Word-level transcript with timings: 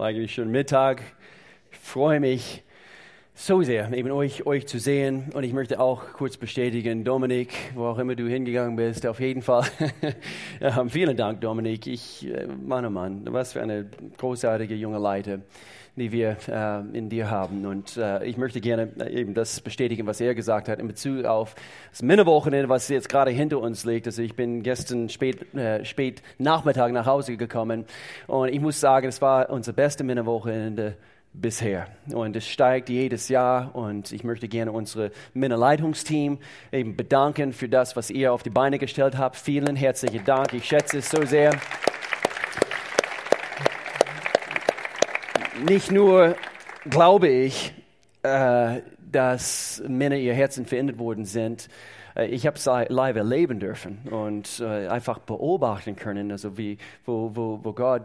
eigentlich 0.00 0.34
schon 0.34 0.50
Mittag. 0.50 1.02
Ich 1.70 1.78
freue 1.78 2.20
mich 2.20 2.62
so 3.38 3.62
sehr, 3.62 3.92
eben 3.92 4.10
euch, 4.12 4.46
euch 4.46 4.66
zu 4.66 4.78
sehen. 4.78 5.26
Und 5.34 5.44
ich 5.44 5.52
möchte 5.52 5.78
auch 5.78 6.14
kurz 6.14 6.38
bestätigen, 6.38 7.04
Dominik, 7.04 7.52
wo 7.74 7.84
auch 7.84 7.98
immer 7.98 8.16
du 8.16 8.26
hingegangen 8.26 8.76
bist, 8.76 9.06
auf 9.06 9.20
jeden 9.20 9.42
Fall. 9.42 9.64
ja, 10.60 10.84
vielen 10.88 11.18
Dank, 11.18 11.42
Dominik. 11.42 11.86
Ich, 11.86 12.26
äh, 12.26 12.46
Mann, 12.46 12.86
oh 12.86 12.90
Mann, 12.90 13.26
was 13.26 13.52
für 13.52 13.60
eine 13.62 13.90
großartige 14.16 14.74
junge 14.74 14.98
Leiter 14.98 15.40
die 15.98 16.12
wir 16.12 16.36
äh, 16.48 16.80
in 16.96 17.08
dir 17.08 17.30
haben. 17.30 17.64
Und 17.64 17.96
äh, 17.96 18.22
ich 18.26 18.36
möchte 18.36 18.60
gerne 18.60 18.92
äh, 19.00 19.18
eben 19.18 19.32
das 19.32 19.62
bestätigen, 19.62 20.06
was 20.06 20.20
er 20.20 20.34
gesagt 20.34 20.68
hat 20.68 20.78
in 20.78 20.88
Bezug 20.88 21.24
auf 21.24 21.54
das 21.90 22.02
Männerwochenende, 22.02 22.68
was 22.68 22.90
jetzt 22.90 23.08
gerade 23.08 23.30
hinter 23.30 23.60
uns 23.60 23.86
liegt. 23.86 24.06
Also 24.06 24.20
ich 24.20 24.36
bin 24.36 24.62
gestern 24.62 25.08
spät, 25.08 25.54
äh, 25.54 25.86
spät 25.86 26.22
Nachmittag 26.36 26.92
nach 26.92 27.06
Hause 27.06 27.38
gekommen 27.38 27.86
und 28.26 28.48
ich 28.50 28.60
muss 28.60 28.78
sagen, 28.78 29.08
es 29.08 29.22
war 29.22 29.48
unser 29.48 29.72
beste 29.72 30.04
Männerwochenende 30.04 30.96
bisher. 31.40 31.88
Und 32.12 32.36
es 32.36 32.46
steigt 32.48 32.88
jedes 32.88 33.28
Jahr 33.28 33.74
und 33.74 34.12
ich 34.12 34.24
möchte 34.24 34.48
gerne 34.48 34.72
unsere 34.72 35.10
Männerleitungsteam 35.34 36.38
eben 36.72 36.96
bedanken 36.96 37.52
für 37.52 37.68
das, 37.68 37.96
was 37.96 38.10
ihr 38.10 38.32
auf 38.32 38.42
die 38.42 38.50
Beine 38.50 38.78
gestellt 38.78 39.16
habt. 39.18 39.36
Vielen 39.36 39.76
herzlichen 39.76 40.24
Dank. 40.24 40.52
Ich 40.54 40.64
schätze 40.64 40.98
es 40.98 41.10
so 41.10 41.24
sehr. 41.24 41.52
nicht 45.64 45.90
nur 45.90 46.36
glaube 46.88 47.28
ich, 47.28 47.74
äh, 48.22 48.80
dass 49.10 49.82
Männer 49.86 50.16
ihr 50.16 50.34
Herzen 50.34 50.66
verändert 50.66 50.98
worden 50.98 51.24
sind, 51.24 51.68
äh, 52.14 52.26
ich 52.26 52.46
habe 52.46 52.56
es 52.56 52.66
live 52.66 53.16
erleben 53.16 53.58
dürfen 53.58 53.98
und 54.10 54.60
äh, 54.60 54.88
einfach 54.88 55.18
beobachten 55.18 55.96
können, 55.96 56.30
also 56.30 56.58
wie, 56.58 56.78
wo, 57.04 57.30
wo, 57.34 57.60
wo 57.62 57.72
Gott, 57.72 58.02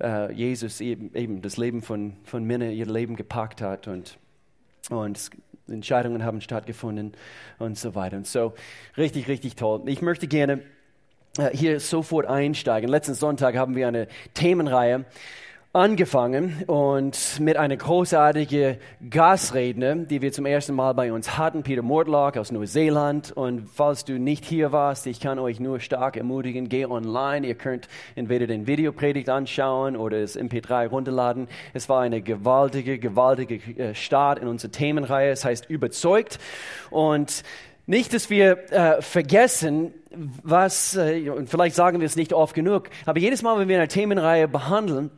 äh, 0.00 0.32
Jesus 0.32 0.80
eben, 0.80 1.14
eben, 1.14 1.42
das 1.42 1.56
Leben 1.56 1.82
von, 1.82 2.16
von 2.24 2.44
Männern, 2.44 2.70
ihr 2.70 2.86
Leben 2.86 3.16
gepackt 3.16 3.60
hat 3.60 3.88
und, 3.88 4.18
und 4.90 5.30
Entscheidungen 5.68 6.24
haben 6.24 6.40
stattgefunden 6.40 7.12
und 7.58 7.78
so 7.78 7.94
weiter. 7.94 8.16
Und 8.16 8.26
so 8.26 8.54
richtig, 8.96 9.28
richtig 9.28 9.56
toll. 9.56 9.82
Ich 9.86 10.02
möchte 10.02 10.28
gerne 10.28 10.62
äh, 11.38 11.50
hier 11.56 11.80
sofort 11.80 12.26
einsteigen. 12.26 12.88
Letzten 12.88 13.14
Sonntag 13.14 13.56
haben 13.56 13.74
wir 13.74 13.88
eine 13.88 14.08
Themenreihe 14.34 15.04
angefangen 15.76 16.64
und 16.66 17.38
mit 17.38 17.58
einer 17.58 17.76
großartigen 17.76 18.78
Gastredner, 19.10 19.94
die 19.94 20.22
wir 20.22 20.32
zum 20.32 20.46
ersten 20.46 20.74
Mal 20.74 20.94
bei 20.94 21.12
uns 21.12 21.36
hatten, 21.36 21.62
Peter 21.62 21.82
Mortlock 21.82 22.38
aus 22.38 22.50
Neuseeland. 22.50 23.32
Und 23.32 23.68
falls 23.68 24.06
du 24.06 24.18
nicht 24.18 24.46
hier 24.46 24.72
warst, 24.72 25.06
ich 25.06 25.20
kann 25.20 25.38
euch 25.38 25.60
nur 25.60 25.80
stark 25.80 26.16
ermutigen, 26.16 26.70
geh 26.70 26.86
online. 26.86 27.46
Ihr 27.46 27.56
könnt 27.56 27.88
entweder 28.14 28.46
den 28.46 28.66
Videopredigt 28.66 29.28
anschauen 29.28 29.96
oder 29.96 30.22
das 30.22 30.38
MP3 30.38 30.88
runterladen. 30.88 31.46
Es 31.74 31.90
war 31.90 32.00
eine 32.00 32.22
gewaltige, 32.22 32.98
gewaltige 32.98 33.56
äh, 33.78 33.94
Start 33.94 34.38
in 34.38 34.48
unserer 34.48 34.72
Themenreihe. 34.72 35.30
Es 35.30 35.44
heißt 35.44 35.68
überzeugt. 35.68 36.38
Und 36.88 37.42
nicht, 37.84 38.14
dass 38.14 38.30
wir 38.30 38.72
äh, 38.72 39.02
vergessen, 39.02 39.92
was, 40.42 40.96
äh, 40.96 41.28
und 41.28 41.50
vielleicht 41.50 41.76
sagen 41.76 42.00
wir 42.00 42.06
es 42.06 42.16
nicht 42.16 42.32
oft 42.32 42.54
genug, 42.54 42.88
aber 43.04 43.18
jedes 43.18 43.42
Mal, 43.42 43.58
wenn 43.58 43.68
wir 43.68 43.76
eine 43.76 43.88
Themenreihe 43.88 44.48
behandeln, 44.48 45.10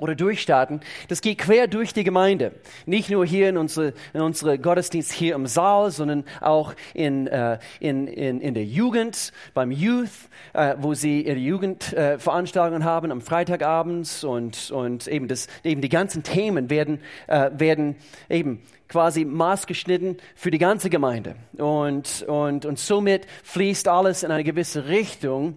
oder 0.00 0.14
durchstarten, 0.14 0.80
das 1.08 1.20
geht 1.20 1.38
quer 1.38 1.68
durch 1.68 1.92
die 1.92 2.04
Gemeinde. 2.04 2.52
Nicht 2.86 3.10
nur 3.10 3.24
hier 3.24 3.48
in 3.48 3.56
unsere, 3.56 3.94
in 4.12 4.20
unsere 4.20 4.58
Gottesdienst 4.58 5.12
hier 5.12 5.34
im 5.34 5.46
Saal, 5.46 5.90
sondern 5.90 6.24
auch 6.40 6.74
in, 6.94 7.26
äh, 7.26 7.58
in, 7.78 8.06
in, 8.06 8.40
in 8.40 8.54
der 8.54 8.64
Jugend, 8.64 9.32
beim 9.54 9.70
Youth, 9.70 10.10
äh, 10.52 10.74
wo 10.78 10.94
sie 10.94 11.22
ihre 11.22 11.38
Jugendveranstaltungen 11.38 12.82
äh, 12.82 12.84
haben 12.84 13.12
am 13.12 13.20
Freitagabends 13.20 14.24
und, 14.24 14.70
und 14.70 15.06
eben, 15.06 15.28
das, 15.28 15.46
eben 15.64 15.80
die 15.80 15.88
ganzen 15.88 16.22
Themen 16.22 16.70
werden, 16.70 17.00
äh, 17.26 17.50
werden 17.52 17.96
eben 18.28 18.62
quasi 18.88 19.24
maßgeschnitten 19.24 20.16
für 20.34 20.50
die 20.50 20.58
ganze 20.58 20.90
Gemeinde. 20.90 21.36
Und, 21.56 22.22
und, 22.22 22.66
und 22.66 22.78
somit 22.78 23.26
fließt 23.44 23.88
alles 23.88 24.22
in 24.22 24.30
eine 24.32 24.44
gewisse 24.44 24.88
Richtung, 24.88 25.56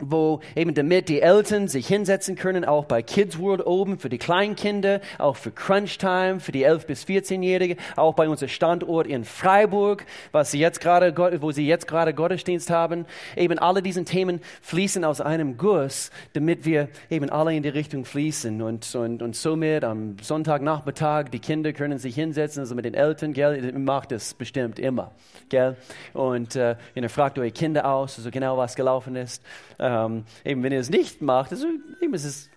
wo 0.00 0.40
eben 0.54 0.74
damit 0.74 1.08
die 1.08 1.22
Eltern 1.22 1.68
sich 1.68 1.86
hinsetzen 1.86 2.36
können, 2.36 2.64
auch 2.64 2.84
bei 2.84 3.02
Kids 3.02 3.38
World 3.38 3.66
oben 3.66 3.98
für 3.98 4.08
die 4.08 4.18
Kleinkinder, 4.18 5.00
auch 5.18 5.36
für 5.36 5.50
Crunch 5.50 5.98
Time, 5.98 6.40
für 6.40 6.52
die 6.52 6.64
11 6.64 6.86
bis 6.86 7.04
14-Jährige, 7.04 7.76
auch 7.96 8.14
bei 8.14 8.28
unserem 8.28 8.50
Standort 8.50 9.06
in 9.06 9.24
Freiburg, 9.24 10.04
was 10.32 10.50
sie 10.50 10.58
jetzt 10.58 10.80
gerade, 10.80 11.14
wo 11.40 11.50
sie 11.50 11.66
jetzt 11.66 11.88
gerade 11.88 12.12
Gottesdienst 12.12 12.68
haben. 12.70 13.06
Eben 13.36 13.58
alle 13.58 13.82
diesen 13.82 14.04
Themen 14.04 14.40
fließen 14.60 15.04
aus 15.04 15.20
einem 15.20 15.56
Guss, 15.56 16.10
damit 16.34 16.66
wir 16.66 16.88
eben 17.08 17.30
alle 17.30 17.54
in 17.54 17.62
die 17.62 17.68
Richtung 17.70 18.04
fließen 18.04 18.60
und, 18.60 18.94
und, 18.94 19.22
und 19.22 19.34
somit 19.34 19.84
am 19.84 20.16
Sonntagnachmittag 20.20 21.30
die 21.30 21.38
Kinder 21.38 21.72
können 21.72 21.98
sich 21.98 22.14
hinsetzen, 22.14 22.60
also 22.60 22.74
mit 22.74 22.84
den 22.84 22.94
Eltern, 22.94 23.32
gell, 23.32 23.72
macht 23.72 24.12
das 24.12 24.34
bestimmt 24.34 24.78
immer, 24.78 25.12
gell, 25.48 25.76
und 26.12 26.54
äh, 26.54 26.76
ihr 26.94 27.08
fragt 27.08 27.38
eure 27.38 27.50
Kinder 27.50 27.90
aus, 27.90 28.18
also 28.18 28.30
genau 28.30 28.58
was 28.58 28.74
gelaufen 28.74 29.16
ist. 29.16 29.42
Ähm, 29.86 30.24
eben, 30.44 30.64
wenn 30.64 30.72
ihr 30.72 30.80
es 30.80 30.90
nicht 30.90 31.22
macht, 31.22 31.52
also, 31.52 31.68
eben, 32.00 32.12
es 32.12 32.24
ist 32.24 32.50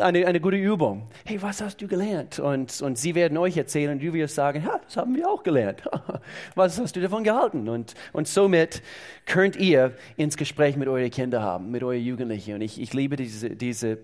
eine, 0.00 0.26
eine 0.26 0.40
gute 0.40 0.56
Übung. 0.56 1.06
Hey, 1.26 1.40
was 1.42 1.60
hast 1.60 1.82
du 1.82 1.86
gelernt? 1.86 2.38
Und, 2.38 2.80
und 2.80 2.96
sie 2.96 3.14
werden 3.14 3.36
euch 3.36 3.58
erzählen 3.58 3.92
und 3.92 4.02
du 4.02 4.10
wirst 4.14 4.34
sagen, 4.34 4.62
ja, 4.64 4.80
das 4.82 4.96
haben 4.96 5.14
wir 5.14 5.28
auch 5.28 5.42
gelernt. 5.42 5.82
was 6.54 6.80
hast 6.80 6.96
du 6.96 7.00
davon 7.02 7.24
gehalten? 7.24 7.68
Und, 7.68 7.92
und 8.14 8.26
somit 8.26 8.82
könnt 9.26 9.56
ihr 9.56 9.92
ins 10.16 10.38
Gespräch 10.38 10.76
mit 10.76 10.88
euren 10.88 11.10
Kindern 11.10 11.42
haben, 11.42 11.70
mit 11.70 11.82
euren 11.82 12.02
Jugendlichen. 12.02 12.54
Und 12.54 12.62
ich, 12.62 12.80
ich 12.80 12.94
liebe 12.94 13.16
diese, 13.16 13.50
diese 13.50 13.98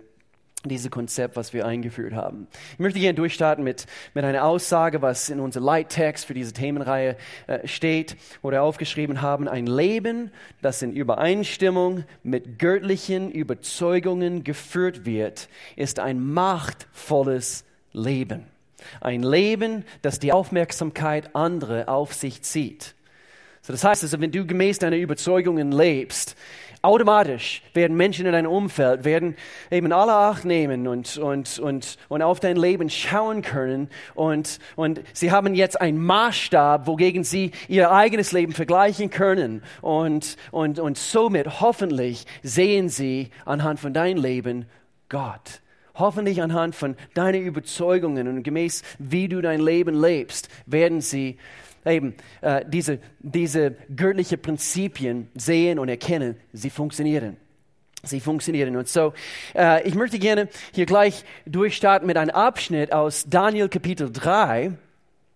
dieses 0.64 0.90
Konzept, 0.90 1.36
was 1.36 1.52
wir 1.52 1.66
eingeführt 1.66 2.14
haben. 2.14 2.48
Ich 2.72 2.78
möchte 2.80 2.98
gerne 2.98 3.14
durchstarten 3.14 3.62
mit, 3.62 3.86
mit 4.14 4.24
einer 4.24 4.44
Aussage, 4.44 5.02
was 5.02 5.30
in 5.30 5.38
unserem 5.38 5.66
Leittext 5.66 6.26
für 6.26 6.34
diese 6.34 6.52
Themenreihe 6.52 7.16
äh, 7.46 7.66
steht 7.66 8.16
oder 8.42 8.62
aufgeschrieben 8.62 9.22
haben. 9.22 9.46
Ein 9.46 9.66
Leben, 9.66 10.32
das 10.60 10.82
in 10.82 10.92
Übereinstimmung 10.92 12.04
mit 12.24 12.58
göttlichen 12.58 13.30
Überzeugungen 13.30 14.42
geführt 14.42 15.06
wird, 15.06 15.48
ist 15.76 16.00
ein 16.00 16.24
machtvolles 16.24 17.64
Leben. 17.92 18.46
Ein 19.00 19.22
Leben, 19.22 19.84
das 20.02 20.18
die 20.18 20.32
Aufmerksamkeit 20.32 21.34
anderer 21.36 21.88
auf 21.88 22.14
sich 22.14 22.42
zieht. 22.42 22.94
So, 23.62 23.72
das 23.72 23.84
heißt 23.84 24.02
also, 24.02 24.20
wenn 24.20 24.32
du 24.32 24.46
gemäß 24.46 24.78
deiner 24.78 24.96
Überzeugungen 24.96 25.72
lebst, 25.72 26.36
Automatisch 26.80 27.62
werden 27.74 27.96
Menschen 27.96 28.24
in 28.24 28.32
deinem 28.32 28.50
Umfeld, 28.50 29.04
werden 29.04 29.36
eben 29.70 29.92
alle 29.92 30.12
Acht 30.12 30.44
nehmen 30.44 30.86
und, 30.86 31.18
und, 31.18 31.58
und, 31.58 31.98
und 32.08 32.22
auf 32.22 32.38
dein 32.38 32.56
Leben 32.56 32.88
schauen 32.88 33.42
können. 33.42 33.88
Und, 34.14 34.60
und 34.76 35.00
sie 35.12 35.32
haben 35.32 35.54
jetzt 35.56 35.80
einen 35.80 35.98
Maßstab, 35.98 36.86
wogegen 36.86 37.24
sie 37.24 37.50
ihr 37.66 37.90
eigenes 37.90 38.30
Leben 38.30 38.52
vergleichen 38.52 39.10
können. 39.10 39.62
Und, 39.80 40.36
und, 40.52 40.78
und 40.78 40.96
somit 40.96 41.60
hoffentlich 41.60 42.26
sehen 42.44 42.88
sie 42.88 43.30
anhand 43.44 43.80
von 43.80 43.92
deinem 43.92 44.22
Leben 44.22 44.66
Gott. 45.08 45.60
Hoffentlich 45.96 46.42
anhand 46.42 46.76
von 46.76 46.94
deinen 47.14 47.42
Überzeugungen 47.42 48.28
und 48.28 48.44
gemäß 48.44 48.82
wie 49.00 49.28
du 49.28 49.40
dein 49.40 49.60
Leben 49.60 50.00
lebst, 50.00 50.48
werden 50.64 51.00
sie 51.00 51.38
eben 51.84 52.14
äh, 52.40 52.64
diese, 52.66 52.98
diese 53.20 53.76
göttlichen 53.94 54.40
Prinzipien 54.40 55.28
sehen 55.34 55.78
und 55.78 55.88
erkennen, 55.88 56.36
sie 56.52 56.70
funktionieren. 56.70 57.36
Sie 58.04 58.20
funktionieren. 58.20 58.76
Und 58.76 58.88
so, 58.88 59.12
äh, 59.56 59.86
ich 59.86 59.94
möchte 59.94 60.18
gerne 60.20 60.48
hier 60.72 60.86
gleich 60.86 61.24
durchstarten 61.46 62.06
mit 62.06 62.16
einem 62.16 62.30
Abschnitt 62.30 62.92
aus 62.92 63.24
Daniel 63.28 63.68
Kapitel 63.68 64.12
3. 64.12 64.72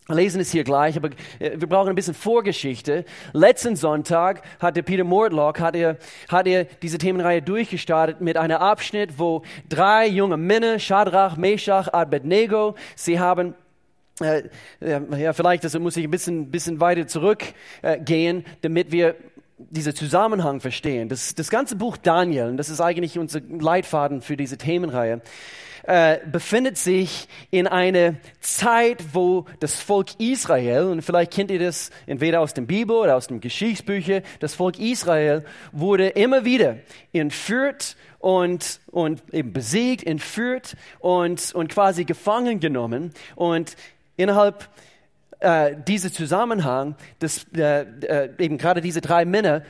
Wir 0.09 0.17
lesen 0.17 0.41
es 0.41 0.51
hier 0.51 0.65
gleich, 0.65 0.97
aber 0.97 1.11
äh, 1.39 1.53
wir 1.57 1.69
brauchen 1.69 1.89
ein 1.89 1.95
bisschen 1.95 2.15
Vorgeschichte. 2.15 3.05
Letzten 3.33 3.77
Sonntag 3.77 4.43
hatte 4.61 4.83
Peter 4.83 5.05
Mortlock 5.05 5.59
hat 5.59 5.75
er, 5.75 5.97
hat 6.29 6.47
er 6.47 6.65
diese 6.65 6.99
Themenreihe 6.99 7.41
durchgestartet 7.41 8.21
mit 8.21 8.37
einem 8.37 8.59
Abschnitt, 8.59 9.19
wo 9.19 9.43
drei 9.69 10.07
junge 10.07 10.37
Männer, 10.37 10.79
Shadrach, 10.79 11.37
Meshach, 11.37 11.89
Abednego, 11.89 12.75
sie 12.95 13.19
haben 13.19 13.55
äh, 14.21 14.43
ja, 14.81 15.33
vielleicht 15.33 15.65
also 15.65 15.81
muss 15.81 15.97
ich 15.97 16.05
ein 16.05 16.11
bisschen, 16.11 16.51
bisschen 16.51 16.81
weiter 16.81 17.07
zurückgehen, 17.07 18.41
äh, 18.41 18.49
damit 18.61 18.93
wir 18.93 19.17
diesen 19.59 19.95
Zusammenhang 19.95 20.61
verstehen. 20.61 21.09
Das, 21.09 21.35
das 21.35 21.51
ganze 21.51 21.77
Buch 21.77 21.97
Daniel, 21.97 22.47
und 22.47 22.57
das 22.57 22.69
ist 22.69 22.81
eigentlich 22.81 23.19
unser 23.19 23.41
Leitfaden 23.41 24.23
für 24.23 24.37
diese 24.37 24.59
Themenreihe, 24.59 25.23
äh, 25.85 26.19
befindet 26.31 26.79
sich 26.79 27.27
in 27.51 27.67
einer 27.67 28.15
Zeit, 28.41 29.03
wo 29.15 29.47
das 29.59 29.81
Volk 29.81 30.09
Israel, 30.19 30.85
und 30.85 31.03
vielleicht 31.03 31.33
kennt 31.33 31.51
ihr 31.51 31.59
das 31.59 31.91
entweder 32.07 32.41
aus 32.41 32.55
dem 32.55 32.67
Bibel 32.67 32.97
oder 32.97 33.17
aus 33.17 33.27
dem 33.27 33.41
Geschichtsbücher, 33.41 34.23
das 34.39 34.55
Volk 34.55 34.79
Israel 34.79 35.45
wurde 35.73 36.09
immer 36.09 36.45
wieder 36.45 36.77
entführt 37.13 37.97
und, 38.21 38.81
und 38.93 39.23
eben 39.33 39.53
besiegt, 39.53 40.07
entführt 40.07 40.77
und, 41.01 41.53
und 41.53 41.69
quasi 41.69 42.05
gefangen 42.05 42.61
genommen. 42.61 43.13
Und 43.35 43.75
innerhalb 44.17 44.69
äh, 45.41 45.75
dieser 45.87 46.13
Zusammenhang, 46.13 46.97
dass 47.19 47.47
äh, 47.57 47.83
äh, 47.83 48.31
eben 48.39 48.59
gerade 48.59 48.81
diese 48.81 49.01
drei 49.01 49.25
Männer 49.25 49.63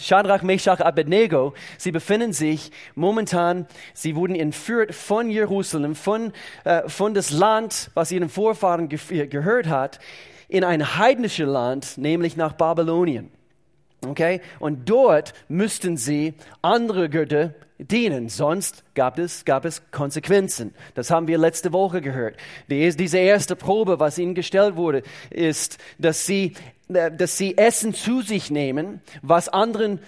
Shadrach, 0.00 0.42
Meshach, 0.42 0.80
Abednego, 0.80 1.54
sie 1.78 1.90
befinden 1.90 2.34
sich 2.34 2.70
momentan, 2.94 3.66
sie 3.94 4.14
wurden 4.14 4.34
entführt 4.34 4.94
von 4.94 5.30
Jerusalem, 5.30 5.94
von, 5.94 6.32
äh, 6.64 6.86
von 6.88 7.14
das 7.14 7.30
Land, 7.30 7.90
was 7.94 8.12
ihren 8.12 8.28
Vorfahren 8.28 8.88
ge 8.90 9.26
gehört 9.26 9.66
hat, 9.68 10.00
in 10.48 10.64
ein 10.64 10.98
heidnisches 10.98 11.46
Land, 11.46 11.96
nämlich 11.96 12.36
nach 12.36 12.52
Babylonien. 12.52 13.30
Okay? 14.06 14.40
Und 14.58 14.88
dort 14.88 15.34
müssten 15.48 15.96
sie 15.96 16.34
andere 16.62 17.08
Götter 17.08 17.54
dienen, 17.78 18.28
sonst 18.28 18.84
gab 18.94 19.18
es, 19.18 19.44
gab 19.44 19.64
es 19.64 19.90
Konsequenzen. 19.90 20.74
Das 20.94 21.10
haben 21.10 21.28
wir 21.28 21.38
letzte 21.38 21.72
Woche 21.72 22.00
gehört. 22.00 22.36
Die, 22.68 22.90
diese 22.96 23.18
erste 23.18 23.56
Probe, 23.56 24.00
was 24.00 24.18
ihnen 24.18 24.34
gestellt 24.34 24.76
wurde, 24.76 25.02
ist, 25.30 25.78
dass 25.98 26.26
sie, 26.26 26.54
äh, 26.88 27.10
dass 27.10 27.38
sie 27.38 27.56
Essen 27.56 27.94
zu 27.94 28.20
sich 28.22 28.50
nehmen, 28.50 29.00
was 29.22 29.48
anderen 29.48 30.00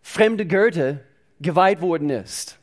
fremde 0.00 0.46
Götter 0.46 1.00
geweiht 1.40 1.80
worden 1.80 2.10
ist. 2.10 2.58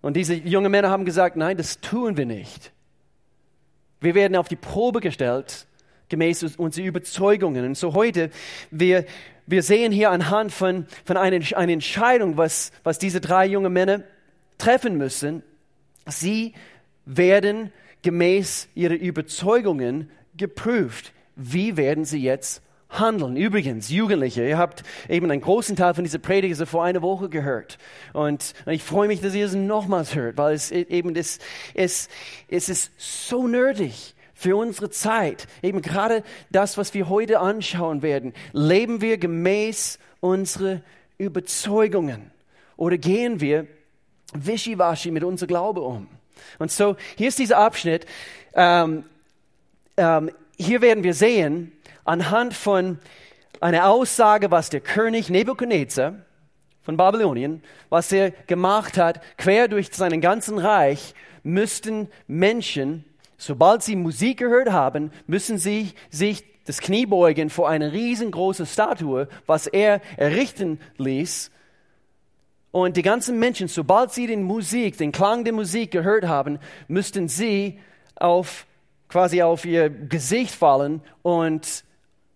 Und 0.00 0.16
diese 0.16 0.34
jungen 0.34 0.70
Männer 0.70 0.90
haben 0.90 1.04
gesagt, 1.04 1.36
nein, 1.36 1.56
das 1.56 1.80
tun 1.80 2.16
wir 2.16 2.26
nicht. 2.26 2.72
Wir 4.00 4.14
werden 4.14 4.36
auf 4.36 4.48
die 4.48 4.56
Probe 4.56 5.00
gestellt, 5.00 5.66
gemäß 6.08 6.56
unseren 6.56 6.84
Überzeugungen. 6.84 7.64
Und 7.64 7.76
so 7.76 7.94
heute, 7.94 8.30
wir, 8.70 9.04
wir 9.48 9.62
sehen 9.62 9.92
hier 9.92 10.10
anhand 10.10 10.52
von, 10.52 10.86
von 11.04 11.16
einer, 11.16 11.40
einer 11.56 11.72
Entscheidung, 11.72 12.36
was, 12.36 12.70
was 12.84 12.98
diese 12.98 13.20
drei 13.20 13.46
jungen 13.46 13.72
Männer 13.72 14.02
treffen 14.58 14.98
müssen. 14.98 15.42
Sie 16.06 16.52
werden 17.06 17.72
gemäß 18.02 18.68
ihrer 18.74 18.94
Überzeugungen 18.94 20.10
geprüft. 20.36 21.12
Wie 21.34 21.76
werden 21.76 22.04
sie 22.04 22.22
jetzt 22.22 22.62
handeln. 22.90 23.36
Übrigens, 23.36 23.90
Jugendliche, 23.90 24.48
ihr 24.48 24.58
habt 24.58 24.82
eben 25.08 25.30
einen 25.30 25.40
großen 25.40 25.76
Teil 25.76 25.94
von 25.94 26.04
dieser 26.04 26.18
Predigt 26.18 26.56
vor 26.66 26.84
einer 26.84 27.02
Woche 27.02 27.28
gehört. 27.28 27.78
Und 28.12 28.54
ich 28.66 28.82
freue 28.82 29.08
mich, 29.08 29.20
dass 29.20 29.34
ihr 29.34 29.46
es 29.46 29.54
nochmals 29.54 30.14
hört, 30.14 30.36
weil 30.36 30.54
es 30.54 30.70
e-, 30.70 30.86
eben 30.88 31.14
das, 31.14 31.38
es, 31.74 32.08
es 32.48 32.68
ist 32.68 32.92
so 32.96 33.46
nötig, 33.46 34.14
für 34.38 34.54
unsere 34.54 34.88
Zeit, 34.88 35.48
eben 35.62 35.82
gerade 35.82 36.22
das, 36.48 36.78
was 36.78 36.94
wir 36.94 37.08
heute 37.08 37.40
anschauen 37.40 38.02
werden, 38.02 38.34
leben 38.52 39.00
wir 39.00 39.18
gemäß 39.18 39.98
unsere 40.20 40.80
Überzeugungen 41.18 42.30
oder 42.76 42.98
gehen 42.98 43.40
wir 43.40 43.66
wischiwaschi 44.34 45.10
mit 45.10 45.24
unserem 45.24 45.48
Glaube 45.48 45.80
um? 45.80 46.06
Und 46.60 46.70
so, 46.70 46.94
hier 47.16 47.26
ist 47.26 47.40
dieser 47.40 47.58
Abschnitt. 47.58 48.06
Ähm, 48.54 49.02
ähm, 49.96 50.30
hier 50.56 50.82
werden 50.82 51.02
wir 51.02 51.14
sehen, 51.14 51.72
anhand 52.04 52.54
von 52.54 53.00
einer 53.60 53.88
Aussage, 53.88 54.52
was 54.52 54.70
der 54.70 54.80
König 54.80 55.30
Nebuchadnezzar 55.30 56.14
von 56.82 56.96
Babylonien, 56.96 57.60
was 57.88 58.12
er 58.12 58.30
gemacht 58.30 58.98
hat, 58.98 59.20
quer 59.36 59.66
durch 59.66 59.92
seinen 59.92 60.20
ganzen 60.20 60.58
Reich, 60.58 61.12
müssten 61.42 62.08
Menschen 62.28 63.04
Sobald 63.38 63.84
sie 63.84 63.94
Musik 63.94 64.38
gehört 64.38 64.72
haben, 64.72 65.12
müssen 65.26 65.58
sie 65.58 65.92
sich 66.10 66.44
das 66.66 66.80
Knie 66.80 67.06
beugen 67.06 67.48
vor 67.48 67.68
eine 67.68 67.92
riesengroße 67.92 68.66
Statue, 68.66 69.28
was 69.46 69.66
er 69.68 70.02
errichten 70.18 70.80
ließ. 70.98 71.50
Und 72.72 72.96
die 72.96 73.02
ganzen 73.02 73.38
Menschen, 73.38 73.68
sobald 73.68 74.12
sie 74.12 74.26
den 74.26 74.42
Musik, 74.42 74.98
den 74.98 75.12
Klang 75.12 75.44
der 75.44 75.54
Musik 75.54 75.92
gehört 75.92 76.26
haben, 76.26 76.58
müssten 76.88 77.28
sie 77.28 77.78
auf, 78.16 78.66
quasi 79.08 79.40
auf 79.40 79.64
ihr 79.64 79.88
Gesicht 79.88 80.54
fallen 80.54 81.00
und, 81.22 81.84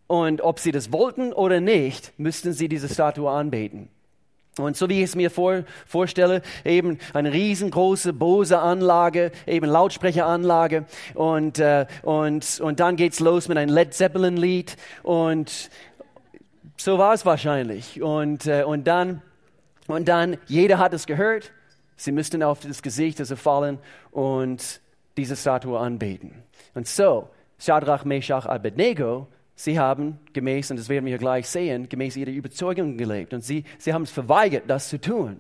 und 0.07 0.41
ob 0.41 0.61
sie 0.61 0.73
das 0.73 0.93
wollten 0.93 1.33
oder 1.33 1.61
nicht, 1.61 2.19
müssten 2.19 2.53
sie 2.53 2.69
diese 2.69 2.89
Statue 2.89 3.31
anbeten. 3.31 3.91
Und 4.59 4.77
so 4.77 4.89
wie 4.91 4.99
ich 4.99 5.05
es 5.05 5.17
mir 5.17 5.31
vor, 5.31 5.65
vorstelle, 5.87 6.43
eben 6.65 6.99
eine 7.15 7.33
riesengroße 7.33 8.13
Bose 8.13 8.59
Anlage, 8.59 9.33
eben 9.47 9.67
Lautsprecheranlage 9.67 10.85
und, 11.15 11.59
äh, 11.59 11.87
und, 12.03 12.61
und 12.61 12.79
dann 12.79 12.97
geht's 12.97 13.21
los 13.21 13.49
mit 13.49 13.57
einem 13.57 13.75
Led 13.75 13.95
Zeppelin 13.95 14.37
Lied 14.37 14.77
und 15.03 15.71
so 16.77 16.99
war 16.99 17.15
es 17.15 17.25
wahrscheinlich. 17.25 18.03
Und, 18.03 18.47
äh, 18.47 18.65
und 18.65 18.87
dann, 18.87 19.23
und 19.87 20.09
dann, 20.09 20.37
jeder 20.49 20.79
hat 20.79 20.93
es 20.93 21.07
gehört, 21.07 21.53
sie 21.97 22.13
müssten 22.13 22.43
auf 22.43 22.61
das 22.61 22.83
Gesicht 22.83 23.21
also 23.21 23.37
fallen 23.37 23.79
und 24.11 24.81
diese 25.17 25.37
Statue 25.37 25.79
anbeten. 25.79 26.43
Und 26.75 26.87
so, 26.87 27.31
Shadrach, 27.59 28.05
Meshach, 28.05 28.45
Abednego 28.45 29.29
Sie 29.63 29.79
haben 29.79 30.19
gemäß, 30.33 30.73
und 30.73 30.77
das 30.77 30.89
werden 30.89 31.07
wir 31.07 31.19
gleich 31.19 31.47
sehen, 31.47 31.89
gemäß 31.89 32.17
ihrer 32.17 32.33
Überzeugung 32.33 32.97
gelebt. 32.97 33.33
Und 33.33 33.45
sie, 33.45 33.63
sie 33.79 33.93
haben 33.93 34.03
es 34.03 34.11
verweigert, 34.11 34.65
das 34.67 34.89
zu 34.89 35.01
tun. 35.01 35.39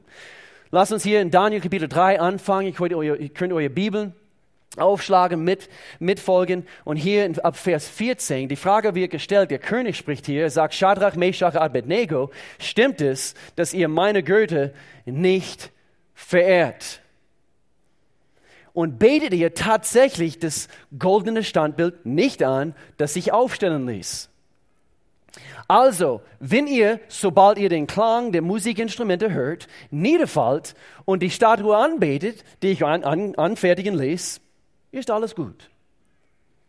Lass 0.70 0.92
uns 0.92 1.02
hier 1.02 1.20
in 1.20 1.32
Daniel 1.32 1.60
Kapitel 1.60 1.88
3 1.88 2.20
anfangen. 2.20 2.68
Ihr 2.68 2.72
könnt, 2.72 2.94
euer, 2.94 3.16
ihr 3.16 3.30
könnt 3.30 3.52
eure 3.52 3.68
Bibeln 3.68 4.14
aufschlagen, 4.76 5.42
mit, 5.42 5.68
mitfolgen. 5.98 6.68
Und 6.84 6.98
hier 6.98 7.32
ab 7.44 7.56
Vers 7.56 7.88
14, 7.88 8.48
die 8.48 8.54
Frage 8.54 8.94
wird 8.94 9.10
gestellt, 9.10 9.50
der 9.50 9.58
König 9.58 9.96
spricht 9.96 10.26
hier, 10.26 10.42
er 10.42 10.50
sagt, 10.50 10.74
Shadrach, 10.74 11.16
Meshach, 11.16 11.56
Abednego, 11.56 12.30
stimmt 12.60 13.00
es, 13.00 13.34
dass 13.56 13.74
ihr 13.74 13.88
meine 13.88 14.22
Götter 14.22 14.70
nicht 15.04 15.72
verehrt? 16.14 17.01
Und 18.72 18.98
betet 18.98 19.34
ihr 19.34 19.54
tatsächlich 19.54 20.38
das 20.38 20.68
goldene 20.98 21.44
Standbild 21.44 22.06
nicht 22.06 22.42
an, 22.42 22.74
das 22.96 23.14
sich 23.14 23.32
aufstellen 23.32 23.86
ließ. 23.86 24.30
Also, 25.68 26.20
wenn 26.40 26.66
ihr, 26.66 27.00
sobald 27.08 27.58
ihr 27.58 27.68
den 27.68 27.86
Klang 27.86 28.32
der 28.32 28.42
Musikinstrumente 28.42 29.32
hört, 29.32 29.68
niederfallt 29.90 30.74
und 31.04 31.22
die 31.22 31.30
Statue 31.30 31.76
anbetet, 31.76 32.44
die 32.62 32.68
ich 32.68 32.84
an, 32.84 33.04
an, 33.04 33.34
anfertigen 33.36 33.94
ließ, 33.94 34.40
ist 34.90 35.10
alles 35.10 35.34
gut. 35.34 35.70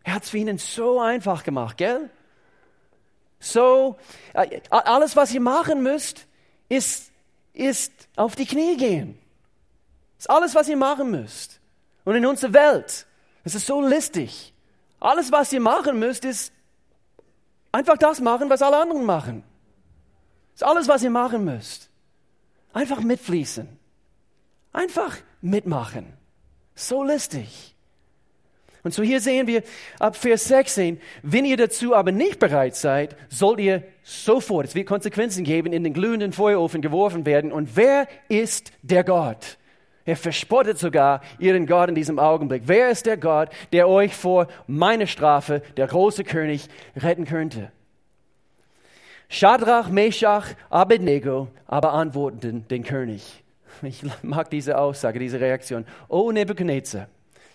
Er 0.04 0.16
hat 0.16 0.24
es 0.24 0.30
für 0.30 0.38
ihnen 0.38 0.58
so 0.58 1.00
einfach 1.00 1.44
gemacht, 1.44 1.78
gell? 1.78 2.10
So, 3.40 3.98
äh, 4.34 4.62
alles, 4.70 5.16
was 5.18 5.34
ihr 5.34 5.42
machen 5.42 5.84
müsst, 5.84 6.28
ist, 6.70 7.12
ist 7.54 7.92
auf 8.16 8.36
die 8.36 8.46
Knie 8.46 8.78
gehen. 8.78 9.18
Das 10.16 10.26
ist 10.26 10.30
alles, 10.30 10.56
was 10.56 10.70
ihr 10.70 10.78
machen 10.78 11.12
müsst 11.12 11.60
und 12.06 12.16
in 12.16 12.26
unserer 12.26 12.54
Welt. 12.54 13.06
Es 13.44 13.56
ist 13.56 13.66
so 13.66 13.82
listig. 13.82 14.54
Alles, 15.00 15.32
was 15.32 15.52
ihr 15.52 15.60
machen 15.60 16.00
müsst, 16.00 16.26
ist 16.26 16.54
einfach 17.72 17.98
das 17.98 18.22
machen, 18.22 18.50
was 18.50 18.62
alle 18.62 18.78
anderen 18.78 19.06
machen. 19.06 19.44
Das 20.54 20.62
ist 20.62 20.68
alles, 20.68 20.88
was 20.88 21.04
ihr 21.04 21.10
machen 21.10 21.44
müsst. 21.44 21.90
Einfach 22.72 23.02
mitfließen. 23.02 23.68
Einfach 24.72 25.18
mitmachen. 25.42 26.14
So 26.76 27.04
listig. 27.04 27.76
Und 28.84 28.94
so 28.94 29.02
hier 29.02 29.22
sehen 29.22 29.48
wir 29.48 29.64
ab 29.98 30.18
Vers 30.18 30.46
16, 30.46 31.00
wenn 31.22 31.46
ihr 31.46 31.56
dazu 31.56 31.96
aber 31.96 32.12
nicht 32.12 32.40
bereit 32.40 32.76
seid, 32.76 33.16
sollt 33.30 33.60
ihr 33.60 33.84
sofort, 34.04 34.68
es 34.68 34.76
wird 34.76 34.88
Konsequenzen 34.88 35.46
geben, 35.46 35.72
in 35.72 35.86
den 35.86 35.94
glühenden 35.94 36.34
Feuerofen 36.34 36.82
geworfen 36.82 37.26
werden. 37.26 37.54
Und 37.54 37.78
wer 37.78 38.08
ist 38.28 38.74
der 38.82 39.06
Gott? 39.06 39.58
Er 40.06 40.18
verspottet 40.18 40.78
sogar 40.78 41.22
ihren 41.40 41.66
Gott 41.66 41.90
in 41.90 41.96
diesem 41.96 42.20
Augenblick. 42.20 42.64
Wer 42.66 42.90
ist 42.90 43.06
der 43.06 43.18
Gott, 43.18 43.50
der 43.72 43.88
euch 43.88 44.14
vor 44.14 44.48
meiner 44.68 45.08
Strafe, 45.08 45.62
der 45.78 45.88
große 45.88 46.24
König, 46.24 46.68
retten 46.96 47.26
könnte? 47.26 47.72
Shadrach, 49.30 49.90
Meshach, 49.90 50.56
Abednego 50.70 51.48
aber 51.66 51.94
antworteten 51.94 52.68
den 52.68 52.84
König. 52.84 53.44
Ich 53.82 54.04
mag 54.22 54.50
diese 54.50 54.78
Aussage, 54.78 55.20
diese 55.20 55.40
Reaktion. 55.40 55.86
Oh 56.08 56.32
Nebuchadnezzar, 56.32 57.08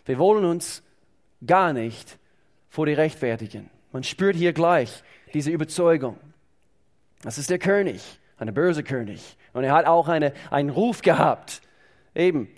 wir 0.04 0.18
wollen 0.18 0.44
uns 0.44 0.82
gar 1.46 1.72
nicht 1.72 2.18
vor 2.68 2.86
dir 2.86 2.98
rechtfertigen. 2.98 3.70
Man 3.92 4.02
spürt 4.02 4.36
hier 4.36 4.52
gleich 4.52 5.02
diese 5.34 5.50
Überzeugung. 5.50 6.16
Das 7.22 7.38
ist 7.38 7.50
der 7.50 7.58
König, 7.58 8.18
ein 8.38 8.52
böser 8.52 8.82
König. 8.82 9.36
Und 9.52 9.64
er 9.64 9.72
hat 9.72 9.86
auch 9.86 10.08
eine, 10.08 10.32
einen 10.50 10.70
Ruf 10.70 11.02
gehabt 11.02 11.62
Eben, 12.14 12.48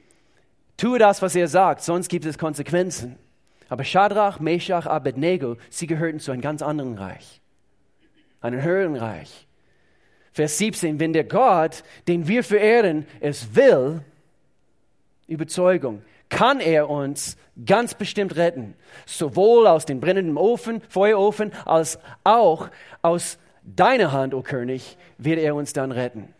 tue 0.76 0.98
das, 0.98 1.22
was 1.22 1.34
er 1.34 1.48
sagt, 1.48 1.82
sonst 1.82 2.08
gibt 2.08 2.24
es 2.24 2.38
Konsequenzen. 2.38 3.16
Aber 3.68 3.84
Shadrach, 3.84 4.40
Meshach, 4.40 4.86
Abednego, 4.86 5.56
sie 5.70 5.86
gehörten 5.86 6.18
zu 6.18 6.32
einem 6.32 6.42
ganz 6.42 6.60
anderen 6.60 6.98
Reich, 6.98 7.40
einem 8.40 8.62
höheren 8.62 8.96
Reich. 8.96 9.46
Vers 10.32 10.58
17, 10.58 11.00
wenn 11.00 11.12
der 11.12 11.24
Gott, 11.24 11.82
den 12.08 12.26
wir 12.28 12.42
verehren, 12.44 13.06
es 13.20 13.54
will, 13.54 14.02
Überzeugung, 15.26 16.02
kann 16.28 16.60
er 16.60 16.88
uns 16.88 17.36
ganz 17.64 17.94
bestimmt 17.94 18.36
retten, 18.36 18.74
sowohl 19.06 19.66
aus 19.66 19.84
dem 19.84 20.00
brennenden 20.00 20.36
Ofen, 20.36 20.80
Feuerofen, 20.88 21.52
als 21.64 21.98
auch 22.24 22.68
aus 23.02 23.38
deiner 23.62 24.12
Hand, 24.12 24.34
o 24.34 24.38
oh 24.38 24.42
König, 24.42 24.96
wird 25.18 25.38
er 25.38 25.54
uns 25.54 25.72
dann 25.72 25.92
retten. 25.92 26.32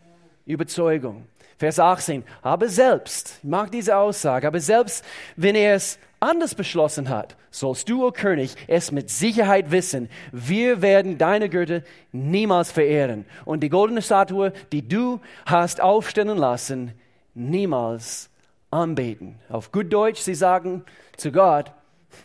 Überzeugung. 0.45 1.27
Vers 1.61 1.77
18, 1.77 2.23
aber 2.41 2.69
selbst, 2.69 3.37
ich 3.43 3.47
mag 3.47 3.71
diese 3.71 3.95
Aussage, 3.95 4.47
aber 4.47 4.59
selbst 4.59 5.05
wenn 5.35 5.53
er 5.53 5.75
es 5.75 5.99
anders 6.19 6.55
beschlossen 6.55 7.07
hat, 7.07 7.35
sollst 7.51 7.87
du, 7.87 8.03
o 8.03 8.07
oh 8.07 8.11
König, 8.11 8.55
es 8.65 8.91
mit 8.91 9.11
Sicherheit 9.11 9.69
wissen. 9.69 10.09
Wir 10.31 10.81
werden 10.81 11.19
deine 11.19 11.49
Götter 11.49 11.83
niemals 12.11 12.71
verehren 12.71 13.25
und 13.45 13.59
die 13.59 13.69
goldene 13.69 14.01
Statue, 14.01 14.53
die 14.71 14.87
du 14.87 15.19
hast 15.45 15.81
aufstellen 15.81 16.35
lassen, 16.35 16.93
niemals 17.35 18.31
anbeten. 18.71 19.35
Auf 19.47 19.71
gut 19.71 19.93
Deutsch, 19.93 20.21
sie 20.21 20.33
sagen 20.33 20.83
zu 21.15 21.31
Gott, 21.31 21.71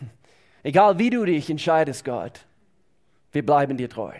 egal 0.63 0.97
wie 0.97 1.11
du 1.11 1.23
dich 1.25 1.47
entscheidest, 1.47 2.03
Gott, 2.03 2.39
wir 3.33 3.45
bleiben 3.45 3.77
dir 3.77 3.87
treu. 3.87 4.13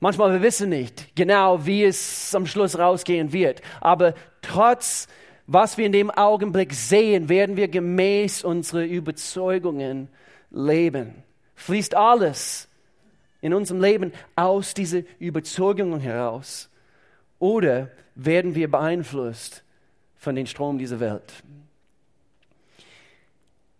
Manchmal 0.00 0.32
wir 0.32 0.42
wissen 0.42 0.70
nicht 0.70 1.14
genau, 1.14 1.64
wie 1.64 1.84
es 1.84 2.34
am 2.34 2.46
Schluss 2.46 2.78
rausgehen 2.78 3.32
wird, 3.32 3.60
aber 3.80 4.14
trotz 4.42 5.06
was 5.52 5.76
wir 5.76 5.86
in 5.86 5.90
dem 5.90 6.12
Augenblick 6.12 6.72
sehen, 6.72 7.28
werden 7.28 7.56
wir 7.56 7.66
gemäß 7.66 8.44
unserer 8.44 8.84
Überzeugungen 8.84 10.08
leben. 10.52 11.24
Fließt 11.56 11.96
alles 11.96 12.68
in 13.40 13.52
unserem 13.52 13.80
Leben 13.80 14.12
aus 14.36 14.74
dieser 14.74 15.00
Überzeugung 15.18 15.98
heraus? 15.98 16.70
Oder 17.40 17.90
werden 18.14 18.54
wir 18.54 18.70
beeinflusst 18.70 19.64
von 20.18 20.36
den 20.36 20.46
Strom 20.46 20.78
dieser 20.78 21.00
Welt? 21.00 21.42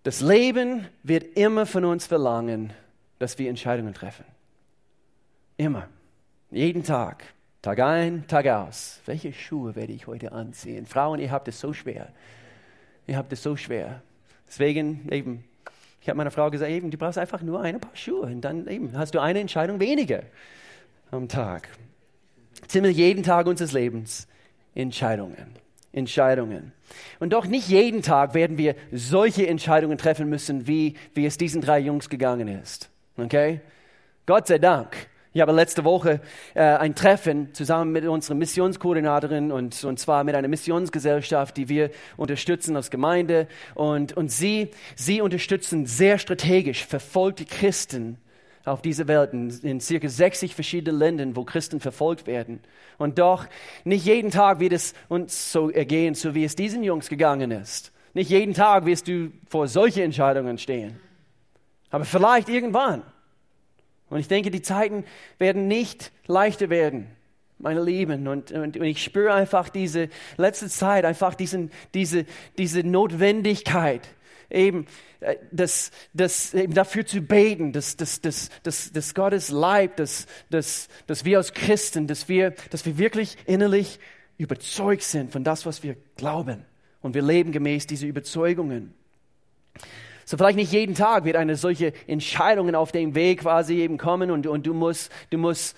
Das 0.02 0.20
Leben 0.22 0.88
wird 1.04 1.36
immer 1.36 1.66
von 1.66 1.84
uns 1.84 2.04
verlangen, 2.04 2.72
dass 3.20 3.38
wir 3.38 3.48
Entscheidungen 3.48 3.94
treffen. 3.94 4.24
Immer. 5.56 5.88
Jeden 6.52 6.82
Tag. 6.82 7.22
Tag 7.62 7.78
ein, 7.78 8.26
Tag 8.26 8.48
aus. 8.48 9.00
Welche 9.06 9.32
Schuhe 9.32 9.76
werde 9.76 9.92
ich 9.92 10.08
heute 10.08 10.32
anziehen? 10.32 10.84
Frauen, 10.84 11.20
ihr 11.20 11.30
habt 11.30 11.46
es 11.46 11.60
so 11.60 11.72
schwer. 11.72 12.08
Ihr 13.06 13.16
habt 13.16 13.32
es 13.32 13.40
so 13.40 13.56
schwer. 13.56 14.02
Deswegen 14.48 15.06
eben, 15.12 15.44
ich 16.00 16.08
habe 16.08 16.16
meiner 16.16 16.32
Frau 16.32 16.50
gesagt, 16.50 16.72
eben, 16.72 16.90
du 16.90 16.98
brauchst 16.98 17.18
einfach 17.18 17.40
nur 17.42 17.60
ein 17.60 17.78
paar 17.78 17.94
Schuhe 17.94 18.22
und 18.22 18.40
dann 18.40 18.66
eben 18.66 18.98
hast 18.98 19.14
du 19.14 19.20
eine 19.20 19.38
Entscheidung 19.38 19.78
weniger 19.78 20.24
am 21.12 21.28
Tag. 21.28 21.68
Ziemlich 22.66 22.96
jeden 22.96 23.22
Tag 23.22 23.46
unseres 23.46 23.70
Lebens 23.70 24.26
Entscheidungen. 24.74 25.54
Entscheidungen. 25.92 26.72
Und 27.20 27.32
doch 27.32 27.46
nicht 27.46 27.68
jeden 27.68 28.02
Tag 28.02 28.34
werden 28.34 28.58
wir 28.58 28.74
solche 28.90 29.46
Entscheidungen 29.46 29.98
treffen 29.98 30.28
müssen, 30.28 30.66
wie, 30.66 30.96
wie 31.14 31.26
es 31.26 31.38
diesen 31.38 31.60
drei 31.60 31.78
Jungs 31.78 32.08
gegangen 32.08 32.48
ist. 32.48 32.90
Okay? 33.16 33.60
Gott 34.26 34.48
sei 34.48 34.58
Dank 34.58 35.09
ich 35.32 35.40
habe 35.40 35.52
letzte 35.52 35.84
Woche 35.84 36.20
äh, 36.54 36.60
ein 36.60 36.96
Treffen 36.96 37.54
zusammen 37.54 37.92
mit 37.92 38.04
unserer 38.04 38.34
Missionskoordinatorin 38.34 39.52
und, 39.52 39.84
und 39.84 39.98
zwar 40.00 40.24
mit 40.24 40.34
einer 40.34 40.48
Missionsgesellschaft, 40.48 41.56
die 41.56 41.68
wir 41.68 41.90
unterstützen 42.16 42.74
als 42.74 42.90
Gemeinde. 42.90 43.46
Und, 43.76 44.16
und 44.16 44.32
sie, 44.32 44.70
sie 44.96 45.20
unterstützen 45.20 45.86
sehr 45.86 46.18
strategisch 46.18 46.84
verfolgte 46.84 47.44
Christen 47.44 48.18
auf 48.64 48.82
dieser 48.82 49.06
Welt, 49.06 49.32
in, 49.32 49.50
in 49.62 49.80
circa 49.80 50.08
60 50.08 50.56
verschiedenen 50.56 50.98
Ländern, 50.98 51.36
wo 51.36 51.44
Christen 51.44 51.78
verfolgt 51.78 52.26
werden. 52.26 52.58
Und 52.98 53.20
doch, 53.20 53.46
nicht 53.84 54.04
jeden 54.04 54.32
Tag 54.32 54.58
wird 54.58 54.72
es 54.72 54.94
uns 55.08 55.52
so 55.52 55.70
ergehen, 55.70 56.14
so 56.14 56.34
wie 56.34 56.44
es 56.44 56.56
diesen 56.56 56.82
Jungs 56.82 57.08
gegangen 57.08 57.52
ist. 57.52 57.92
Nicht 58.14 58.30
jeden 58.30 58.52
Tag 58.52 58.84
wirst 58.84 59.06
du 59.06 59.30
vor 59.48 59.68
solche 59.68 60.02
Entscheidungen 60.02 60.58
stehen. 60.58 60.98
Aber 61.90 62.04
vielleicht 62.04 62.48
irgendwann. 62.48 63.04
Und 64.10 64.18
ich 64.18 64.28
denke, 64.28 64.50
die 64.50 64.62
Zeiten 64.62 65.04
werden 65.38 65.68
nicht 65.68 66.12
leichter 66.26 66.68
werden, 66.68 67.06
meine 67.58 67.82
Lieben. 67.82 68.26
Und, 68.26 68.50
und, 68.52 68.76
und 68.76 68.84
ich 68.84 69.02
spüre 69.02 69.32
einfach 69.32 69.68
diese 69.68 70.08
letzte 70.36 70.68
Zeit, 70.68 71.04
einfach 71.04 71.34
diesen, 71.34 71.70
diese, 71.94 72.26
diese 72.58 72.82
Notwendigkeit, 72.82 74.08
eben 74.50 74.86
äh, 75.20 75.36
das, 75.52 75.92
das, 76.12 76.52
eben 76.54 76.74
dafür 76.74 77.06
zu 77.06 77.20
beten, 77.20 77.72
dass, 77.72 77.96
dass, 77.96 78.20
dass, 78.20 78.50
dass, 78.64 78.92
dass 78.92 79.14
Gottes 79.14 79.50
Leib, 79.50 79.96
dass, 79.96 80.26
dass, 80.50 80.88
dass 81.06 81.24
wir 81.24 81.38
als 81.38 81.54
Christen, 81.54 82.08
dass 82.08 82.28
wir, 82.28 82.50
dass 82.70 82.84
wir 82.84 82.98
wirklich 82.98 83.36
innerlich 83.46 84.00
überzeugt 84.38 85.02
sind 85.02 85.30
von 85.30 85.44
das, 85.44 85.66
was 85.66 85.82
wir 85.82 85.96
glauben. 86.16 86.64
Und 87.02 87.14
wir 87.14 87.22
leben 87.22 87.52
gemäß 87.52 87.86
diese 87.86 88.06
Überzeugungen. 88.06 88.94
So 90.30 90.36
vielleicht 90.36 90.58
nicht 90.58 90.70
jeden 90.70 90.94
Tag 90.94 91.24
wird 91.24 91.34
eine 91.34 91.56
solche 91.56 91.92
Entscheidung 92.06 92.72
auf 92.76 92.92
dem 92.92 93.16
Weg 93.16 93.40
quasi 93.40 93.78
eben 93.80 93.98
kommen 93.98 94.30
und, 94.30 94.46
und 94.46 94.64
du 94.64 94.72
musst, 94.72 95.10
du 95.30 95.38
musst 95.38 95.76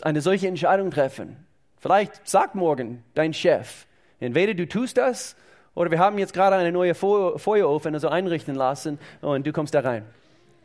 eine 0.00 0.22
solche 0.22 0.48
Entscheidung 0.48 0.90
treffen. 0.90 1.36
Vielleicht 1.76 2.26
sagt 2.26 2.54
morgen 2.54 3.04
dein 3.12 3.34
Chef, 3.34 3.84
entweder 4.20 4.54
du 4.54 4.66
tust 4.66 4.96
das 4.96 5.36
oder 5.74 5.90
wir 5.90 5.98
haben 5.98 6.16
jetzt 6.16 6.32
gerade 6.32 6.56
eine 6.56 6.72
neue 6.72 6.94
Feuerofen 6.94 7.92
also 7.92 8.08
einrichten 8.08 8.54
lassen 8.54 8.98
und 9.20 9.46
du 9.46 9.52
kommst 9.52 9.74
da 9.74 9.80
rein. 9.80 10.06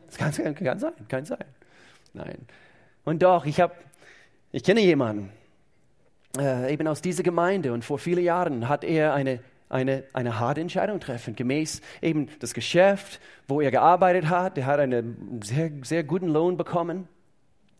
Das 0.08 0.16
kann, 0.16 0.56
kann 0.56 0.80
sein, 0.80 0.94
kann 1.10 1.26
sein. 1.26 1.44
Nein. 2.14 2.38
Und 3.04 3.22
doch, 3.22 3.46
ich 3.46 3.60
habe, 3.60 3.74
ich 4.54 4.64
kenne 4.64 4.80
jemanden, 4.80 5.30
äh, 6.40 6.72
eben 6.72 6.88
aus 6.88 7.02
dieser 7.02 7.24
Gemeinde 7.24 7.74
und 7.74 7.84
vor 7.84 8.00
vielen 8.00 8.24
Jahren 8.24 8.70
hat 8.70 8.86
er 8.86 9.14
eine 9.14 9.42
eine, 9.74 10.04
eine 10.14 10.40
harte 10.40 10.62
Entscheidung 10.62 11.00
treffen, 11.00 11.36
gemäß 11.36 11.82
eben 12.02 12.30
das 12.40 12.54
Geschäft, 12.54 13.20
wo 13.48 13.60
er 13.60 13.72
gearbeitet 13.72 14.30
hat. 14.30 14.58
Er 14.58 14.68
hat 14.68 14.80
einen 14.80 15.42
sehr, 15.44 15.72
sehr 15.82 16.04
guten 16.04 16.28
Lohn 16.28 16.58
bekommen. 16.58 17.08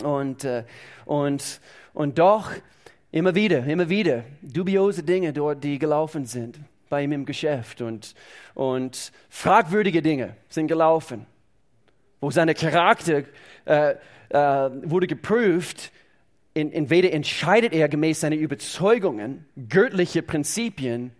Und, 0.04 0.44
äh, 0.44 0.64
und, 1.06 1.62
und 1.94 2.18
doch 2.18 2.52
immer 3.12 3.36
wieder, 3.36 3.64
immer 3.66 3.90
wieder 3.90 4.24
dubiose 4.42 5.04
Dinge 5.04 5.34
dort, 5.34 5.64
die 5.64 5.78
gelaufen 5.78 6.26
sind 6.26 6.60
bei 6.90 7.04
ihm 7.04 7.12
im 7.12 7.26
Geschäft. 7.26 7.82
Und, 7.82 8.16
und 8.56 9.12
fragwürdige 9.30 10.02
Dinge 10.02 10.36
sind 10.50 10.68
gelaufen, 10.68 11.28
wo 12.22 12.32
seine 12.32 12.56
Charakter 12.56 13.24
äh, 13.66 13.96
äh, 14.30 14.36
wurde 14.84 15.06
geprüft, 15.06 15.92
entweder 16.56 17.12
entscheidet 17.12 17.74
er 17.74 17.88
gemäß 17.88 18.22
seiner 18.22 18.36
Überzeugungen, 18.36 19.46
göttliche 19.70 20.24
Prinzipien, 20.24 21.12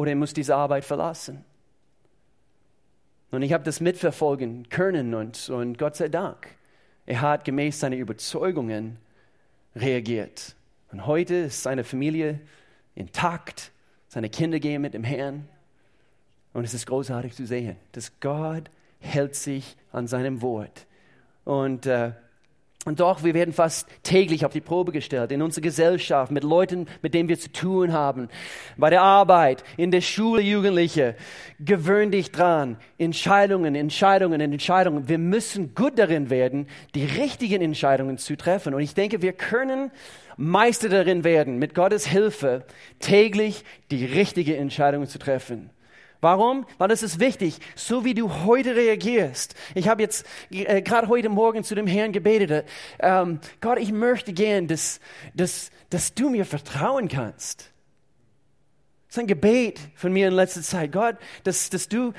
oder 0.00 0.12
er 0.12 0.16
muss 0.16 0.32
diese 0.32 0.56
Arbeit 0.56 0.86
verlassen. 0.86 1.44
Und 3.30 3.42
ich 3.42 3.52
habe 3.52 3.64
das 3.64 3.80
mitverfolgen 3.80 4.70
können 4.70 5.12
und, 5.12 5.50
und 5.50 5.76
Gott 5.76 5.94
sei 5.94 6.08
Dank, 6.08 6.48
er 7.04 7.20
hat 7.20 7.44
gemäß 7.44 7.80
seiner 7.80 7.96
Überzeugungen 7.96 8.96
reagiert. 9.76 10.56
Und 10.90 11.06
heute 11.06 11.34
ist 11.34 11.62
seine 11.62 11.84
Familie 11.84 12.40
intakt, 12.94 13.72
seine 14.08 14.30
Kinder 14.30 14.58
gehen 14.58 14.80
mit 14.80 14.94
dem 14.94 15.04
Herrn. 15.04 15.46
Und 16.54 16.64
es 16.64 16.72
ist 16.72 16.86
großartig 16.86 17.34
zu 17.34 17.46
sehen, 17.46 17.76
dass 17.92 18.18
Gott 18.20 18.70
hält 19.00 19.34
sich 19.34 19.76
an 19.92 20.06
seinem 20.06 20.40
Wort. 20.40 20.86
Und 21.44 21.84
äh, 21.84 22.12
und 22.86 22.98
doch, 22.98 23.22
wir 23.22 23.34
werden 23.34 23.52
fast 23.52 23.86
täglich 24.02 24.46
auf 24.46 24.52
die 24.52 24.62
Probe 24.62 24.90
gestellt 24.90 25.32
in 25.32 25.42
unserer 25.42 25.60
Gesellschaft, 25.60 26.32
mit 26.32 26.44
Leuten, 26.44 26.86
mit 27.02 27.12
denen 27.12 27.28
wir 27.28 27.38
zu 27.38 27.52
tun 27.52 27.92
haben, 27.92 28.28
bei 28.78 28.88
der 28.88 29.02
Arbeit, 29.02 29.64
in 29.76 29.90
der 29.90 30.00
Schule, 30.00 30.40
Jugendliche. 30.40 31.14
Gewöhn 31.58 32.10
dich 32.10 32.32
dran. 32.32 32.78
Entscheidungen, 32.96 33.74
Entscheidungen, 33.74 34.40
Entscheidungen. 34.40 35.08
Wir 35.08 35.18
müssen 35.18 35.74
gut 35.74 35.98
darin 35.98 36.30
werden, 36.30 36.68
die 36.94 37.04
richtigen 37.04 37.60
Entscheidungen 37.60 38.16
zu 38.16 38.34
treffen. 38.34 38.72
Und 38.72 38.80
ich 38.80 38.94
denke, 38.94 39.20
wir 39.20 39.34
können 39.34 39.90
Meister 40.38 40.88
darin 40.88 41.22
werden, 41.22 41.58
mit 41.58 41.74
Gottes 41.74 42.06
Hilfe 42.06 42.64
täglich 42.98 43.62
die 43.90 44.06
richtige 44.06 44.56
Entscheidung 44.56 45.06
zu 45.06 45.18
treffen. 45.18 45.68
Warum? 46.20 46.66
Weil 46.76 46.90
es 46.90 47.02
ist 47.02 47.18
wichtig, 47.18 47.58
so 47.74 48.04
wie 48.04 48.12
du 48.12 48.44
heute 48.44 48.76
reagierst. 48.76 49.54
Ich 49.74 49.88
habe 49.88 50.02
jetzt 50.02 50.26
äh, 50.50 50.82
gerade 50.82 51.08
heute 51.08 51.30
Morgen 51.30 51.64
zu 51.64 51.74
dem 51.74 51.86
Herrn 51.86 52.12
gebetet, 52.12 52.68
ähm, 52.98 53.40
Gott, 53.60 53.78
ich 53.78 53.90
möchte 53.90 54.32
gern, 54.32 54.68
dass, 54.68 55.00
dass, 55.34 55.70
dass 55.88 56.12
du 56.14 56.28
mir 56.28 56.44
vertrauen 56.44 57.08
kannst. 57.08 57.70
Das 59.08 59.16
ist 59.16 59.18
ein 59.18 59.26
Gebet 59.26 59.80
von 59.94 60.12
mir 60.12 60.28
in 60.28 60.34
letzter 60.34 60.62
Zeit. 60.62 60.92
Gott, 60.92 61.16
dass, 61.44 61.70
dass 61.70 61.88
du, 61.88 62.12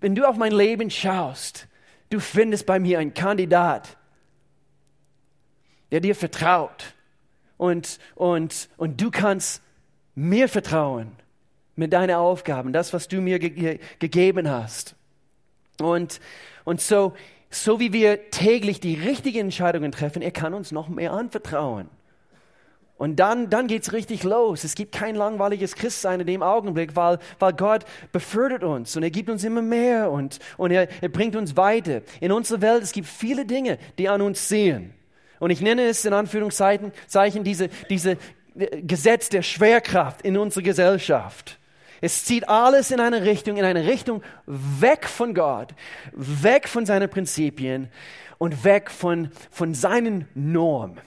wenn 0.00 0.14
du 0.14 0.24
auf 0.24 0.36
mein 0.36 0.52
Leben 0.52 0.88
schaust, 0.88 1.66
du 2.10 2.20
findest 2.20 2.64
bei 2.64 2.78
mir 2.78 3.00
einen 3.00 3.12
Kandidat, 3.12 3.96
der 5.90 6.00
dir 6.00 6.14
vertraut. 6.14 6.94
Und, 7.58 7.98
und, 8.14 8.68
und 8.76 9.00
du 9.00 9.10
kannst 9.10 9.62
mir 10.14 10.48
vertrauen 10.48 11.12
mit 11.76 11.92
deinen 11.92 12.16
Aufgaben, 12.16 12.72
das, 12.72 12.92
was 12.92 13.08
du 13.08 13.20
mir 13.20 13.38
ge 13.38 13.78
gegeben 13.98 14.50
hast. 14.50 14.94
Und, 15.80 16.20
und 16.64 16.80
so, 16.80 17.14
so 17.50 17.80
wie 17.80 17.92
wir 17.92 18.30
täglich 18.30 18.80
die 18.80 18.94
richtigen 18.94 19.40
Entscheidungen 19.40 19.92
treffen, 19.92 20.22
er 20.22 20.30
kann 20.30 20.54
uns 20.54 20.72
noch 20.72 20.88
mehr 20.88 21.12
anvertrauen. 21.12 21.88
Und 23.02 23.16
dann, 23.16 23.50
dann 23.50 23.66
geht's 23.66 23.92
richtig 23.92 24.22
los. 24.22 24.62
Es 24.62 24.76
gibt 24.76 24.92
kein 24.92 25.16
langweiliges 25.16 25.74
Christsein 25.74 26.20
in 26.20 26.26
dem 26.26 26.42
Augenblick, 26.42 26.94
weil, 26.94 27.18
weil 27.40 27.52
Gott 27.52 27.84
befördert 28.12 28.62
uns 28.62 28.96
und 28.96 29.02
er 29.02 29.10
gibt 29.10 29.28
uns 29.28 29.42
immer 29.42 29.60
mehr 29.60 30.10
und, 30.10 30.38
und 30.56 30.70
er, 30.70 30.86
er 31.02 31.08
bringt 31.08 31.34
uns 31.34 31.56
weiter. 31.56 32.02
In 32.20 32.30
unserer 32.30 32.60
Welt, 32.60 32.82
es 32.84 32.92
gibt 32.92 33.08
viele 33.08 33.44
Dinge, 33.44 33.78
die 33.98 34.08
an 34.08 34.22
uns 34.22 34.48
sehen. 34.48 34.94
Und 35.40 35.50
ich 35.50 35.60
nenne 35.60 35.82
es 35.82 36.04
in 36.04 36.12
Anführungszeichen 36.12 36.92
Zeichen 37.08 37.42
diese, 37.42 37.70
diese 37.90 38.18
Gesetz 38.54 39.28
der 39.28 39.42
Schwerkraft 39.42 40.22
in 40.22 40.36
unserer 40.36 40.62
Gesellschaft. 40.62 41.58
Es 42.02 42.24
zieht 42.24 42.48
alles 42.48 42.90
in 42.90 42.98
eine 42.98 43.22
Richtung, 43.22 43.56
in 43.56 43.64
eine 43.64 43.86
Richtung 43.86 44.24
weg 44.44 45.06
von 45.06 45.34
Gott, 45.34 45.72
weg 46.12 46.68
von 46.68 46.84
seinen 46.84 47.08
Prinzipien 47.08 47.90
und 48.38 48.64
weg 48.64 48.90
von, 48.90 49.30
von 49.52 49.72
seinen 49.72 50.26
Normen. 50.34 51.00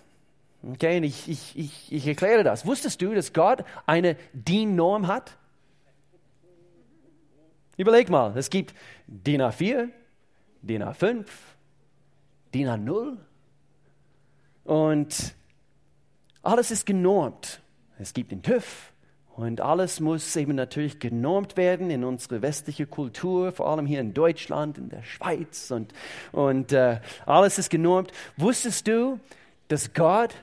Okay, 0.64 0.98
und 0.98 1.04
ich, 1.04 1.28
ich, 1.28 1.60
ich, 1.60 1.92
ich 1.92 2.08
erkläre 2.08 2.46
das. 2.46 2.66
Wusstest 2.66 3.02
du, 3.02 3.14
dass 3.14 3.34
Gott 3.34 3.66
eine 3.86 4.16
DIN-Norm 4.32 5.08
hat? 5.08 5.38
Überleg 7.76 8.10
mal, 8.10 8.36
es 8.38 8.50
gibt 8.50 8.74
DIN 9.06 9.42
A4, 9.42 9.90
DIN 10.62 10.82
A5, 10.82 11.26
DIN 12.54 12.70
A0 12.70 13.18
und 14.64 15.36
alles 16.42 16.72
ist 16.72 16.86
genormt. 16.86 17.62
Es 18.00 18.14
gibt 18.14 18.32
den 18.32 18.42
TÜV 18.42 18.94
und 19.36 19.60
alles 19.60 20.00
muss 20.00 20.36
eben 20.38 20.56
natürlich 20.56 21.00
genormt 21.00 21.58
werden 21.58 21.90
in 21.90 22.06
unsere 22.06 22.42
westliche 22.42 22.86
Kultur, 22.88 23.52
vor 23.52 23.68
allem 23.68 23.86
hier 23.86 24.00
in 24.00 24.14
Deutschland, 24.14 24.78
in 24.78 24.88
der 24.88 25.04
Schweiz 25.04 25.72
und, 25.72 25.94
und 26.32 26.72
äh, 26.72 27.02
alles 27.26 27.58
ist 27.58 27.70
genormt. 27.70 28.12
Wusstest 28.38 28.88
du, 28.88 29.20
dass 29.68 29.94
Gott 29.94 30.34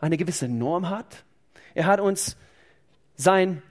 eine 0.00 0.16
gewisse 0.16 0.48
Norm 0.48 0.90
hat? 0.90 1.22
Er 1.74 1.86
hat 1.86 2.00
uns 2.00 2.36
sein 3.14 3.62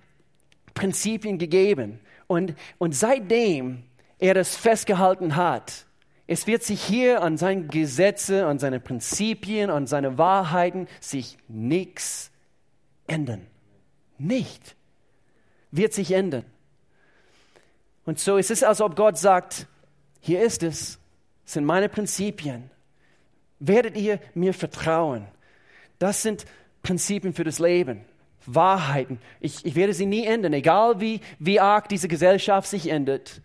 Prinzipien 0.73 1.37
gegeben 1.37 1.99
und, 2.27 2.55
und 2.77 2.95
seitdem 2.95 3.83
er 4.17 4.33
das 4.33 4.55
festgehalten 4.55 5.35
hat, 5.35 5.85
es 6.25 6.47
wird 6.47 6.63
sich 6.63 6.81
hier 6.81 7.21
an 7.21 7.37
seinen 7.37 7.67
Gesetze, 7.67 8.45
an 8.45 8.59
seine 8.59 8.79
Prinzipien, 8.79 9.69
an 9.69 9.87
seine 9.87 10.17
Wahrheiten 10.17 10.87
sich 11.01 11.37
nichts 11.49 12.31
ändern. 13.07 13.45
Nicht. 14.17 14.75
Wird 15.71 15.93
sich 15.93 16.11
ändern. 16.11 16.45
Und 18.05 18.19
so 18.19 18.37
ist 18.37 18.51
es, 18.51 18.63
als 18.63 18.81
ob 18.81 18.95
Gott 18.95 19.17
sagt, 19.17 19.67
hier 20.19 20.41
ist 20.41 20.63
es, 20.63 20.99
sind 21.45 21.65
meine 21.65 21.89
Prinzipien. 21.89 22.69
Werdet 23.59 23.97
ihr 23.97 24.19
mir 24.33 24.53
vertrauen? 24.53 25.27
Das 25.99 26.21
sind 26.21 26.45
Prinzipien 26.81 27.33
für 27.33 27.43
das 27.43 27.59
Leben. 27.59 28.05
Wahrheiten. 28.45 29.19
Ich, 29.39 29.65
ich 29.65 29.75
werde 29.75 29.93
sie 29.93 30.05
nie 30.05 30.25
ändern, 30.25 30.53
egal 30.53 30.99
wie, 30.99 31.21
wie 31.39 31.59
arg 31.59 31.87
diese 31.87 32.07
Gesellschaft 32.07 32.69
sich 32.69 32.89
ändert. 32.89 33.41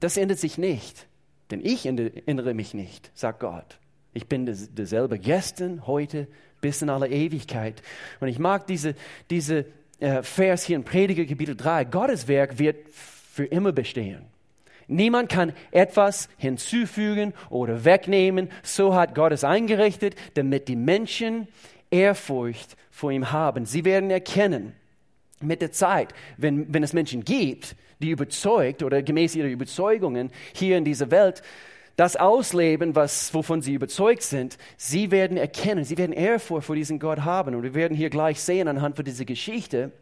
Das 0.00 0.16
ändert 0.16 0.38
sich 0.38 0.58
nicht, 0.58 1.06
denn 1.50 1.64
ich 1.64 1.86
ändere 1.86 2.54
mich 2.54 2.74
nicht, 2.74 3.12
sagt 3.14 3.40
Gott. 3.40 3.78
Ich 4.12 4.26
bin 4.26 4.46
derselbe 4.46 5.18
gestern, 5.18 5.86
heute, 5.86 6.26
bis 6.62 6.80
in 6.80 6.88
alle 6.88 7.08
Ewigkeit. 7.08 7.82
Und 8.20 8.28
ich 8.28 8.38
mag 8.38 8.66
diese, 8.66 8.94
diese 9.28 9.66
äh, 10.00 10.22
Vers 10.22 10.64
hier 10.64 10.76
in 10.76 10.84
Prediger 10.84 11.26
Kapitel 11.26 11.54
3. 11.54 11.84
Gottes 11.84 12.26
Werk 12.28 12.58
wird 12.58 12.88
für 12.94 13.44
immer 13.44 13.72
bestehen. 13.72 14.22
Niemand 14.88 15.28
kann 15.28 15.52
etwas 15.70 16.28
hinzufügen 16.38 17.34
oder 17.50 17.84
wegnehmen. 17.84 18.50
So 18.62 18.94
hat 18.94 19.14
Gott 19.14 19.32
es 19.32 19.44
eingerichtet, 19.44 20.14
damit 20.34 20.68
die 20.68 20.76
Menschen 20.76 21.48
Ehrfurcht 21.90 22.76
vor 22.90 23.10
ihm 23.10 23.32
haben. 23.32 23.66
Sie 23.66 23.84
werden 23.84 24.10
erkennen 24.10 24.72
mit 25.40 25.60
der 25.60 25.72
Zeit, 25.72 26.14
wenn, 26.36 26.72
wenn 26.72 26.82
es 26.82 26.92
Menschen 26.92 27.24
gibt, 27.24 27.74
die 28.00 28.10
überzeugt 28.10 28.82
oder 28.82 29.02
gemäß 29.02 29.34
ihrer 29.34 29.48
Überzeugungen 29.48 30.30
hier 30.54 30.76
in 30.76 30.84
dieser 30.84 31.10
Welt 31.10 31.42
das 31.96 32.16
ausleben, 32.16 32.94
was, 32.94 33.34
wovon 33.34 33.62
sie 33.62 33.74
überzeugt 33.74 34.22
sind, 34.22 34.56
sie 34.76 35.10
werden 35.10 35.36
erkennen, 35.36 35.84
sie 35.84 35.98
werden 35.98 36.12
Ehrfurcht 36.12 36.66
vor 36.66 36.76
diesem 36.76 36.98
Gott 36.98 37.20
haben. 37.20 37.54
Und 37.54 37.62
wir 37.62 37.74
werden 37.74 37.96
hier 37.96 38.10
gleich 38.10 38.40
sehen 38.40 38.68
anhand 38.68 38.96
von 38.96 39.04
dieser 39.04 39.24
Geschichte 39.24 39.92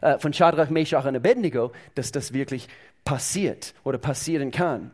äh, 0.00 0.18
von 0.18 0.32
Shadrach, 0.32 0.70
Meshach 0.70 1.06
und 1.06 1.16
Abednego, 1.16 1.72
dass 1.94 2.12
das 2.12 2.32
wirklich 2.32 2.68
passiert 3.04 3.74
oder 3.84 3.98
passieren 3.98 4.50
kann. 4.50 4.90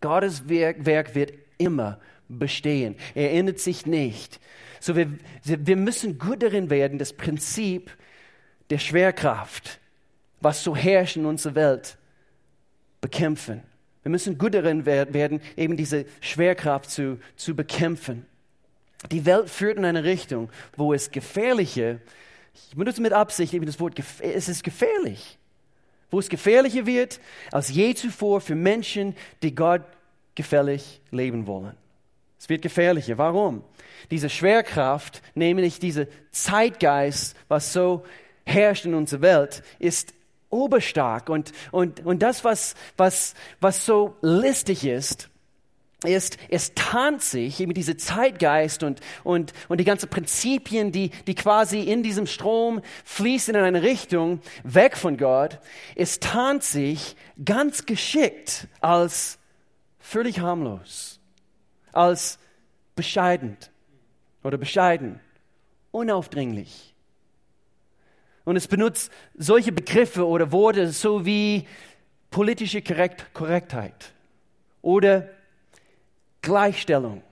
Gottes 0.00 0.48
Werk, 0.48 0.84
Werk 0.84 1.14
wird 1.14 1.32
immer 1.58 1.98
bestehen. 2.28 2.96
Er 3.14 3.32
ändert 3.32 3.60
sich 3.60 3.86
nicht. 3.86 4.40
So 4.80 4.94
wir, 4.94 5.10
wir 5.42 5.76
müssen 5.76 6.18
gut 6.18 6.42
darin 6.42 6.70
werden, 6.70 6.98
das 6.98 7.12
Prinzip 7.12 7.90
der 8.70 8.78
Schwerkraft, 8.78 9.80
was 10.40 10.62
so 10.62 10.76
herrscht 10.76 11.16
in 11.16 11.24
unserer 11.24 11.54
Welt, 11.54 11.96
bekämpfen. 13.00 13.62
Wir 14.06 14.10
müssen 14.10 14.38
gut 14.38 14.54
darin 14.54 14.86
werden, 14.86 15.40
eben 15.56 15.76
diese 15.76 16.04
Schwerkraft 16.20 16.90
zu, 16.90 17.18
zu 17.34 17.56
bekämpfen. 17.56 18.24
Die 19.10 19.26
Welt 19.26 19.50
führt 19.50 19.78
in 19.78 19.84
eine 19.84 20.04
Richtung, 20.04 20.48
wo 20.76 20.94
es 20.94 21.10
gefährliche, 21.10 22.00
ich 22.54 22.76
benutze 22.76 23.02
mit 23.02 23.12
Absicht 23.12 23.52
eben 23.52 23.66
das 23.66 23.80
Wort, 23.80 24.00
es 24.20 24.48
ist 24.48 24.62
gefährlich, 24.62 25.38
wo 26.08 26.20
es 26.20 26.28
gefährlicher 26.28 26.86
wird 26.86 27.18
als 27.50 27.70
je 27.70 27.96
zuvor 27.96 28.40
für 28.40 28.54
Menschen, 28.54 29.16
die 29.42 29.56
Gott 29.56 29.82
gefällig 30.36 31.00
leben 31.10 31.48
wollen. 31.48 31.74
Es 32.38 32.48
wird 32.48 32.62
gefährlicher. 32.62 33.18
Warum? 33.18 33.64
Diese 34.12 34.30
Schwerkraft, 34.30 35.20
nämlich 35.34 35.80
dieser 35.80 36.06
Zeitgeist, 36.30 37.36
was 37.48 37.72
so 37.72 38.04
herrscht 38.44 38.84
in 38.84 38.94
unserer 38.94 39.22
Welt, 39.22 39.64
ist 39.80 40.14
oberstark. 40.56 41.28
Und, 41.28 41.52
und, 41.70 42.04
und 42.04 42.22
das, 42.22 42.44
was, 42.44 42.74
was, 42.96 43.34
was 43.60 43.86
so 43.86 44.16
listig 44.22 44.84
ist, 44.84 45.30
ist, 46.04 46.38
es 46.48 46.74
tarnt 46.74 47.22
sich, 47.22 47.60
eben 47.60 47.74
diese 47.74 47.96
Zeitgeist 47.96 48.82
und, 48.82 49.00
und, 49.24 49.52
und 49.68 49.78
die 49.78 49.84
ganzen 49.84 50.08
Prinzipien, 50.08 50.92
die, 50.92 51.10
die 51.26 51.34
quasi 51.34 51.80
in 51.80 52.02
diesem 52.02 52.26
Strom 52.26 52.82
fließen 53.04 53.54
in 53.54 53.62
eine 53.62 53.82
Richtung 53.82 54.40
weg 54.62 54.96
von 54.96 55.16
Gott, 55.16 55.58
es 55.94 56.20
tarnt 56.20 56.62
sich 56.62 57.16
ganz 57.44 57.86
geschickt 57.86 58.68
als 58.80 59.38
völlig 59.98 60.40
harmlos, 60.40 61.18
als 61.92 62.38
bescheiden 62.94 63.56
oder 64.42 64.58
bescheiden, 64.58 65.20
unaufdringlich. 65.90 66.95
Und 68.46 68.54
es 68.54 68.68
benutzt 68.68 69.10
solche 69.34 69.72
Begriffe 69.72 70.24
oder 70.24 70.52
Worte 70.52 70.92
so 70.92 71.26
wie 71.26 71.66
politische 72.30 72.80
Korrekt 72.80 73.34
Korrektheit 73.34 74.12
oder 74.82 75.28
Gleichstellung, 76.42 77.24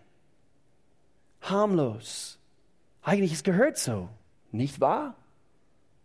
harmlos. 1.40 2.37
Eigentlich, 3.00 3.33
es 3.33 3.44
gehört 3.44 3.79
so, 3.79 4.09
nicht 4.50 4.81
wahr? 4.81 5.14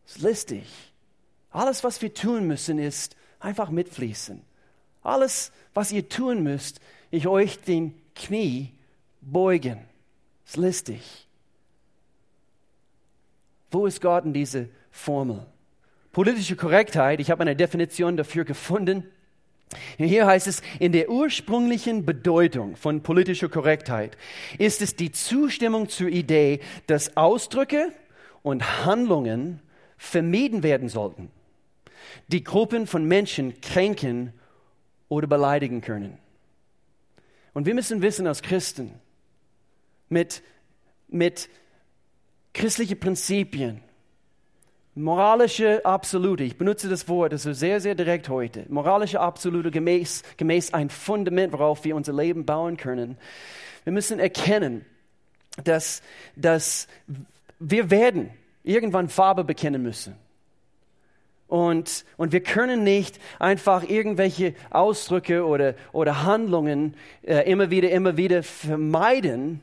Es 0.06 0.18
ist 0.18 0.22
listig. 0.22 0.94
Alles, 1.50 1.84
was 1.84 2.04
wir 2.04 2.14
tun 2.14 2.46
müssen, 2.46 2.78
ist 2.78 3.16
einfach 3.40 3.72
mitfließen. 3.72 4.44
Alles, 5.02 5.52
was 5.74 5.92
ihr 5.92 6.08
tun 6.08 6.44
müsst, 6.44 6.82
ich 7.10 7.28
euch 7.28 7.60
den 7.60 8.00
Knie 8.14 8.74
beugen. 9.22 9.88
Es 10.46 10.52
ist 10.52 10.58
listig. 10.58 11.28
Wo 13.72 13.88
ist 13.88 14.02
Gott 14.02 14.26
in 14.26 14.34
diese 14.34 14.70
Formel? 15.00 15.46
Politische 16.12 16.56
Korrektheit, 16.56 17.20
ich 17.20 17.32
habe 17.32 17.42
eine 17.42 17.56
Definition 17.56 18.18
dafür 18.18 18.44
gefunden. 18.44 19.06
Hier 19.98 20.26
heißt 20.26 20.48
es, 20.48 20.62
in 20.80 20.92
der 20.92 21.10
ursprünglichen 21.10 22.06
Bedeutung 22.06 22.76
von 22.76 23.02
politischer 23.02 23.50
Korrektheit 23.50 24.18
ist 24.58 24.82
es 24.82 24.96
die 24.96 25.12
Zustimmung 25.12 25.88
zur 25.88 26.10
Idee, 26.10 26.60
dass 26.88 27.16
Ausdrücke 27.16 27.94
und 28.42 28.86
Handlungen 28.86 29.62
vermieden 29.98 30.64
werden 30.64 30.90
sollten, 30.90 31.32
die 32.28 32.44
Gruppen 32.44 32.88
von 32.88 33.06
Menschen 33.06 33.62
kränken 33.62 34.34
oder 35.08 35.28
beleidigen 35.28 35.82
können. 35.82 36.18
Und 37.54 37.66
wir 37.66 37.76
müssen 37.76 38.02
wissen 38.02 38.28
als 38.28 38.42
Christen, 38.42 38.92
mit, 40.10 40.42
mit 41.08 41.50
christlichen 42.54 43.00
Prinzipien, 43.00 43.82
moralische 45.00 45.86
Absolute, 45.86 46.44
ich 46.44 46.58
benutze 46.58 46.90
das 46.90 47.08
Wort, 47.08 47.34
das 47.34 47.46
ist 47.46 47.60
sehr, 47.60 47.80
sehr 47.80 47.96
direkt 47.96 48.30
heute, 48.30 48.66
moralische 48.70 49.20
Absolute 49.20 49.72
gemäß, 49.72 50.24
gemäß 50.38 50.74
ein 50.74 50.90
Fundament, 50.90 51.54
worauf 51.54 51.86
wir 51.86 51.96
unser 51.96 52.14
Leben 52.14 52.46
bauen 52.46 52.78
können. 52.78 53.18
Wir 53.86 53.94
müssen 53.94 54.20
erkennen, 54.20 54.86
dass, 55.64 56.02
dass 56.36 56.88
wir 57.60 57.90
werden 57.90 58.30
irgendwann 58.64 59.10
Farbe 59.10 59.44
bekennen 59.44 59.82
müssen. 59.82 60.16
Und, 61.48 62.06
und 62.18 62.32
wir 62.32 62.44
können 62.44 62.84
nicht 62.84 63.20
einfach 63.40 63.84
irgendwelche 63.90 64.54
Ausdrücke 64.70 65.46
oder, 65.46 65.74
oder 65.94 66.24
Handlungen 66.24 66.94
äh, 67.24 67.50
immer 67.50 67.72
wieder, 67.72 67.90
immer 67.90 68.18
wieder 68.18 68.44
vermeiden, 68.44 69.62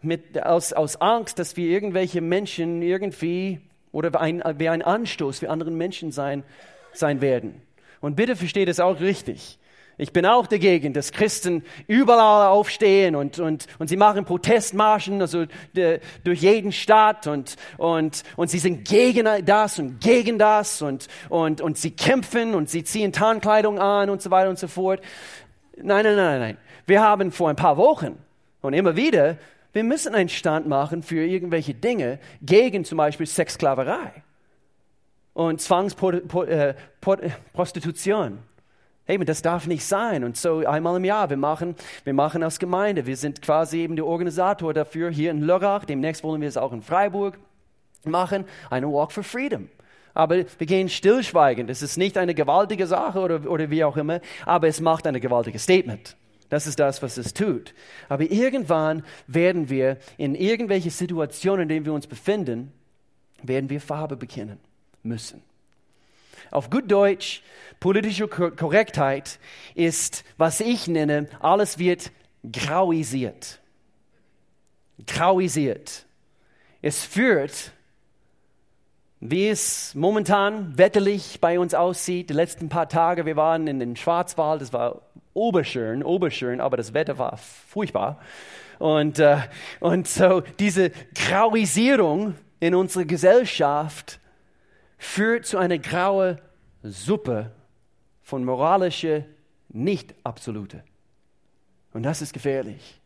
mit, 0.00 0.40
aus, 0.40 0.72
aus 0.72 1.00
Angst, 1.00 1.40
dass 1.40 1.56
wir 1.56 1.68
irgendwelche 1.68 2.20
Menschen 2.20 2.82
irgendwie 2.82 3.60
oder 3.98 4.20
ein, 4.20 4.42
wie 4.58 4.68
ein 4.68 4.82
Anstoß 4.82 5.40
für 5.40 5.50
andere 5.50 5.72
Menschen 5.72 6.12
sein, 6.12 6.44
sein 6.92 7.20
werden. 7.20 7.60
Und 8.00 8.14
bitte 8.14 8.36
versteht 8.36 8.68
es 8.68 8.78
auch 8.78 9.00
richtig. 9.00 9.58
Ich 10.00 10.12
bin 10.12 10.24
auch 10.24 10.46
dagegen, 10.46 10.92
dass 10.92 11.10
Christen 11.10 11.64
überall 11.88 12.46
aufstehen 12.46 13.16
und, 13.16 13.40
und, 13.40 13.66
und 13.80 13.88
sie 13.88 13.96
machen 13.96 14.24
Protestmarschen, 14.24 15.20
also 15.20 15.46
de, 15.74 15.98
durch 16.22 16.40
jeden 16.40 16.70
Staat 16.70 17.26
und, 17.26 17.56
und, 17.78 18.22
und 18.36 18.48
sie 18.48 18.60
sind 18.60 18.86
gegen 18.86 19.26
das 19.44 19.80
und 19.80 20.00
gegen 20.00 20.38
das 20.38 20.82
und, 20.82 21.08
und, 21.28 21.60
und 21.60 21.76
sie 21.76 21.90
kämpfen 21.90 22.54
und 22.54 22.70
sie 22.70 22.84
ziehen 22.84 23.12
Tarnkleidung 23.12 23.80
an 23.80 24.08
und 24.08 24.22
so 24.22 24.30
weiter 24.30 24.50
und 24.50 24.60
so 24.60 24.68
fort. 24.68 25.00
Nein, 25.76 26.04
nein, 26.04 26.14
nein, 26.14 26.40
nein. 26.40 26.56
Wir 26.86 27.02
haben 27.02 27.32
vor 27.32 27.50
ein 27.50 27.56
paar 27.56 27.76
Wochen 27.76 28.16
und 28.60 28.74
immer 28.74 28.94
wieder, 28.94 29.36
wir 29.72 29.84
müssen 29.84 30.14
einen 30.14 30.28
Stand 30.28 30.66
machen 30.66 31.02
für 31.02 31.24
irgendwelche 31.24 31.74
Dinge 31.74 32.18
gegen 32.42 32.84
zum 32.84 32.98
Beispiel 32.98 33.26
Sexsklaverei 33.26 34.22
und 35.34 35.60
Zwangsprostitution. 35.60 38.38
Hey, 39.04 39.24
das 39.24 39.40
darf 39.40 39.66
nicht 39.66 39.86
sein. 39.86 40.24
Und 40.24 40.36
so 40.36 40.66
einmal 40.66 40.96
im 40.96 41.04
Jahr, 41.04 41.30
wir 41.30 41.38
machen, 41.38 41.76
wir 42.04 42.12
machen 42.12 42.42
als 42.42 42.58
Gemeinde, 42.58 43.06
wir 43.06 43.16
sind 43.16 43.40
quasi 43.40 43.78
eben 43.78 43.96
der 43.96 44.04
Organisator 44.04 44.74
dafür 44.74 45.10
hier 45.10 45.30
in 45.30 45.40
Lörrach. 45.40 45.86
Demnächst 45.86 46.22
wollen 46.22 46.42
wir 46.42 46.48
es 46.48 46.58
auch 46.58 46.72
in 46.72 46.82
Freiburg 46.82 47.38
machen, 48.04 48.44
eine 48.68 48.88
Walk 48.88 49.12
for 49.12 49.22
Freedom. 49.22 49.68
Aber 50.12 50.36
wir 50.36 50.66
gehen 50.66 50.88
stillschweigend. 50.88 51.70
Es 51.70 51.80
ist 51.80 51.96
nicht 51.96 52.18
eine 52.18 52.34
gewaltige 52.34 52.86
Sache 52.86 53.20
oder, 53.20 53.48
oder 53.48 53.70
wie 53.70 53.84
auch 53.84 53.96
immer, 53.96 54.20
aber 54.44 54.68
es 54.68 54.80
macht 54.80 55.06
ein 55.06 55.18
gewaltiges 55.20 55.62
Statement. 55.62 56.16
Das 56.48 56.66
ist 56.66 56.78
das, 56.78 57.02
was 57.02 57.18
es 57.18 57.34
tut. 57.34 57.74
Aber 58.08 58.30
irgendwann 58.30 59.04
werden 59.26 59.68
wir 59.68 59.98
in 60.16 60.34
irgendwelche 60.34 60.90
Situationen, 60.90 61.62
in 61.62 61.68
denen 61.68 61.86
wir 61.86 61.92
uns 61.92 62.06
befinden, 62.06 62.72
werden 63.42 63.70
wir 63.70 63.80
Farbe 63.80 64.16
bekennen 64.16 64.58
müssen. 65.02 65.42
Auf 66.50 66.70
gut 66.70 66.90
Deutsch, 66.90 67.42
politische 67.78 68.26
Korrektheit 68.26 69.38
ist, 69.74 70.24
was 70.38 70.60
ich 70.60 70.88
nenne, 70.88 71.28
alles 71.40 71.78
wird 71.78 72.10
grauisiert. 72.50 73.60
Grauisiert. 75.06 76.06
Es 76.80 77.04
führt, 77.04 77.72
wie 79.20 79.48
es 79.48 79.94
momentan 79.94 80.78
wetterlich 80.78 81.38
bei 81.40 81.58
uns 81.58 81.74
aussieht, 81.74 82.30
die 82.30 82.34
letzten 82.34 82.68
paar 82.68 82.88
Tage, 82.88 83.26
wir 83.26 83.36
waren 83.36 83.66
in 83.66 83.78
den 83.78 83.96
Schwarzwald, 83.96 84.62
es 84.62 84.72
war 84.72 85.02
oberschön, 85.38 86.02
oberschön, 86.02 86.60
aber 86.60 86.76
das 86.76 86.92
Wetter 86.92 87.18
war 87.18 87.36
furchtbar. 87.36 88.20
Und, 88.78 89.18
äh, 89.18 89.38
und 89.80 90.06
so 90.06 90.40
diese 90.40 90.90
Grauisierung 91.14 92.34
in 92.60 92.74
unserer 92.74 93.04
Gesellschaft 93.04 94.20
führt 94.98 95.46
zu 95.46 95.58
einer 95.58 95.78
grauen 95.78 96.38
Suppe 96.82 97.52
von 98.22 98.44
moralischer 98.44 99.24
Nicht-Absolute. 99.68 100.82
Und 101.92 102.02
das 102.02 102.20
ist 102.20 102.32
gefährlich. 102.32 103.00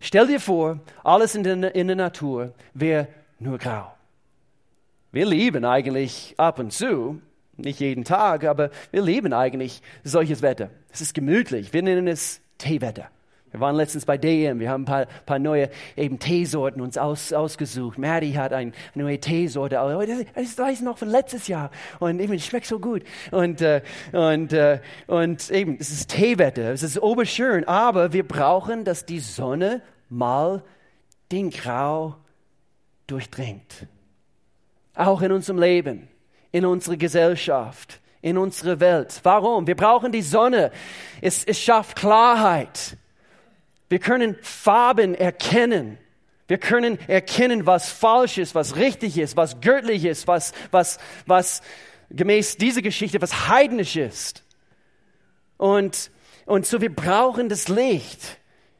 Stell 0.00 0.26
dir 0.26 0.40
vor, 0.40 0.80
alles 1.04 1.34
in 1.34 1.42
der, 1.44 1.74
in 1.74 1.86
der 1.86 1.96
Natur 1.96 2.54
wäre 2.74 3.08
nur 3.38 3.58
grau. 3.58 3.92
Wir 5.10 5.26
lieben 5.26 5.64
eigentlich 5.64 6.34
ab 6.36 6.58
und 6.58 6.72
zu, 6.72 7.20
nicht 7.58 7.80
jeden 7.80 8.04
Tag, 8.04 8.44
aber 8.44 8.70
wir 8.90 9.02
lieben 9.02 9.32
eigentlich 9.32 9.82
solches 10.04 10.42
Wetter. 10.42 10.70
Es 10.90 11.00
ist 11.00 11.14
gemütlich. 11.14 11.72
Wir 11.72 11.82
nennen 11.82 12.08
es 12.08 12.40
Teewetter. 12.58 13.10
Wir 13.50 13.60
waren 13.60 13.76
letztens 13.76 14.04
bei 14.04 14.18
DM, 14.18 14.60
wir 14.60 14.68
haben 14.68 14.82
ein 14.82 14.84
paar, 14.84 15.06
paar 15.24 15.38
neue 15.38 15.70
eben 15.96 16.18
Teesorten 16.18 16.82
uns 16.82 16.98
aus, 16.98 17.32
ausgesucht. 17.32 17.96
Maddie 17.96 18.36
hat 18.36 18.52
ein, 18.52 18.74
eine 18.94 19.04
neue 19.04 19.18
Teesorte, 19.18 19.78
oh, 19.78 20.02
das 20.34 20.58
weiß 20.58 20.78
ich 20.78 20.84
noch 20.84 20.98
von 20.98 21.08
letztes 21.08 21.48
Jahr 21.48 21.70
und 21.98 22.20
eben, 22.20 22.38
schmeckt 22.38 22.66
so 22.66 22.78
gut. 22.78 23.04
Und, 23.30 23.62
äh, 23.62 23.80
und, 24.12 24.52
äh, 24.52 24.80
und 25.06 25.50
eben, 25.50 25.78
es 25.80 25.90
ist 25.90 26.10
Teewetter, 26.10 26.72
es 26.72 26.82
ist 26.82 27.00
oberschön, 27.00 27.64
aber 27.64 28.12
wir 28.12 28.26
brauchen, 28.26 28.84
dass 28.84 29.06
die 29.06 29.20
Sonne 29.20 29.80
mal 30.10 30.62
den 31.32 31.48
Grau 31.50 32.16
durchdringt. 33.06 33.86
Auch 34.94 35.22
in 35.22 35.32
unserem 35.32 35.58
Leben, 35.58 36.08
in 36.52 36.64
unserer 36.64 36.96
Gesellschaft, 36.96 38.00
in 38.22 38.38
unserer 38.38 38.80
Welt. 38.80 39.20
Warum? 39.22 39.66
Wir 39.66 39.76
brauchen 39.76 40.12
die 40.12 40.22
Sonne. 40.22 40.70
Es, 41.20 41.44
es 41.44 41.60
schafft 41.60 41.96
Klarheit. 41.96 42.96
Wir 43.88 43.98
können 43.98 44.36
Farben 44.42 45.14
erkennen. 45.14 45.98
Wir 46.46 46.58
können 46.58 46.98
erkennen, 47.08 47.66
was 47.66 47.90
falsch 47.90 48.38
ist, 48.38 48.54
was 48.54 48.76
richtig 48.76 49.18
ist, 49.18 49.36
was 49.36 49.60
göttlich 49.60 50.04
ist, 50.04 50.26
was, 50.26 50.52
was, 50.70 50.98
was 51.26 51.62
gemäß 52.10 52.56
dieser 52.56 52.80
Geschichte, 52.80 53.20
was 53.20 53.48
heidnisch 53.48 53.96
ist. 53.96 54.44
Und, 55.58 56.10
und 56.46 56.64
so, 56.64 56.80
wir 56.80 56.94
brauchen 56.94 57.50
das 57.50 57.68
Licht. 57.68 58.38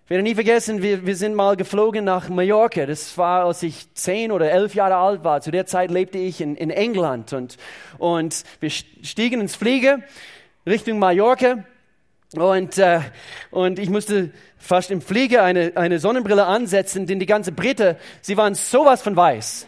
Ich 0.09 0.11
werde 0.11 0.23
nie 0.23 0.35
vergessen, 0.35 0.81
wir, 0.81 1.05
wir 1.05 1.17
sind 1.17 1.35
mal 1.35 1.55
geflogen 1.55 2.03
nach 2.03 2.31
Mallorca. 2.31 2.87
Das 2.87 3.19
war, 3.19 3.45
als 3.45 3.63
ich 3.63 3.93
zehn 3.93 4.33
oder 4.33 4.51
elf 4.51 4.75
Jahre 4.75 4.97
alt 4.97 5.23
war. 5.23 5.43
Zu 5.43 5.51
der 5.51 5.67
Zeit 5.67 5.91
lebte 5.91 6.17
ich 6.17 6.41
in, 6.41 6.57
in 6.57 6.71
England 6.71 7.35
und, 7.35 7.59
und 7.99 8.43
wir 8.59 8.71
stiegen 8.71 9.43
ins 9.43 9.55
Flieger 9.55 9.99
Richtung 10.67 10.99
Mallorca. 10.99 11.63
Und, 12.35 12.79
äh, 12.79 13.01
und 13.51 13.79
ich 13.79 13.91
musste 13.91 14.31
fast 14.57 14.91
im 14.91 15.03
Flieger 15.03 15.43
eine, 15.43 15.73
eine 15.75 15.99
Sonnenbrille 15.99 16.47
ansetzen, 16.47 17.05
denn 17.05 17.21
die 17.21 17.27
ganze 17.27 17.53
Britte, 17.53 17.99
sie 18.23 18.39
waren 18.39 18.55
sowas 18.55 19.03
von 19.03 19.15
weiß. 19.15 19.67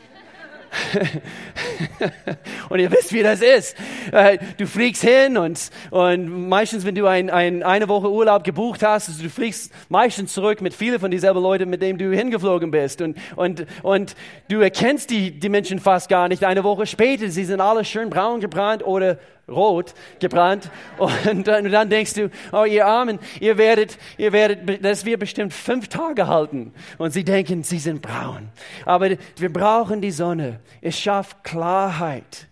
und 2.69 2.79
ihr 2.79 2.91
wisst, 2.91 3.13
wie 3.13 3.23
das 3.23 3.41
ist. 3.41 3.77
Äh, 4.13 4.39
du 4.57 4.67
fliegst 4.67 5.03
hin 5.03 5.37
und, 5.37 5.71
und 5.91 6.49
meistens, 6.49 6.85
wenn 6.85 6.95
du 6.95 7.07
ein, 7.07 7.31
ein, 7.31 7.63
eine 7.63 7.89
Woche 7.89 8.11
Urlaub 8.11 8.45
gebucht 8.45 8.83
hast, 8.83 9.09
also 9.09 9.23
du 9.23 9.31
fliegst 9.31 9.73
meistens 9.89 10.33
zurück 10.33 10.61
mit 10.61 10.75
vielen 10.75 11.01
von 11.01 11.11
dieselben 11.11 11.43
Leuten, 11.43 11.69
mit 11.69 11.83
denen 11.83 11.99
du 11.99 12.15
hingeflogen 12.15 12.71
bist. 12.71 13.03
Und, 13.03 13.17
und, 13.37 13.67
und 13.83 14.15
du 14.49 14.61
erkennst 14.61 15.11
die, 15.11 15.39
die 15.39 15.49
Menschen 15.49 15.79
fast 15.79 16.09
gar 16.09 16.29
nicht. 16.29 16.45
Eine 16.45 16.65
Woche 16.65 16.87
später, 16.87 17.29
sie 17.29 17.45
sind 17.45 17.61
alle 17.61 17.85
schön 17.85 18.11
braun 18.11 18.41
gebrannt 18.41 18.85
oder 18.85 19.19
rot 19.49 19.95
gebrannt. 20.19 20.71
Und 20.99 21.47
dann 21.47 21.91
denkst 21.91 22.15
du, 22.15 22.31
oh 22.53 22.65
ihr 22.65 22.87
Armen, 22.87 23.19
ihr 23.41 23.59
werdet, 23.59 23.99
ihr 24.19 24.33
werdet, 24.33 24.85
das 24.85 25.05
wird 25.05 25.21
bestimmt 25.21 25.53
fünf 25.53 25.89
Tage 25.89 26.27
halten. 26.27 26.73
Und 26.99 27.13
sie 27.13 27.25
denken, 27.25 27.63
sie 27.63 27.79
sind 27.79 28.03
braun. 28.03 28.51
Aber 28.85 29.11
wir 29.37 29.53
brauchen 29.53 30.01
die 30.01 30.11
Sonne. 30.13 30.61
Es 30.81 30.99
schafft 30.99 31.45
Klarheit. 31.45 32.47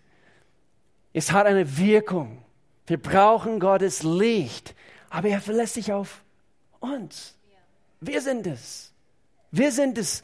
Es 1.12 1.32
hat 1.32 1.46
eine 1.46 1.78
Wirkung. 1.78 2.42
Wir 2.86 3.00
brauchen 3.00 3.60
Gottes 3.60 4.02
Licht. 4.02 4.74
Aber 5.10 5.28
er 5.28 5.40
verlässt 5.40 5.74
sich 5.74 5.92
auf 5.92 6.22
uns. 6.80 7.34
Wir 8.00 8.20
sind 8.20 8.46
es. 8.46 8.92
Wir 9.50 9.72
sind 9.72 9.96
es, 9.96 10.22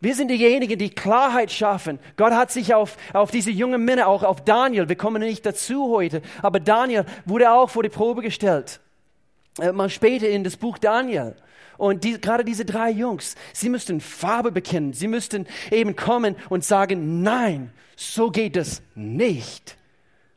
wir 0.00 0.14
sind 0.14 0.28
diejenigen, 0.28 0.78
die 0.78 0.90
Klarheit 0.90 1.50
schaffen. 1.50 1.98
Gott 2.16 2.32
hat 2.32 2.52
sich 2.52 2.72
auf, 2.72 2.96
auf 3.12 3.32
diese 3.32 3.50
jungen 3.50 3.84
Männer, 3.84 4.06
auch 4.06 4.22
auf 4.22 4.44
Daniel, 4.44 4.88
wir 4.88 4.96
kommen 4.96 5.22
nicht 5.22 5.44
dazu 5.44 5.90
heute, 5.90 6.22
aber 6.40 6.60
Daniel 6.60 7.04
wurde 7.24 7.50
auch 7.50 7.68
vor 7.68 7.82
die 7.82 7.88
Probe 7.88 8.22
gestellt. 8.22 8.80
Äh, 9.60 9.72
mal 9.72 9.90
später 9.90 10.28
in 10.28 10.44
das 10.44 10.56
Buch 10.56 10.78
Daniel. 10.78 11.34
Und 11.78 12.04
die, 12.04 12.20
gerade 12.20 12.44
diese 12.44 12.64
drei 12.64 12.90
Jungs, 12.90 13.34
sie 13.52 13.68
müssten 13.68 14.00
Farbe 14.00 14.50
bekennen. 14.52 14.92
Sie 14.92 15.08
müssten 15.08 15.46
eben 15.70 15.94
kommen 15.94 16.36
und 16.48 16.64
sagen, 16.64 17.22
nein, 17.22 17.72
so 17.96 18.30
geht 18.30 18.56
es 18.56 18.82
nicht. 18.94 19.76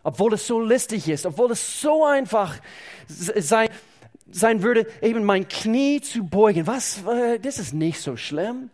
Obwohl 0.04 0.34
es 0.34 0.48
so 0.48 0.60
listig 0.60 1.08
ist, 1.08 1.26
obwohl 1.26 1.52
es 1.52 1.82
so 1.82 2.06
einfach 2.06 2.58
sein, 3.08 3.70
sein 4.32 4.64
würde, 4.64 4.88
eben 5.02 5.24
mein 5.24 5.48
Knie 5.48 6.02
zu 6.02 6.24
beugen. 6.24 6.66
Was, 6.66 7.04
äh, 7.06 7.40
das 7.40 7.60
ist 7.60 7.74
nicht 7.74 8.02
so 8.02 8.18
schlimm. 8.18 8.72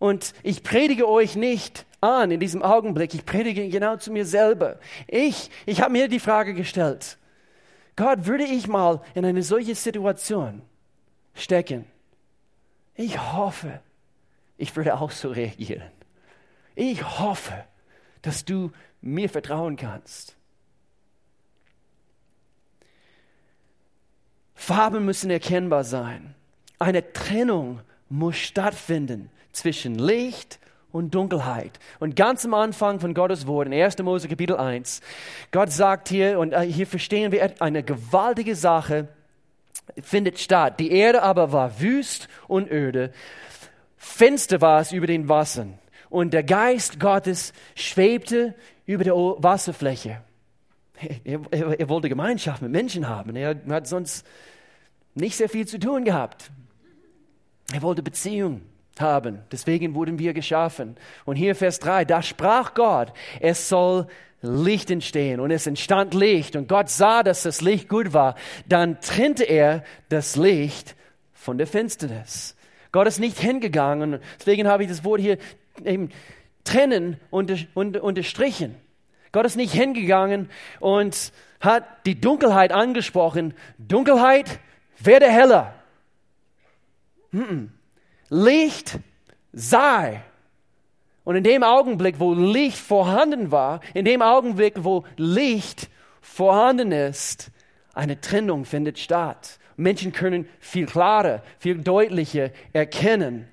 Und 0.00 0.32
ich 0.42 0.62
predige 0.62 1.06
euch 1.06 1.36
nicht 1.36 1.84
an 2.00 2.30
in 2.30 2.40
diesem 2.40 2.62
Augenblick, 2.62 3.14
ich 3.14 3.26
predige 3.26 3.68
genau 3.68 3.98
zu 3.98 4.10
mir 4.10 4.24
selber. 4.24 4.80
Ich, 5.06 5.50
ich 5.66 5.82
habe 5.82 5.92
mir 5.92 6.08
die 6.08 6.18
Frage 6.18 6.54
gestellt, 6.54 7.18
Gott, 7.96 8.24
würde 8.24 8.44
ich 8.44 8.66
mal 8.66 9.02
in 9.14 9.26
eine 9.26 9.42
solche 9.42 9.74
Situation 9.74 10.62
stecken? 11.34 11.84
Ich 12.94 13.18
hoffe, 13.34 13.80
ich 14.56 14.74
würde 14.74 14.98
auch 14.98 15.10
so 15.10 15.30
reagieren. 15.30 15.90
Ich 16.74 17.18
hoffe, 17.18 17.64
dass 18.22 18.46
du 18.46 18.72
mir 19.02 19.28
vertrauen 19.28 19.76
kannst. 19.76 20.34
Farben 24.54 25.04
müssen 25.04 25.30
erkennbar 25.30 25.84
sein. 25.84 26.34
Eine 26.78 27.12
Trennung 27.12 27.80
muss 28.08 28.36
stattfinden 28.36 29.30
zwischen 29.52 29.96
Licht 29.96 30.58
und 30.92 31.14
Dunkelheit. 31.14 31.78
Und 31.98 32.16
ganz 32.16 32.44
am 32.44 32.54
Anfang 32.54 33.00
von 33.00 33.14
Gottes 33.14 33.46
Wort, 33.46 33.66
in 33.66 33.74
1. 33.74 33.98
Mose 33.98 34.28
Kapitel 34.28 34.56
1, 34.56 35.00
Gott 35.50 35.70
sagt 35.70 36.08
hier, 36.08 36.38
und 36.38 36.52
äh, 36.52 36.62
hier 36.62 36.86
verstehen 36.86 37.32
wir 37.32 37.60
eine 37.60 37.82
gewaltige 37.82 38.54
Sache, 38.54 39.08
findet 40.02 40.38
statt. 40.38 40.80
Die 40.80 40.92
Erde 40.92 41.22
aber 41.22 41.52
war 41.52 41.80
wüst 41.80 42.28
und 42.48 42.70
öde, 42.70 43.12
finster 43.96 44.60
war 44.60 44.80
es 44.80 44.92
über 44.92 45.06
den 45.06 45.28
Wassern, 45.28 45.78
und 46.08 46.34
der 46.34 46.42
Geist 46.42 46.98
Gottes 46.98 47.52
schwebte 47.76 48.54
über 48.84 49.04
der 49.04 49.14
Wasserfläche. 49.14 50.20
er, 51.24 51.40
er, 51.50 51.80
er 51.80 51.88
wollte 51.88 52.08
Gemeinschaft 52.08 52.62
mit 52.62 52.72
Menschen 52.72 53.08
haben. 53.08 53.36
Er 53.36 53.56
hat 53.68 53.86
sonst 53.86 54.26
nicht 55.14 55.36
sehr 55.36 55.48
viel 55.48 55.66
zu 55.66 55.78
tun 55.78 56.04
gehabt. 56.04 56.50
Er 57.72 57.82
wollte 57.82 58.02
Beziehung 58.02 58.62
haben. 59.00 59.40
Deswegen 59.52 59.94
wurden 59.94 60.18
wir 60.18 60.32
geschaffen. 60.32 60.96
Und 61.24 61.36
hier 61.36 61.54
Vers 61.54 61.78
3, 61.80 62.04
da 62.04 62.22
sprach 62.22 62.74
Gott, 62.74 63.12
es 63.40 63.68
soll 63.68 64.06
Licht 64.42 64.90
entstehen. 64.90 65.40
Und 65.40 65.50
es 65.50 65.66
entstand 65.66 66.14
Licht. 66.14 66.56
Und 66.56 66.68
Gott 66.68 66.88
sah, 66.88 67.22
dass 67.22 67.42
das 67.42 67.60
Licht 67.60 67.88
gut 67.88 68.12
war. 68.12 68.34
Dann 68.66 69.00
trennte 69.00 69.44
er 69.44 69.84
das 70.08 70.36
Licht 70.36 70.96
von 71.32 71.58
der 71.58 71.66
Finsternis. 71.66 72.56
Gott 72.92 73.06
ist 73.06 73.20
nicht 73.20 73.38
hingegangen. 73.38 74.18
Deswegen 74.38 74.66
habe 74.66 74.82
ich 74.82 74.88
das 74.88 75.04
Wort 75.04 75.20
hier 75.20 75.38
eben 75.84 76.10
trennen 76.64 77.18
und 77.30 77.66
unterstrichen. 77.74 78.74
Gott 79.32 79.46
ist 79.46 79.56
nicht 79.56 79.72
hingegangen 79.72 80.50
und 80.80 81.32
hat 81.60 81.84
die 82.06 82.20
Dunkelheit 82.20 82.72
angesprochen. 82.72 83.54
Dunkelheit, 83.78 84.58
werde 84.98 85.30
heller. 85.30 85.74
Licht 88.30 88.98
sei. 89.52 90.22
Und 91.24 91.36
in 91.36 91.44
dem 91.44 91.62
Augenblick, 91.62 92.18
wo 92.18 92.32
Licht 92.32 92.78
vorhanden 92.78 93.50
war, 93.50 93.80
in 93.92 94.04
dem 94.04 94.22
Augenblick, 94.22 94.82
wo 94.84 95.04
Licht 95.16 95.90
vorhanden 96.22 96.92
ist, 96.92 97.50
eine 97.92 98.20
Trennung 98.20 98.64
findet 98.64 98.98
statt. 98.98 99.58
Menschen 99.76 100.12
können 100.12 100.48
viel 100.58 100.86
klarer, 100.86 101.42
viel 101.58 101.78
deutlicher 101.78 102.50
erkennen, 102.72 103.48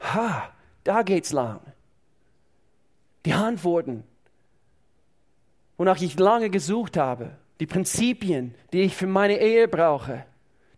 ha, 0.00 0.52
da 0.84 1.02
geht's 1.02 1.32
lang. 1.32 1.60
Die 3.24 3.32
Antworten, 3.32 4.04
wonach 5.76 6.00
ich 6.00 6.18
lange 6.18 6.50
gesucht 6.50 6.96
habe, 6.96 7.30
die 7.60 7.66
Prinzipien, 7.66 8.54
die 8.72 8.82
ich 8.82 8.96
für 8.96 9.06
meine 9.06 9.38
Ehe 9.40 9.68
brauche, 9.68 10.24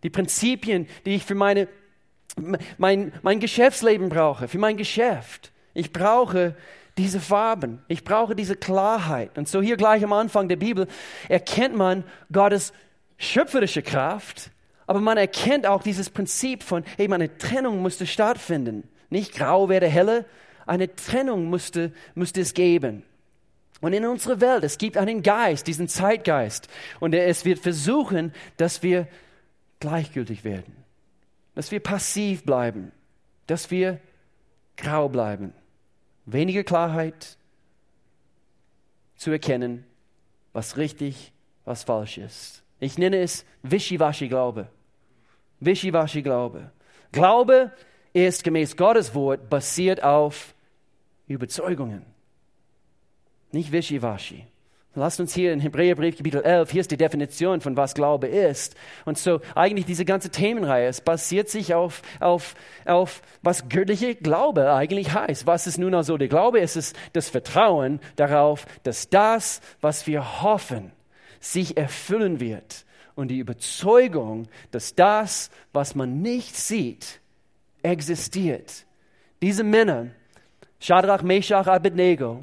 die 0.03 0.09
Prinzipien, 0.09 0.87
die 1.05 1.15
ich 1.15 1.25
für 1.25 1.35
meine, 1.35 1.67
mein, 2.77 3.13
mein 3.21 3.39
Geschäftsleben 3.39 4.09
brauche, 4.09 4.47
für 4.47 4.57
mein 4.57 4.77
Geschäft. 4.77 5.51
Ich 5.73 5.91
brauche 5.91 6.55
diese 6.97 7.19
Farben. 7.19 7.81
Ich 7.87 8.03
brauche 8.03 8.35
diese 8.35 8.55
Klarheit. 8.55 9.37
Und 9.37 9.47
so 9.47 9.61
hier 9.61 9.77
gleich 9.77 10.03
am 10.03 10.13
Anfang 10.13 10.47
der 10.47 10.55
Bibel 10.55 10.87
erkennt 11.27 11.75
man 11.75 12.03
Gottes 12.31 12.73
schöpferische 13.17 13.81
Kraft, 13.81 14.51
aber 14.87 14.99
man 14.99 15.17
erkennt 15.17 15.65
auch 15.65 15.83
dieses 15.83 16.09
Prinzip 16.09 16.63
von, 16.63 16.83
eben 16.97 17.13
eine 17.13 17.37
Trennung 17.37 17.81
musste 17.81 18.05
stattfinden. 18.05 18.87
Nicht 19.09 19.33
grau 19.33 19.69
werde 19.69 19.87
helle, 19.87 20.25
eine 20.65 20.95
Trennung 20.95 21.45
musste, 21.45 21.91
musste 22.13 22.41
es 22.41 22.53
geben. 22.53 23.03
Und 23.81 23.93
in 23.93 24.05
unserer 24.05 24.41
Welt, 24.41 24.63
es 24.63 24.77
gibt 24.77 24.97
einen 24.97 25.21
Geist, 25.21 25.67
diesen 25.67 25.87
Zeitgeist. 25.87 26.69
Und 26.99 27.13
es 27.13 27.45
wird 27.45 27.59
versuchen, 27.59 28.33
dass 28.57 28.83
wir 28.83 29.07
gleichgültig 29.79 30.43
werden, 30.43 30.75
dass 31.55 31.71
wir 31.71 31.79
passiv 31.79 32.43
bleiben, 32.43 32.91
dass 33.47 33.71
wir 33.71 33.99
grau 34.77 35.09
bleiben. 35.09 35.53
Weniger 36.25 36.63
Klarheit 36.63 37.37
zu 39.15 39.31
erkennen, 39.31 39.85
was 40.53 40.77
richtig, 40.77 41.31
was 41.63 41.83
falsch 41.83 42.17
ist. 42.17 42.63
Ich 42.79 42.97
nenne 42.97 43.17
es 43.17 43.45
Wischiwaschi-Glaube. 43.63 44.67
Wischiwaschi-Glaube. 45.61 46.71
Glaube 47.11 47.71
ist 48.13 48.43
gemäß 48.43 48.75
Gottes 48.75 49.15
Wort 49.15 49.49
basiert 49.49 50.03
auf 50.03 50.53
Überzeugungen. 51.27 52.05
Nicht 53.51 53.71
Wischiwaschi. 53.71 54.45
Lasst 54.97 55.19
uns 55.19 55.33
hier 55.33 55.51
in 55.51 55.59
Hebräerbrief 55.59 56.15
Kapitel 56.15 56.41
11, 56.41 56.71
hier 56.71 56.79
ist 56.79 56.89
die 56.89 56.95
Definition 56.95 57.59
von 57.59 57.75
was 57.75 57.95
Glaube 57.95 58.27
ist. 58.27 58.75
Und 59.03 59.17
so 59.17 59.41
eigentlich 59.53 59.85
diese 59.85 60.05
ganze 60.05 60.29
Themenreihe, 60.29 60.87
es 60.87 61.01
basiert 61.01 61.49
sich 61.49 61.73
auf, 61.73 62.01
auf, 62.21 62.55
auf 62.85 63.21
was 63.41 63.67
göttliche 63.67 64.15
Glaube 64.15 64.71
eigentlich 64.73 65.13
heißt. 65.13 65.45
Was 65.47 65.67
ist 65.67 65.77
nun 65.77 65.93
also 65.93 66.17
der 66.17 66.29
Glaube? 66.29 66.61
Es 66.61 66.77
ist 66.77 66.95
das 67.11 67.27
Vertrauen 67.27 67.99
darauf, 68.15 68.65
dass 68.83 69.09
das, 69.09 69.59
was 69.81 70.07
wir 70.07 70.41
hoffen, 70.41 70.93
sich 71.41 71.75
erfüllen 71.75 72.39
wird. 72.39 72.85
Und 73.15 73.27
die 73.27 73.39
Überzeugung, 73.39 74.47
dass 74.71 74.95
das, 74.95 75.49
was 75.73 75.95
man 75.95 76.21
nicht 76.21 76.55
sieht, 76.55 77.19
existiert. 77.83 78.85
Diese 79.41 79.65
Männer, 79.65 80.07
Shadrach, 80.79 81.21
Meshach, 81.21 81.67
Abednego, 81.67 82.39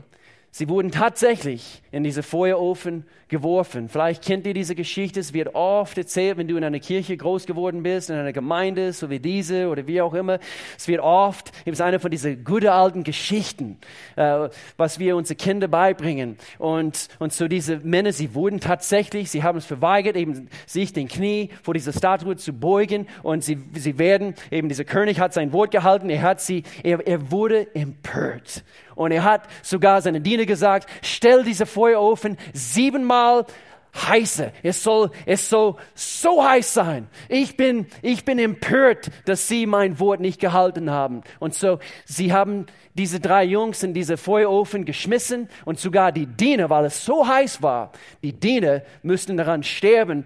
Sie 0.54 0.68
wurden 0.68 0.90
tatsächlich 0.90 1.81
in 1.92 2.02
diese 2.02 2.22
Feuerofen 2.22 3.04
geworfen. 3.28 3.88
Vielleicht 3.88 4.24
kennt 4.24 4.46
ihr 4.46 4.54
diese 4.54 4.74
Geschichte. 4.74 5.20
Es 5.20 5.32
wird 5.32 5.54
oft 5.54 5.96
erzählt, 5.96 6.38
wenn 6.38 6.48
du 6.48 6.56
in 6.56 6.64
einer 6.64 6.80
Kirche 6.80 7.16
groß 7.16 7.46
geworden 7.46 7.82
bist, 7.82 8.10
in 8.10 8.16
einer 8.16 8.32
Gemeinde, 8.32 8.92
so 8.92 9.10
wie 9.10 9.18
diese 9.18 9.68
oder 9.68 9.86
wie 9.86 10.00
auch 10.00 10.14
immer. 10.14 10.38
Es 10.76 10.88
wird 10.88 11.00
oft, 11.00 11.52
es 11.64 11.72
ist 11.72 11.80
eine 11.80 11.98
von 11.98 12.10
diesen 12.10 12.44
guten 12.44 12.68
alten 12.68 13.04
Geschichten, 13.04 13.78
äh, 14.16 14.48
was 14.76 14.98
wir 14.98 15.16
unsere 15.16 15.36
Kinder 15.36 15.68
beibringen. 15.68 16.36
Und, 16.58 17.08
und 17.18 17.32
so 17.32 17.46
diese 17.46 17.78
Männer, 17.78 18.12
sie 18.12 18.34
wurden 18.34 18.60
tatsächlich, 18.60 19.30
sie 19.30 19.42
haben 19.42 19.58
es 19.58 19.66
verweigert, 19.66 20.16
eben 20.16 20.48
sich 20.66 20.92
den 20.92 21.08
Knie 21.08 21.50
vor 21.62 21.74
dieser 21.74 21.92
Statue 21.92 22.36
zu 22.36 22.54
beugen. 22.54 23.06
Und 23.22 23.44
sie, 23.44 23.58
sie 23.74 23.98
werden, 23.98 24.34
eben 24.50 24.68
dieser 24.68 24.84
König 24.84 25.20
hat 25.20 25.34
sein 25.34 25.52
Wort 25.52 25.70
gehalten. 25.70 26.08
Er 26.08 26.22
hat 26.22 26.40
sie, 26.40 26.62
er, 26.82 27.06
er 27.06 27.30
wurde 27.30 27.74
empört. 27.74 28.64
Und 28.94 29.10
er 29.12 29.24
hat 29.24 29.48
sogar 29.62 30.00
seinen 30.02 30.22
Diener 30.22 30.44
gesagt, 30.44 30.88
stell 31.02 31.44
diese 31.44 31.66
Feuerofen 31.82 32.38
siebenmal 32.52 33.44
heißer. 33.92 34.52
Es 34.62 34.84
soll, 34.84 35.10
es 35.26 35.50
soll 35.50 35.74
so 35.96 36.44
heiß 36.44 36.74
sein. 36.74 37.08
Ich 37.28 37.56
bin, 37.56 37.86
ich 38.02 38.24
bin 38.24 38.38
empört, 38.38 39.10
dass 39.24 39.48
sie 39.48 39.66
mein 39.66 39.98
Wort 39.98 40.20
nicht 40.20 40.40
gehalten 40.40 40.92
haben. 40.92 41.22
Und 41.40 41.54
so, 41.54 41.80
sie 42.04 42.32
haben 42.32 42.66
diese 42.94 43.18
drei 43.18 43.42
Jungs 43.42 43.82
in 43.82 43.94
diese 43.94 44.16
Feuerofen 44.16 44.84
geschmissen 44.84 45.48
und 45.64 45.80
sogar 45.80 46.12
die 46.12 46.26
Diener, 46.26 46.70
weil 46.70 46.84
es 46.84 47.04
so 47.04 47.26
heiß 47.26 47.62
war, 47.62 47.90
die 48.22 48.32
Diener 48.32 48.82
müssten 49.02 49.36
daran 49.36 49.64
sterben 49.64 50.24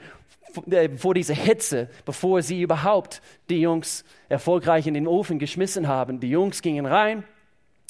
äh, 0.71 0.91
vor 0.91 1.15
dieser 1.15 1.35
Hitze, 1.35 1.89
bevor 2.05 2.43
sie 2.43 2.61
überhaupt 2.61 3.23
die 3.49 3.63
Jungs 3.63 4.05
erfolgreich 4.29 4.87
in 4.87 4.93
den 4.93 5.07
Ofen 5.07 5.39
geschmissen 5.39 5.89
haben. 5.89 6.21
Die 6.21 6.29
Jungs 6.29 6.61
gingen 6.61 6.85
rein 6.85 7.25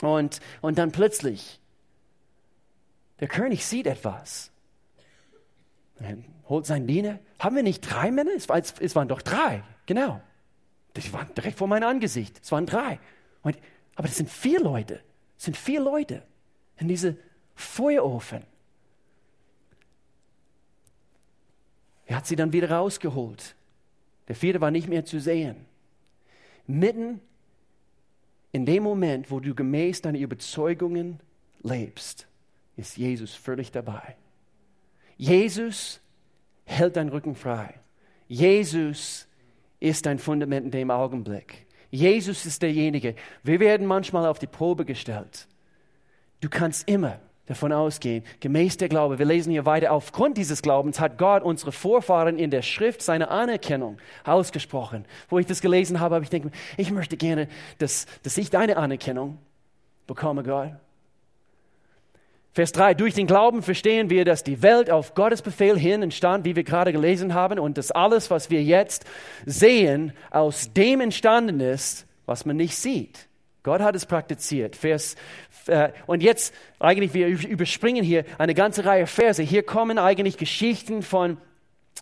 und, 0.03 0.39
und 0.61 0.79
dann 0.79 0.93
plötzlich, 0.93 1.59
der 3.21 3.29
König 3.29 3.65
sieht 3.65 3.87
etwas. 3.87 4.51
Er 5.99 6.19
holt 6.49 6.67
seinen 6.67 6.87
Diener. 6.87 7.19
Haben 7.39 7.57
wir 7.57 7.63
nicht 7.63 7.81
drei 7.81 8.11
Männer? 8.11 8.33
Es, 8.37 8.49
war, 8.49 8.59
es 8.59 8.95
waren 8.95 9.09
doch 9.09 9.23
drei, 9.23 9.63
genau. 9.87 10.21
Die 10.97 11.13
waren 11.13 11.33
direkt 11.35 11.59
vor 11.59 11.69
meinem 11.69 11.89
Angesicht. 11.89 12.41
Es 12.43 12.53
waren 12.53 12.67
drei. 12.67 12.99
Und, 13.43 13.59
aber 13.95 14.09
das 14.09 14.17
sind 14.17 14.31
vier 14.31 14.61
Leute. 14.61 15.01
Es 15.39 15.45
sind 15.45 15.57
vier 15.57 15.81
Leute 15.81 16.23
in 16.79 16.89
diese 16.89 17.17
Feuerofen. 17.55 18.43
Er 22.07 22.17
hat 22.17 22.27
sie 22.27 22.37
dann 22.37 22.53
wieder 22.53 22.71
rausgeholt. 22.71 23.55
Der 24.29 24.37
vierte 24.37 24.61
war 24.61 24.71
nicht 24.71 24.89
mehr 24.89 25.05
zu 25.05 25.21
sehen. 25.21 25.67
Mitten 26.67 27.21
in 28.53 28.65
dem 28.65 28.83
Moment, 28.83 29.31
wo 29.31 29.41
du 29.41 29.55
gemäß 29.55 30.03
deiner 30.03 30.19
Überzeugungen 30.19 31.21
lebst, 31.63 32.27
ist 32.77 32.97
Jesus 32.97 33.35
völlig 33.35 33.73
dabei. 33.73 34.17
Jesus 35.17 36.01
hält 36.65 36.97
deinen 36.97 37.09
Rücken 37.09 37.35
frei. 37.35 37.75
Jesus 38.29 39.27
ist 39.81 40.07
dein 40.07 40.19
Fundament 40.19 40.67
in 40.67 40.71
dem 40.71 40.91
Augenblick. 40.91 41.67
Jesus 41.91 42.45
ist 42.45 42.63
derjenige. 42.63 43.15
Wir 43.43 43.61
werden 43.61 43.87
manchmal 43.87 44.27
auf 44.27 44.39
die 44.39 44.47
Probe 44.47 44.85
gestellt. 44.85 45.47
Du 46.41 46.49
kannst 46.49 46.89
immer 46.89 47.21
davon 47.47 47.73
ausgehen, 47.73 48.25
gemäß 48.41 48.77
der 48.77 48.89
Glaube, 48.89 49.19
wir 49.19 49.27
lesen 49.27 49.53
hier 49.53 49.65
weiter, 49.65 49.93
aufgrund 49.93 50.37
dieses 50.37 50.63
Glaubens 50.63 50.99
hat 50.99 51.17
Gott 51.17 51.45
unsere 51.45 51.71
Vorfahren 51.71 52.39
in 52.39 52.51
der 52.51 52.63
Schrift 52.63 53.03
seine 53.03 53.29
Anerkennung 53.29 53.99
ausgesprochen. 54.25 55.05
Wo 55.29 55.39
ich 55.39 55.47
das 55.47 55.61
gelesen 55.61 56.01
habe, 56.01 56.17
habe 56.17 56.25
ich 56.25 56.31
gedacht, 56.31 56.53
ich 56.77 56.91
möchte 56.91 57.17
gerne, 57.17 57.49
dass, 57.79 58.07
dass 58.25 58.37
ich 58.37 58.51
deine 58.51 58.77
Anerkennung 58.77 59.39
bekomme, 60.09 60.43
Gott. 60.43 60.73
Vers 62.57 62.73
3, 62.73 62.95
durch 62.95 63.13
den 63.13 63.27
Glauben 63.27 63.61
verstehen 63.63 64.09
wir, 64.09 64.25
dass 64.25 64.43
die 64.43 64.63
Welt 64.63 64.91
auf 64.91 65.13
Gottes 65.13 65.43
Befehl 65.43 65.79
hin 65.79 66.03
entstand, 66.03 66.47
wie 66.47 66.57
wir 66.57 66.65
gerade 66.65 66.91
gelesen 66.91 67.35
haben, 67.35 67.59
und 67.59 67.77
dass 67.77 67.91
alles, 67.91 68.31
was 68.31 68.49
wir 68.49 68.63
jetzt 68.63 69.05
sehen, 69.45 70.15
aus 70.31 70.73
dem 70.73 71.03
entstanden 71.03 71.61
ist, 71.61 72.07
was 72.25 72.47
man 72.47 72.57
nicht 72.57 72.75
sieht. 72.75 73.29
Gott 73.63 73.83
hat 73.83 73.95
es 73.95 74.07
praktiziert. 74.07 74.75
Vers, 74.75 75.17
äh, 75.67 75.91
und 76.07 76.23
jetzt, 76.23 76.55
eigentlich, 76.79 77.13
wir 77.13 77.29
überspringen 77.29 78.03
hier 78.03 78.25
eine 78.39 78.55
ganze 78.55 78.87
Reihe 78.87 79.07
Verse. 79.07 79.43
Hier 79.43 79.63
kommen 79.63 79.99
eigentlich 79.99 80.39
Geschichten 80.39 81.03
von 81.03 81.37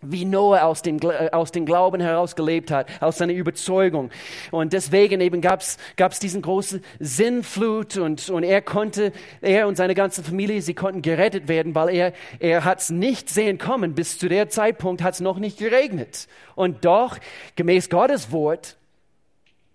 wie 0.02 0.24
Noah 0.24 0.62
aus 0.64 0.82
dem, 0.82 0.98
äh, 1.02 1.30
aus 1.30 1.52
dem 1.52 1.66
Glauben 1.66 2.00
heraus 2.00 2.36
gelebt 2.36 2.70
hat, 2.70 2.88
aus 3.00 3.18
seiner 3.18 3.32
Überzeugung. 3.32 4.10
Und 4.50 4.72
deswegen 4.72 5.20
eben 5.20 5.40
gab 5.40 5.60
es 5.62 6.18
diesen 6.20 6.42
großen 6.42 6.84
Sinnflut 7.00 7.96
und, 7.96 8.28
und 8.28 8.42
er 8.42 8.62
konnte, 8.62 9.12
er 9.40 9.66
und 9.66 9.76
seine 9.76 9.94
ganze 9.94 10.22
Familie, 10.22 10.62
sie 10.62 10.74
konnten 10.74 11.02
gerettet 11.02 11.48
werden, 11.48 11.74
weil 11.74 11.88
er, 11.90 12.12
er 12.38 12.64
es 12.76 12.90
nicht 12.90 13.28
sehen 13.30 13.58
kommen. 13.58 13.94
Bis 13.94 14.18
zu 14.18 14.28
der 14.28 14.48
Zeitpunkt 14.48 15.02
hat 15.02 15.14
es 15.14 15.20
noch 15.20 15.38
nicht 15.38 15.58
geregnet. 15.58 16.28
Und 16.54 16.84
doch, 16.84 17.18
gemäß 17.56 17.88
Gottes 17.88 18.32
Wort, 18.32 18.76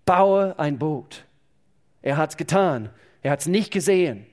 baue 0.04 0.58
ein 0.58 0.78
Boot. 0.78 1.24
Er 2.02 2.16
hat 2.16 2.30
es 2.30 2.36
getan. 2.36 2.90
Er 3.22 3.32
hat 3.32 3.40
es 3.40 3.46
nicht 3.46 3.72
gesehen. 3.72 4.26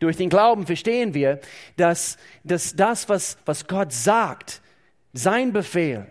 Durch 0.00 0.16
den 0.16 0.28
Glauben 0.28 0.66
verstehen 0.66 1.14
wir, 1.14 1.40
dass, 1.76 2.18
dass 2.44 2.74
das, 2.74 3.08
was, 3.08 3.38
was 3.46 3.66
Gott 3.66 3.92
sagt, 3.92 4.60
sein 5.12 5.52
Befehl. 5.52 6.06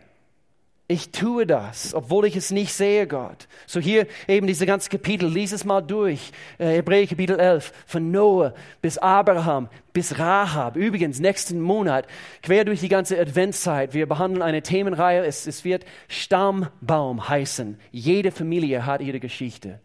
Ich 0.91 1.11
tue 1.11 1.45
das, 1.45 1.93
obwohl 1.93 2.25
ich 2.25 2.35
es 2.35 2.49
nicht 2.49 2.73
sehe, 2.73 3.05
Gott. 3.05 3.47
So 3.67 3.79
hier 3.79 4.07
eben 4.27 4.47
diese 4.47 4.65
ganze 4.65 4.89
Kapitel, 4.89 5.29
lies 5.29 5.51
es 5.51 5.63
mal 5.63 5.81
durch. 5.81 6.31
Äh, 6.57 6.77
Hebräer 6.77 7.05
Kapitel 7.05 7.39
11, 7.39 7.71
von 7.85 8.09
Noah 8.09 8.55
bis 8.81 8.97
Abraham, 8.97 9.69
bis 9.93 10.17
Rahab. 10.17 10.75
Übrigens, 10.75 11.19
nächsten 11.19 11.61
Monat, 11.61 12.07
quer 12.41 12.65
durch 12.65 12.79
die 12.79 12.89
ganze 12.89 13.19
Adventszeit, 13.19 13.93
wir 13.93 14.07
behandeln 14.07 14.41
eine 14.41 14.63
Themenreihe, 14.63 15.23
es, 15.23 15.45
es 15.45 15.63
wird 15.63 15.85
Stammbaum 16.07 17.29
heißen. 17.29 17.79
Jede 17.91 18.31
Familie 18.31 18.87
hat 18.87 19.01
ihre 19.01 19.19
Geschichte. 19.19 19.79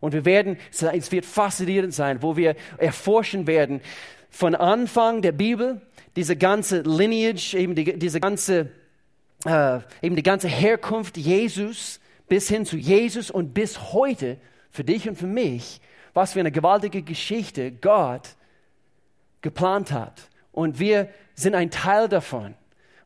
Und 0.00 0.12
wir 0.12 0.26
werden, 0.26 0.58
es 0.70 1.12
wird 1.12 1.24
faszinierend 1.24 1.94
sein, 1.94 2.20
wo 2.20 2.36
wir 2.36 2.56
erforschen 2.76 3.46
werden, 3.46 3.80
von 4.28 4.54
Anfang 4.54 5.22
der 5.22 5.32
Bibel 5.32 5.80
diese 6.16 6.36
ganze 6.36 6.80
Lineage, 6.80 7.54
eben 7.54 7.74
die, 7.74 7.98
diese 7.98 8.20
ganze, 8.20 8.70
äh, 9.44 9.80
eben 10.02 10.16
die 10.16 10.22
ganze 10.22 10.48
Herkunft 10.48 11.16
Jesus 11.16 12.00
bis 12.26 12.48
hin 12.48 12.64
zu 12.64 12.76
Jesus 12.76 13.30
und 13.30 13.52
bis 13.54 13.92
heute 13.92 14.38
für 14.70 14.82
dich 14.82 15.08
und 15.08 15.16
für 15.16 15.26
mich, 15.26 15.80
was 16.14 16.32
für 16.32 16.40
eine 16.40 16.50
gewaltige 16.50 17.02
Geschichte 17.02 17.70
Gott 17.70 18.30
geplant 19.42 19.92
hat. 19.92 20.28
Und 20.52 20.78
wir 20.78 21.10
sind 21.34 21.54
ein 21.54 21.70
Teil 21.70 22.08
davon. 22.08 22.54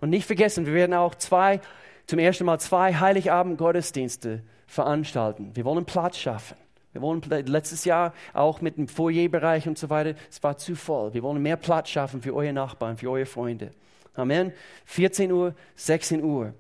Und 0.01 0.11
nicht 0.11 0.27
vergessen, 0.27 0.65
wir 0.65 0.73
werden 0.73 0.95
auch 0.95 1.15
zwei, 1.17 1.61
zum 2.07 2.19
ersten 2.19 2.45
Mal 2.45 2.61
zwei 2.61 2.95
Heiligabend-Gottesdienste 2.95 4.43
veranstalten. 4.67 5.51
Wir 5.55 5.65
wollen 5.65 5.85
Platz 5.85 6.17
schaffen. 6.17 6.57
Wir 6.93 7.03
wollen 7.03 7.23
letztes 7.47 7.85
Jahr 7.85 8.13
auch 8.33 8.61
mit 8.61 8.77
dem 8.77 8.89
Foyerbereich 8.89 9.69
und 9.69 9.79
so 9.79 9.91
weiter, 9.91 10.15
es 10.29 10.43
war 10.43 10.57
zu 10.57 10.75
voll. 10.75 11.15
Wir 11.15 11.23
wollen 11.23 11.41
mehr 11.41 11.57
Platz 11.57 11.91
schaffen 11.91 12.21
für 12.21 12.35
eure 12.35 12.53
Nachbarn, 12.53 12.97
für 12.97 13.11
eure 13.11 13.27
Freunde. 13.27 13.71
Amen. 14.15 14.53
14 14.87 15.31
Uhr, 15.31 15.55
16 15.77 16.23
Uhr. 16.23 16.53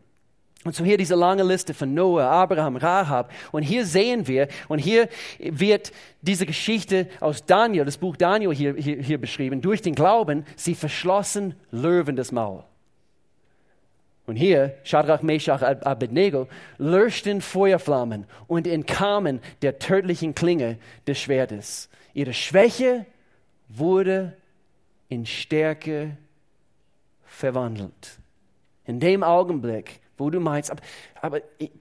Und 0.62 0.74
so 0.74 0.84
hier 0.84 0.98
diese 0.98 1.14
lange 1.14 1.42
Liste 1.42 1.72
von 1.72 1.94
Noah, 1.94 2.24
Abraham, 2.24 2.76
Rahab. 2.76 3.32
Und 3.50 3.62
hier 3.62 3.86
sehen 3.86 4.28
wir, 4.28 4.46
und 4.68 4.78
hier 4.78 5.08
wird 5.38 5.90
diese 6.20 6.44
Geschichte 6.44 7.08
aus 7.18 7.46
Daniel, 7.46 7.86
das 7.86 7.96
Buch 7.96 8.14
Daniel 8.14 8.54
hier, 8.54 8.74
hier, 8.74 8.98
hier 8.98 9.18
beschrieben. 9.18 9.62
Durch 9.62 9.80
den 9.80 9.94
Glauben, 9.94 10.44
sie 10.56 10.74
verschlossen 10.74 11.54
Löwen 11.70 12.14
das 12.14 12.30
Maul. 12.30 12.62
Und 14.30 14.36
hier, 14.36 14.76
Shadrach, 14.84 15.22
Meshach, 15.22 15.60
Abednego, 15.60 16.46
löschten 16.78 17.40
Feuerflammen 17.40 18.26
und 18.46 18.68
entkamen 18.68 19.40
der 19.60 19.80
tödlichen 19.80 20.36
Klinge 20.36 20.78
des 21.04 21.18
Schwertes. 21.18 21.88
Ihre 22.14 22.32
Schwäche 22.32 23.06
wurde 23.68 24.36
in 25.08 25.26
Stärke 25.26 26.16
verwandelt. 27.24 28.20
In 28.84 29.00
dem 29.00 29.24
Augenblick, 29.24 29.98
wo 30.16 30.30
du 30.30 30.38
meinst, 30.38 30.70
aber, 30.70 30.82
aber 31.20 31.40
ich, 31.58 31.72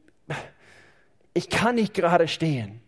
ich 1.35 1.49
kann 1.51 1.75
nicht 1.75 1.93
gerade 1.93 2.27
stehen. 2.27 2.81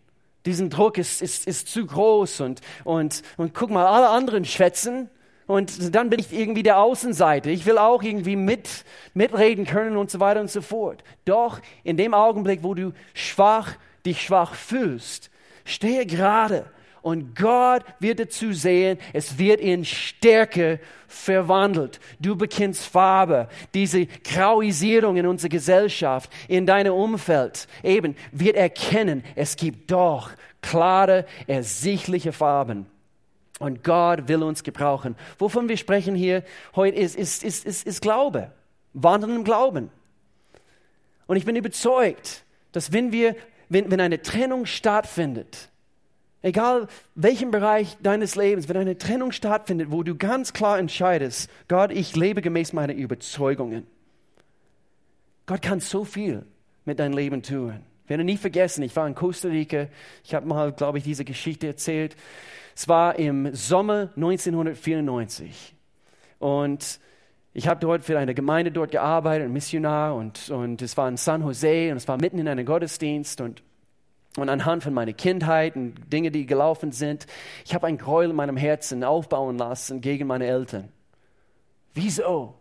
Diesen 0.44 0.70
Druck 0.70 0.98
ist, 0.98 1.22
ist, 1.22 1.46
ist 1.46 1.68
zu 1.68 1.86
groß 1.86 2.40
und, 2.40 2.60
und, 2.82 3.22
und 3.36 3.54
guck 3.54 3.70
mal, 3.70 3.86
alle 3.86 4.08
anderen 4.08 4.44
schwätzen 4.44 5.08
und 5.52 5.94
dann 5.94 6.08
bin 6.08 6.18
ich 6.18 6.32
irgendwie 6.32 6.62
der 6.62 6.78
Außenseite. 6.78 7.50
Ich 7.50 7.66
will 7.66 7.76
auch 7.76 8.02
irgendwie 8.02 8.36
mit, 8.36 8.86
mitreden 9.12 9.66
können 9.66 9.98
und 9.98 10.10
so 10.10 10.18
weiter 10.18 10.40
und 10.40 10.50
so 10.50 10.62
fort. 10.62 11.04
Doch 11.26 11.60
in 11.84 11.98
dem 11.98 12.14
Augenblick, 12.14 12.62
wo 12.62 12.72
du 12.72 12.92
schwach, 13.12 13.74
dich 14.06 14.22
schwach 14.22 14.54
fühlst, 14.54 15.30
stehe 15.66 16.06
gerade 16.06 16.64
und 17.02 17.36
Gott 17.36 17.84
wird 17.98 18.18
dazu 18.18 18.54
sehen, 18.54 18.96
es 19.12 19.36
wird 19.36 19.60
in 19.60 19.84
Stärke 19.84 20.80
verwandelt. 21.06 22.00
Du 22.18 22.34
bekennst 22.34 22.86
Farbe, 22.86 23.48
diese 23.74 24.06
Grauisierung 24.06 25.18
in 25.18 25.26
unserer 25.26 25.50
Gesellschaft, 25.50 26.30
in 26.48 26.64
deinem 26.64 26.94
Umfeld, 26.94 27.68
eben 27.82 28.16
wird 28.30 28.56
erkennen, 28.56 29.22
es 29.34 29.56
gibt 29.56 29.90
doch 29.90 30.30
klare, 30.62 31.26
ersichtliche 31.46 32.32
Farben. 32.32 32.86
Und 33.62 33.84
Gott 33.84 34.26
will 34.26 34.42
uns 34.42 34.64
gebrauchen. 34.64 35.14
Wovon 35.38 35.68
wir 35.68 35.76
sprechen 35.76 36.16
hier 36.16 36.42
heute 36.74 36.96
ist, 36.96 37.14
ist, 37.14 37.44
ist, 37.44 37.64
ist, 37.64 37.86
ist 37.86 38.02
Glaube. 38.02 38.50
Wandern 38.92 39.36
im 39.36 39.44
Glauben. 39.44 39.88
Und 41.28 41.36
ich 41.36 41.44
bin 41.44 41.54
überzeugt, 41.54 42.44
dass 42.72 42.92
wenn 42.92 43.12
wir, 43.12 43.36
wenn, 43.68 43.88
wenn 43.88 44.00
eine 44.00 44.20
Trennung 44.20 44.66
stattfindet, 44.66 45.70
egal 46.42 46.88
welchem 47.14 47.52
Bereich 47.52 47.96
deines 48.02 48.34
Lebens, 48.34 48.68
wenn 48.68 48.76
eine 48.76 48.98
Trennung 48.98 49.30
stattfindet, 49.30 49.92
wo 49.92 50.02
du 50.02 50.16
ganz 50.16 50.52
klar 50.52 50.80
entscheidest, 50.80 51.48
Gott, 51.68 51.92
ich 51.92 52.16
lebe 52.16 52.42
gemäß 52.42 52.72
meiner 52.72 52.94
Überzeugungen. 52.94 53.86
Gott 55.46 55.62
kann 55.62 55.78
so 55.78 56.04
viel 56.04 56.44
mit 56.84 56.98
deinem 56.98 57.16
Leben 57.16 57.44
tun. 57.44 57.80
Ich 58.04 58.10
werde 58.10 58.24
nie 58.24 58.36
vergessen, 58.36 58.82
ich 58.82 58.94
war 58.96 59.06
in 59.06 59.14
Costa 59.14 59.48
Rica, 59.48 59.86
ich 60.24 60.34
habe 60.34 60.46
mal, 60.46 60.72
glaube 60.72 60.98
ich, 60.98 61.04
diese 61.04 61.24
Geschichte 61.24 61.66
erzählt. 61.66 62.16
Es 62.74 62.88
war 62.88 63.18
im 63.18 63.54
Sommer 63.54 64.10
1994 64.16 65.74
und 66.38 67.00
ich 67.54 67.68
habe 67.68 67.80
dort 67.80 68.02
für 68.02 68.18
eine 68.18 68.34
Gemeinde 68.34 68.72
dort 68.72 68.90
gearbeitet, 68.90 69.46
ein 69.46 69.52
Missionar 69.52 70.14
und, 70.14 70.50
und 70.50 70.82
es 70.82 70.96
war 70.96 71.08
in 71.08 71.16
San 71.16 71.42
Jose 71.42 71.90
und 71.90 71.98
es 71.98 72.08
war 72.08 72.16
mitten 72.16 72.38
in 72.38 72.48
einem 72.48 72.64
Gottesdienst 72.64 73.40
und 73.40 73.62
und 74.36 74.48
anhand 74.48 74.82
von 74.82 74.94
meiner 74.94 75.12
Kindheit 75.12 75.76
und 75.76 75.94
Dinge, 76.10 76.30
die 76.30 76.46
gelaufen 76.46 76.92
sind, 76.92 77.26
ich 77.64 77.74
habe 77.74 77.86
ein 77.86 77.98
Gräuel 77.98 78.30
in 78.30 78.36
meinem 78.36 78.56
Herzen 78.56 79.04
aufbauen 79.04 79.58
lassen 79.58 80.00
gegen 80.00 80.26
meine 80.26 80.46
Eltern. 80.46 80.88
Wieso? 81.92 82.54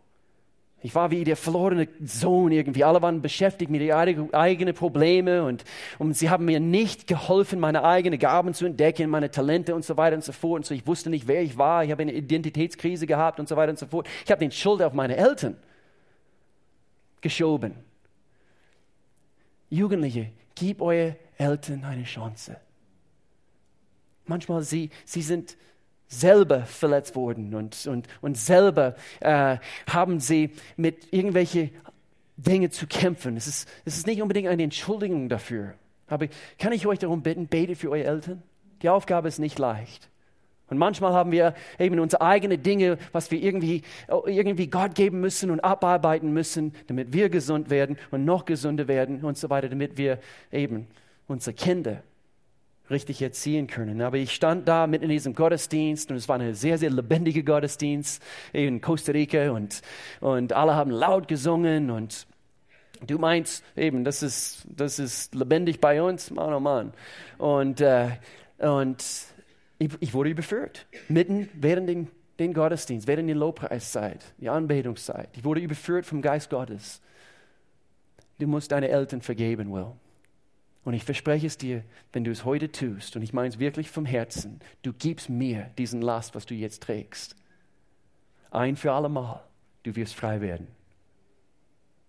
Ich 0.83 0.95
war 0.95 1.11
wie 1.11 1.23
der 1.23 1.37
verlorene 1.37 1.87
Sohn 2.03 2.51
irgendwie. 2.51 2.83
Alle 2.83 3.01
waren 3.03 3.21
beschäftigt 3.21 3.69
mit 3.69 3.81
ihren 3.81 4.33
eigenen 4.33 4.73
Probleme 4.73 5.43
und, 5.43 5.63
und 5.99 6.13
sie 6.17 6.31
haben 6.31 6.45
mir 6.45 6.59
nicht 6.59 7.05
geholfen, 7.05 7.59
meine 7.59 7.83
eigenen 7.83 8.17
Gaben 8.17 8.55
zu 8.55 8.65
entdecken, 8.65 9.09
meine 9.09 9.29
Talente 9.29 9.75
und 9.75 9.85
so 9.85 9.95
weiter 9.95 10.15
und 10.15 10.23
so 10.23 10.31
fort. 10.31 10.57
Und 10.57 10.65
so, 10.65 10.73
ich 10.73 10.87
wusste 10.87 11.11
nicht, 11.11 11.27
wer 11.27 11.43
ich 11.43 11.55
war. 11.55 11.83
Ich 11.83 11.91
habe 11.91 12.01
eine 12.01 12.13
Identitätskrise 12.13 13.05
gehabt 13.05 13.39
und 13.39 13.47
so 13.47 13.55
weiter 13.55 13.69
und 13.69 13.77
so 13.77 13.85
fort. 13.85 14.07
Ich 14.25 14.31
habe 14.31 14.39
den 14.39 14.51
Schuld 14.51 14.81
auf 14.81 14.93
meine 14.93 15.15
Eltern 15.15 15.55
geschoben. 17.21 17.75
Jugendliche, 19.69 20.31
gib 20.55 20.81
euren 20.81 21.15
Eltern 21.37 21.83
eine 21.83 22.03
Chance. 22.03 22.57
Manchmal 24.25 24.63
sie, 24.63 24.89
sie 25.05 25.21
sind 25.21 25.57
selber 26.11 26.65
verletzt 26.65 27.15
wurden 27.15 27.55
und, 27.55 27.87
und, 27.87 28.07
und 28.21 28.37
selber 28.37 28.95
äh, 29.21 29.57
haben 29.89 30.19
sie 30.19 30.51
mit 30.75 31.11
irgendwelchen 31.13 31.71
Dingen 32.35 32.69
zu 32.69 32.85
kämpfen. 32.85 33.37
Es 33.37 33.47
ist, 33.47 33.69
es 33.85 33.97
ist 33.97 34.07
nicht 34.07 34.21
unbedingt 34.21 34.49
eine 34.49 34.63
Entschuldigung 34.63 35.29
dafür. 35.29 35.73
Aber 36.07 36.27
kann 36.59 36.73
ich 36.73 36.85
euch 36.85 36.99
darum 36.99 37.21
bitten, 37.21 37.47
betet 37.47 37.77
für 37.77 37.89
eure 37.89 38.03
Eltern? 38.03 38.43
Die 38.81 38.89
Aufgabe 38.89 39.29
ist 39.29 39.39
nicht 39.39 39.57
leicht. 39.57 40.09
Und 40.67 40.77
manchmal 40.77 41.13
haben 41.13 41.31
wir 41.31 41.53
eben 41.79 41.99
unsere 41.99 42.21
eigenen 42.21 42.61
Dinge, 42.61 42.97
was 43.11 43.29
wir 43.31 43.41
irgendwie, 43.41 43.83
irgendwie 44.25 44.67
Gott 44.67 44.95
geben 44.95 45.19
müssen 45.19 45.51
und 45.51 45.59
abarbeiten 45.61 46.31
müssen, 46.33 46.73
damit 46.87 47.13
wir 47.13 47.29
gesund 47.29 47.69
werden 47.69 47.97
und 48.09 48.25
noch 48.25 48.45
gesünder 48.45 48.87
werden 48.87 49.23
und 49.23 49.37
so 49.37 49.49
weiter, 49.49 49.69
damit 49.69 49.97
wir 49.97 50.19
eben 50.51 50.87
unsere 51.27 51.53
Kinder 51.53 52.03
richtig 52.91 53.21
erziehen 53.21 53.67
können. 53.67 54.01
Aber 54.01 54.17
ich 54.17 54.33
stand 54.33 54.67
da 54.67 54.87
mitten 54.87 55.05
in 55.05 55.09
diesem 55.09 55.33
Gottesdienst 55.33 56.11
und 56.11 56.17
es 56.17 56.29
war 56.29 56.39
ein 56.39 56.53
sehr, 56.53 56.77
sehr 56.77 56.89
lebendiger 56.89 57.41
Gottesdienst 57.41 58.21
in 58.53 58.81
Costa 58.81 59.11
Rica 59.11 59.51
und, 59.51 59.81
und 60.19 60.53
alle 60.53 60.75
haben 60.75 60.91
laut 60.91 61.27
gesungen 61.27 61.89
und 61.89 62.27
du 63.07 63.17
meinst 63.17 63.63
eben, 63.75 64.03
das 64.03 64.23
ist, 64.23 64.65
das 64.67 64.99
ist 64.99 65.33
lebendig 65.35 65.79
bei 65.79 66.01
uns, 66.01 66.31
Mann, 66.31 66.53
oh 66.53 66.59
Mann. 66.59 66.93
Und, 67.37 67.81
äh, 67.81 68.09
und 68.59 69.03
ich, 69.79 69.89
ich, 69.99 70.13
wurde 70.13 70.29
überführt, 70.29 70.85
mitten 71.07 71.49
während 71.53 71.89
den, 71.89 72.07
den 72.39 72.53
Gottesdienst, 72.53 73.07
während 73.07 73.29
der 73.29 73.35
Lobpreiszeit, 73.35 74.23
die 74.37 74.49
Anbetungszeit. 74.49 75.29
Ich 75.33 75.43
wurde 75.43 75.61
überführt 75.61 76.05
vom 76.05 76.21
Geist 76.21 76.49
Gottes. 76.49 77.01
Du 78.39 78.47
musst 78.47 78.71
deine 78.71 78.89
Eltern 78.89 79.21
vergeben, 79.21 79.71
Will. 79.71 79.93
Und 80.83 80.93
ich 80.93 81.03
verspreche 81.03 81.47
es 81.47 81.57
dir, 81.57 81.83
wenn 82.11 82.23
du 82.23 82.31
es 82.31 82.43
heute 82.43 82.71
tust, 82.71 83.15
und 83.15 83.21
ich 83.21 83.33
meine 83.33 83.49
es 83.49 83.59
wirklich 83.59 83.89
vom 83.89 84.05
Herzen, 84.05 84.59
du 84.81 84.93
gibst 84.93 85.29
mir 85.29 85.69
diesen 85.77 86.01
Last, 86.01 86.33
was 86.33 86.45
du 86.45 86.55
jetzt 86.55 86.83
trägst. 86.83 87.35
Ein 88.49 88.75
für 88.75 88.91
alle 88.91 89.09
Mal, 89.09 89.43
du 89.83 89.95
wirst 89.95 90.15
frei 90.15 90.41
werden. 90.41 90.67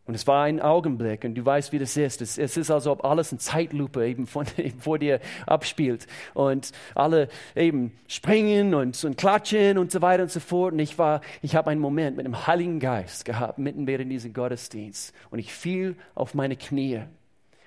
Und 0.05 0.17
es 0.17 0.27
war 0.27 0.45
ein 0.45 0.61
Augenblick 0.61 1.23
und 1.23 1.37
du 1.37 1.45
weißt, 1.45 1.71
wie 1.73 1.79
das 1.79 1.97
ist. 1.97 2.21
Es, 2.23 2.37
es 2.37 2.57
ist, 2.57 2.73
als 2.73 2.89
ob 2.89 3.05
alles 3.05 3.31
in 3.31 3.39
Zeitlupe 3.39 4.05
eben, 4.05 4.27
von, 4.27 4.47
eben 4.57 4.81
vor 4.81 4.99
dir 4.99 5.21
abspielt. 5.47 6.09
Und 6.35 6.73
alle 6.95 7.29
eben 7.55 7.93
springen 8.09 8.75
und, 8.75 9.03
und 9.05 9.17
klatschen 9.17 9.79
und 9.79 9.93
so 9.93 10.03
weiter 10.03 10.25
und 10.25 10.31
so 10.31 10.41
fort. 10.41 10.73
Und 10.73 10.81
ich 10.81 10.99
war, 10.99 11.21
ich 11.41 11.55
habe 11.55 11.71
einen 11.71 11.81
Moment 11.81 12.17
mit 12.17 12.27
dem 12.27 12.47
Heiligen 12.49 12.81
Geist 12.81 13.25
gehabt, 13.25 13.59
mitten 13.59 13.87
während 13.87 14.11
diesem 14.11 14.33
Gottesdienst. 14.33 15.15
Und 15.31 15.39
ich 15.39 15.53
fiel 15.53 15.95
auf 16.17 16.35
meine 16.35 16.57
Knie. 16.57 17.03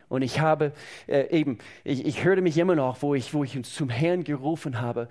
Und 0.08 0.22
ich 0.22 0.40
habe 0.40 0.72
äh, 1.08 1.28
eben, 1.30 1.58
ich, 1.84 2.06
ich 2.06 2.24
hörte 2.24 2.42
mich 2.42 2.58
immer 2.58 2.76
noch, 2.76 3.02
wo 3.02 3.16
ich, 3.16 3.34
wo 3.34 3.44
ich 3.44 3.62
zum 3.64 3.90
Herrn 3.90 4.24
gerufen 4.24 4.82
habe, 4.82 5.08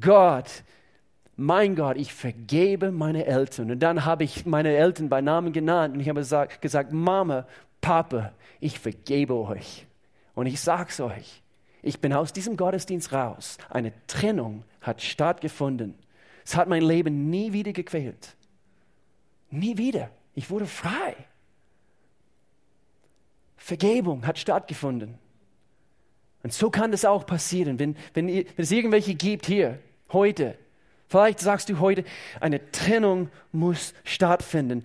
Gott, 0.00 0.64
mein 1.36 1.74
Gott, 1.74 1.96
ich 1.96 2.12
vergebe 2.12 2.90
meine 2.92 3.26
Eltern. 3.26 3.70
Und 3.70 3.80
dann 3.80 4.04
habe 4.04 4.24
ich 4.24 4.46
meine 4.46 4.76
Eltern 4.76 5.08
bei 5.08 5.20
Namen 5.20 5.52
genannt 5.52 5.94
und 5.94 6.00
ich 6.00 6.08
habe 6.08 6.20
gesagt, 6.20 6.60
gesagt 6.60 6.92
Mama, 6.92 7.46
Papa, 7.80 8.32
ich 8.60 8.78
vergebe 8.78 9.34
euch. 9.34 9.86
Und 10.34 10.46
ich 10.46 10.60
sage 10.60 10.90
es 10.90 11.00
euch, 11.00 11.42
ich 11.82 12.00
bin 12.00 12.12
aus 12.12 12.32
diesem 12.32 12.56
Gottesdienst 12.56 13.12
raus. 13.12 13.56
Eine 13.70 13.92
Trennung 14.06 14.64
hat 14.80 15.02
stattgefunden. 15.02 15.94
Es 16.44 16.56
hat 16.56 16.68
mein 16.68 16.82
Leben 16.82 17.30
nie 17.30 17.52
wieder 17.52 17.72
gequält. 17.72 18.36
Nie 19.50 19.78
wieder. 19.78 20.10
Ich 20.34 20.50
wurde 20.50 20.66
frei. 20.66 21.14
Vergebung 23.62 24.26
hat 24.26 24.38
stattgefunden. 24.38 25.18
Und 26.42 26.52
so 26.52 26.70
kann 26.70 26.90
das 26.90 27.04
auch 27.04 27.26
passieren, 27.26 27.78
wenn, 27.78 27.96
wenn, 28.14 28.26
wenn 28.26 28.46
es 28.56 28.70
irgendwelche 28.70 29.14
gibt 29.14 29.46
hier, 29.46 29.78
heute, 30.12 30.56
Vielleicht 31.10 31.40
sagst 31.40 31.68
du 31.68 31.80
heute, 31.80 32.04
eine 32.38 32.70
Trennung 32.70 33.30
muss 33.50 33.94
stattfinden. 34.04 34.84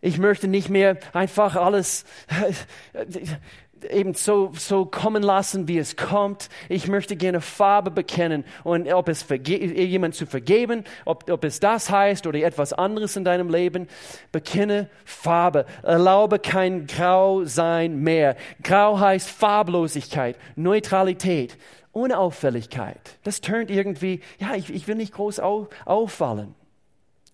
Ich 0.00 0.16
möchte 0.16 0.48
nicht 0.48 0.70
mehr 0.70 0.96
einfach 1.12 1.56
alles 1.56 2.06
eben 3.90 4.14
so, 4.14 4.50
so 4.54 4.84
kommen 4.84 5.22
lassen, 5.22 5.68
wie 5.68 5.78
es 5.78 5.96
kommt. 5.96 6.48
Ich 6.68 6.88
möchte 6.88 7.16
gerne 7.16 7.40
Farbe 7.40 7.90
bekennen. 7.90 8.44
Und 8.62 8.92
ob 8.92 9.08
es 9.08 9.24
jemand 9.28 10.14
zu 10.14 10.26
vergeben, 10.26 10.84
ob, 11.04 11.30
ob 11.30 11.44
es 11.44 11.60
das 11.60 11.90
heißt 11.90 12.26
oder 12.26 12.38
etwas 12.40 12.72
anderes 12.72 13.16
in 13.16 13.24
deinem 13.24 13.50
Leben, 13.50 13.88
bekenne 14.32 14.88
Farbe. 15.04 15.66
Erlaube 15.82 16.38
kein 16.38 16.86
Grau 16.86 17.44
sein 17.44 18.00
mehr. 18.00 18.36
Grau 18.62 18.98
heißt 18.98 19.28
Farblosigkeit, 19.28 20.36
Neutralität. 20.56 21.56
Unauffälligkeit. 21.92 23.18
Das 23.22 23.40
turnt 23.40 23.70
irgendwie, 23.70 24.20
ja, 24.40 24.56
ich, 24.56 24.74
ich 24.74 24.88
will 24.88 24.96
nicht 24.96 25.14
groß 25.14 25.38
auf, 25.38 25.68
auffallen. 25.84 26.54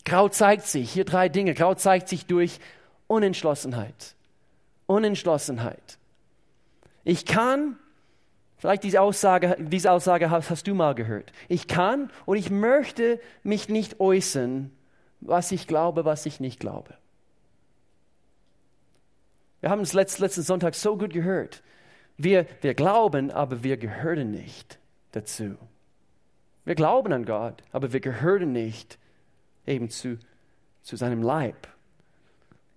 Grau 0.05 0.29
zeigt 0.29 0.67
sich, 0.67 0.91
hier 0.91 1.05
drei 1.05 1.29
Dinge. 1.29 1.55
Grau 1.55 1.75
zeigt 1.75 2.09
sich 2.09 2.27
durch 2.27 2.61
Unentschlossenheit. 3.07 4.15
Unentschlossenheit. 4.87 5.99
Ich 7.11 7.25
kann, 7.27 7.77
vielleicht 8.59 8.85
diese 8.85 9.01
Aussage, 9.01 9.57
diese 9.59 9.91
Aussage 9.91 10.31
hast, 10.31 10.49
hast 10.49 10.69
du 10.69 10.77
mal 10.77 10.95
gehört. 10.95 11.33
Ich 11.49 11.67
kann 11.67 12.09
und 12.25 12.37
ich 12.37 12.51
möchte 12.51 13.19
mich 13.43 13.69
nicht 13.69 13.99
äußern, 13.99 14.71
was 15.21 15.51
ich 15.51 15.67
glaube, 15.67 16.05
was 16.05 16.25
ich 16.25 16.39
nicht 16.39 16.61
glaube. 16.61 16.95
Wir 19.59 19.71
haben 19.71 19.81
es 19.81 19.93
letzten 19.93 20.43
Sonntag 20.43 20.77
so 20.77 20.97
gut 20.97 21.13
gehört. 21.13 21.65
Wir, 22.17 22.47
wir 22.61 22.75
glauben, 22.75 23.33
aber 23.33 23.65
wir 23.65 23.77
gehören 23.77 24.31
nicht 24.31 24.79
dazu. 25.11 25.57
Wir 26.65 26.77
glauben 26.77 27.13
an 27.13 27.25
Gott, 27.25 27.61
aber 27.73 27.93
wir 27.93 27.99
gehören 27.99 28.53
nicht 28.53 29.01
eben 29.67 29.91
zu, 29.91 30.17
zu 30.83 30.95
seinem 30.95 31.25
Leib. 31.25 31.67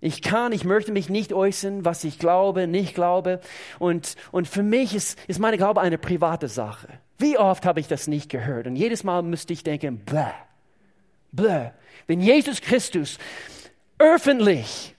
Ich 0.04 0.20
kann, 0.20 0.52
ich 0.52 0.64
möchte 0.64 0.92
mich 0.92 1.08
nicht 1.08 1.32
äußern, 1.32 1.86
was 1.86 2.04
ich 2.04 2.18
glaube, 2.18 2.66
nicht 2.66 2.94
glaube. 2.94 3.40
Und, 3.78 4.16
und 4.32 4.46
für 4.46 4.62
mich 4.62 4.94
ist, 4.94 5.18
ist 5.28 5.40
meine 5.40 5.56
Glaube 5.56 5.80
eine 5.80 5.96
private 5.96 6.48
Sache. 6.48 6.88
Wie 7.16 7.38
oft 7.38 7.64
habe 7.64 7.80
ich 7.80 7.88
das 7.88 8.06
nicht 8.06 8.28
gehört? 8.28 8.66
Und 8.66 8.76
jedes 8.76 9.02
Mal 9.02 9.22
müsste 9.22 9.54
ich 9.54 9.62
denken, 9.62 10.00
bläh, 10.04 10.26
bläh. 11.32 11.70
Wenn 12.06 12.20
Jesus 12.20 12.60
Christus 12.60 13.16
öffentlich 13.98 14.94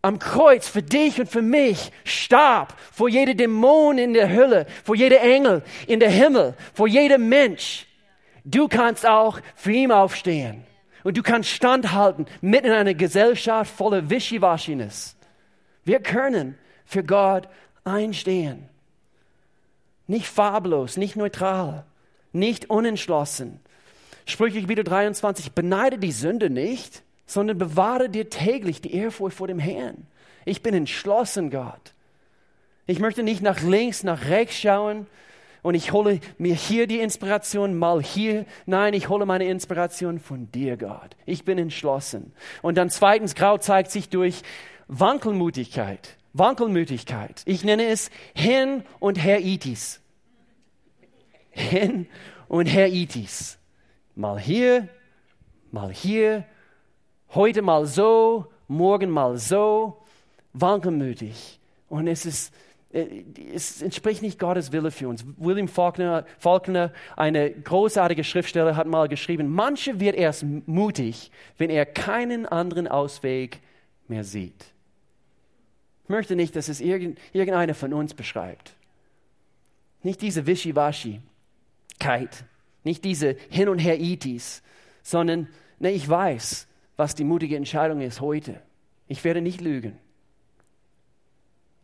am 0.00 0.20
Kreuz 0.20 0.68
für 0.68 0.82
dich 0.82 1.18
und 1.18 1.28
für 1.28 1.42
mich 1.42 1.90
starb, 2.04 2.76
vor 2.92 3.08
jeder 3.08 3.34
Dämon 3.34 3.98
in 3.98 4.14
der 4.14 4.30
Hölle, 4.32 4.66
vor 4.84 4.94
jeder 4.94 5.22
Engel 5.22 5.64
in 5.88 5.98
der 5.98 6.10
Himmel, 6.10 6.54
vor 6.72 6.86
jedem 6.86 7.28
Mensch. 7.28 7.88
Du 8.44 8.68
kannst 8.68 9.06
auch 9.06 9.40
für 9.56 9.72
ihn 9.72 9.90
aufstehen. 9.90 10.64
Und 11.04 11.16
du 11.16 11.22
kannst 11.22 11.50
standhalten 11.50 12.26
mitten 12.40 12.66
in 12.66 12.72
einer 12.72 12.94
Gesellschaft 12.94 13.72
voller 13.76 14.10
Wischiwaschiness. 14.10 15.14
Wir 15.84 16.00
können 16.00 16.58
für 16.86 17.04
Gott 17.04 17.48
einstehen. 17.84 18.68
Nicht 20.06 20.26
farblos, 20.26 20.96
nicht 20.96 21.14
neutral, 21.14 21.84
nicht 22.32 22.70
unentschlossen. 22.70 23.60
Sprüche 24.26 24.68
wieder 24.68 24.82
23, 24.82 25.52
beneide 25.52 25.98
die 25.98 26.12
Sünde 26.12 26.48
nicht, 26.48 27.02
sondern 27.26 27.58
bewahre 27.58 28.08
dir 28.08 28.30
täglich 28.30 28.80
die 28.80 28.94
Ehrfurcht 28.94 29.36
vor 29.36 29.46
dem 29.46 29.58
Herrn. 29.58 30.06
Ich 30.46 30.62
bin 30.62 30.74
entschlossen, 30.74 31.50
Gott. 31.50 31.92
Ich 32.86 32.98
möchte 32.98 33.22
nicht 33.22 33.42
nach 33.42 33.60
links, 33.60 34.02
nach 34.02 34.26
rechts 34.26 34.58
schauen 34.58 35.06
und 35.64 35.74
ich 35.74 35.90
hole 35.90 36.20
mir 36.38 36.54
hier 36.54 36.86
die 36.86 37.00
Inspiration, 37.00 37.76
mal 37.76 38.00
hier. 38.00 38.46
Nein, 38.66 38.94
ich 38.94 39.08
hole 39.08 39.26
meine 39.26 39.46
Inspiration 39.46 40.20
von 40.20 40.52
dir, 40.52 40.76
Gott. 40.76 41.16
Ich 41.26 41.44
bin 41.44 41.58
entschlossen. 41.58 42.32
Und 42.62 42.76
dann 42.76 42.90
zweitens, 42.90 43.34
Grau 43.34 43.58
zeigt 43.58 43.90
sich 43.90 44.08
durch 44.08 44.42
Wankelmutigkeit. 44.86 46.16
Wankelmütigkeit. 46.34 47.42
Ich 47.46 47.64
nenne 47.64 47.86
es 47.86 48.10
Hin 48.34 48.84
und 49.00 49.16
Heritis. 49.16 50.00
Hin 51.50 52.06
und 52.46 52.66
Heritis. 52.66 53.58
Mal 54.14 54.38
hier, 54.38 54.88
mal 55.72 55.92
hier, 55.92 56.44
Heute 57.34 57.62
mal 57.62 57.84
so, 57.84 58.46
morgen 58.68 59.10
mal 59.10 59.36
so, 59.38 60.00
wankelmütig. 60.52 61.58
Und 61.88 62.06
es 62.06 62.26
ist, 62.26 62.54
es 63.52 63.82
entspricht 63.82 64.22
nicht 64.22 64.38
Gottes 64.38 64.70
Wille 64.70 64.90
für 64.90 65.08
uns. 65.08 65.24
William 65.36 65.66
Faulkner, 65.66 66.24
Faulkner, 66.38 66.92
eine 67.16 67.50
großartige 67.50 68.22
Schriftsteller, 68.22 68.76
hat 68.76 68.86
mal 68.86 69.08
geschrieben, 69.08 69.48
manche 69.48 69.98
wird 69.98 70.14
erst 70.14 70.44
mutig, 70.66 71.32
wenn 71.58 71.70
er 71.70 71.86
keinen 71.86 72.46
anderen 72.46 72.86
Ausweg 72.86 73.60
mehr 74.06 74.22
sieht. 74.22 74.66
Ich 76.04 76.08
möchte 76.08 76.36
nicht, 76.36 76.54
dass 76.54 76.68
es 76.68 76.80
irgendeiner 76.80 77.74
von 77.74 77.92
uns 77.92 78.14
beschreibt. 78.14 78.74
Nicht 80.02 80.20
diese 80.22 80.46
Wischiwaschi-Keit, 80.46 82.44
nicht 82.84 83.04
diese 83.04 83.36
Hin- 83.48 83.70
und 83.70 83.78
Her-Itis, 83.78 84.62
sondern 85.02 85.48
ne, 85.80 85.90
ich 85.90 86.08
weiß, 86.08 86.68
was 86.96 87.14
die 87.14 87.24
mutige 87.24 87.56
Entscheidung 87.56 88.02
ist 88.02 88.20
heute. 88.20 88.60
Ich 89.08 89.24
werde 89.24 89.40
nicht 89.40 89.60
lügen. 89.60 89.98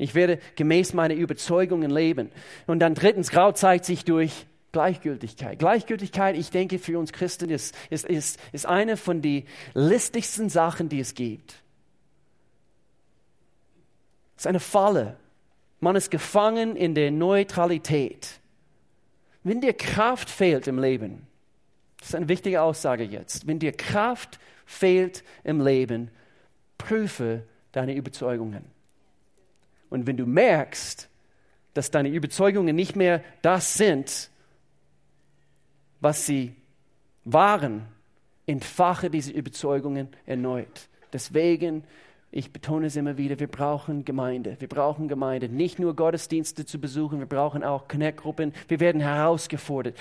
Ich 0.01 0.15
werde 0.15 0.39
gemäß 0.57 0.95
meiner 0.95 1.15
Überzeugungen 1.15 1.91
leben. 1.91 2.31
Und 2.67 2.81
dann 2.81 2.95
drittens, 2.95 3.31
Grau 3.31 3.53
zeigt 3.53 3.85
sich 3.85 4.05
durch 4.05 4.47
Gleichgültigkeit. 4.73 5.59
Gleichgültigkeit, 5.59 6.37
ich 6.37 6.51
denke, 6.51 6.79
für 6.79 6.99
uns 6.99 7.13
Christen 7.13 7.51
ist, 7.51 7.77
ist, 7.91 8.07
ist, 8.07 8.39
ist 8.53 8.67
eine 8.67 8.97
von 8.97 9.21
den 9.21 9.45
listigsten 9.75 10.49
Sachen, 10.49 10.89
die 10.89 11.01
es 11.01 11.15
gibt. 11.15 11.55
Es 14.37 14.45
ist 14.45 14.47
eine 14.47 14.61
Falle. 14.61 15.17
Man 15.81 15.97
ist 15.97 16.11
gefangen 16.11 16.77
in 16.77 16.95
der 16.95 17.11
Neutralität. 17.11 18.41
Wenn 19.43 19.61
dir 19.61 19.75
Kraft 19.75 20.31
fehlt 20.31 20.67
im 20.67 20.79
Leben, 20.79 21.27
das 21.99 22.11
ist 22.11 22.15
eine 22.15 22.29
wichtige 22.29 22.63
Aussage 22.63 23.05
jetzt, 23.05 23.47
wenn 23.47 23.59
dir 23.59 23.73
Kraft 23.73 24.39
fehlt 24.65 25.25
im 25.45 25.61
Leben, 25.61 26.11
prüfe 26.79 27.43
deine 27.73 27.95
Überzeugungen. 27.95 28.80
Und 29.91 30.07
wenn 30.07 30.17
du 30.17 30.27
merkst, 30.27 31.09
dass 31.75 31.91
deine 31.91 32.09
Überzeugungen 32.09 32.75
nicht 32.75 32.97
mehr 32.97 33.23
das 33.43 33.75
sind, 33.75 34.31
was 36.01 36.27
sie 36.27 36.55
waren, 37.25 37.87
entfache 38.47 39.11
diese 39.11 39.33
Überzeugungen 39.33 40.09
erneut. 40.27 40.89
Deswegen, 41.13 41.85
ich 42.33 42.53
betone 42.53 42.87
es 42.87 42.97
immer 42.97 43.17
wieder, 43.17 43.39
wir 43.39 43.49
brauchen 43.49 44.05
Gemeinde. 44.05 44.57
Wir 44.61 44.69
brauchen 44.69 45.09
Gemeinde. 45.09 45.49
Nicht 45.49 45.79
nur 45.79 45.95
Gottesdienste 45.95 46.65
zu 46.65 46.81
besuchen, 46.81 47.19
wir 47.19 47.27
brauchen 47.27 47.63
auch 47.63 47.89
Connect-Gruppen. 47.89 48.53
Wir 48.69 48.81
werden 48.81 49.01
herausgefordert. 49.01 49.97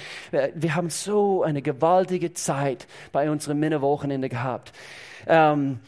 Wir 0.53 0.75
haben 0.75 0.89
so 0.89 1.43
eine 1.43 1.61
gewaltige 1.61 2.33
Zeit 2.33 2.87
bei 3.11 3.29
unserem 3.29 3.59
Männerwochenende 3.59 4.29
gehabt. 4.29 4.71
Ähm, 5.27 5.79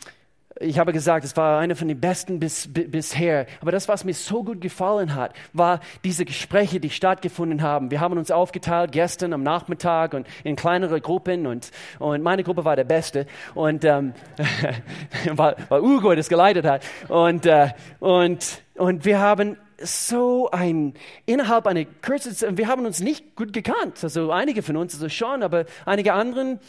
ich 0.61 0.79
habe 0.79 0.93
gesagt, 0.93 1.25
es 1.25 1.35
war 1.35 1.59
eine 1.59 1.75
von 1.75 1.87
den 1.87 1.99
besten 1.99 2.39
bis, 2.39 2.69
bisher. 2.71 3.47
Aber 3.61 3.71
das, 3.71 3.87
was 3.87 4.03
mir 4.03 4.13
so 4.13 4.43
gut 4.43 4.61
gefallen 4.61 5.15
hat, 5.15 5.33
war 5.53 5.79
diese 6.03 6.25
Gespräche, 6.25 6.79
die 6.79 6.89
stattgefunden 6.89 7.61
haben. 7.61 7.91
Wir 7.91 7.99
haben 7.99 8.17
uns 8.17 8.31
aufgeteilt 8.31 8.91
gestern 8.91 9.33
am 9.33 9.43
Nachmittag 9.43 10.13
und 10.13 10.27
in 10.43 10.55
kleinere 10.55 11.01
Gruppen 11.01 11.47
und, 11.47 11.71
und 11.99 12.21
meine 12.21 12.43
Gruppe 12.43 12.65
war 12.65 12.75
der 12.75 12.83
Beste 12.83 13.25
und 13.55 13.83
ähm, 13.83 14.13
weil, 15.33 15.55
Ugo 15.69 16.13
das 16.15 16.29
geleitet 16.29 16.65
hat 16.65 16.83
und 17.07 17.45
äh, 17.45 17.69
und 17.99 18.61
und 18.75 19.05
wir 19.05 19.19
haben 19.19 19.57
so 19.83 20.49
ein, 20.51 20.93
innerhalb 21.25 21.67
einer 21.67 21.85
kürzeren, 21.85 22.57
wir 22.57 22.67
haben 22.67 22.85
uns 22.85 22.99
nicht 22.99 23.35
gut 23.35 23.53
gekannt. 23.53 23.99
Also 24.03 24.31
einige 24.31 24.61
von 24.61 24.77
uns, 24.77 24.93
also 24.93 25.09
schon, 25.09 25.43
aber 25.43 25.65
einige 25.85 26.13
anderen 26.13 26.59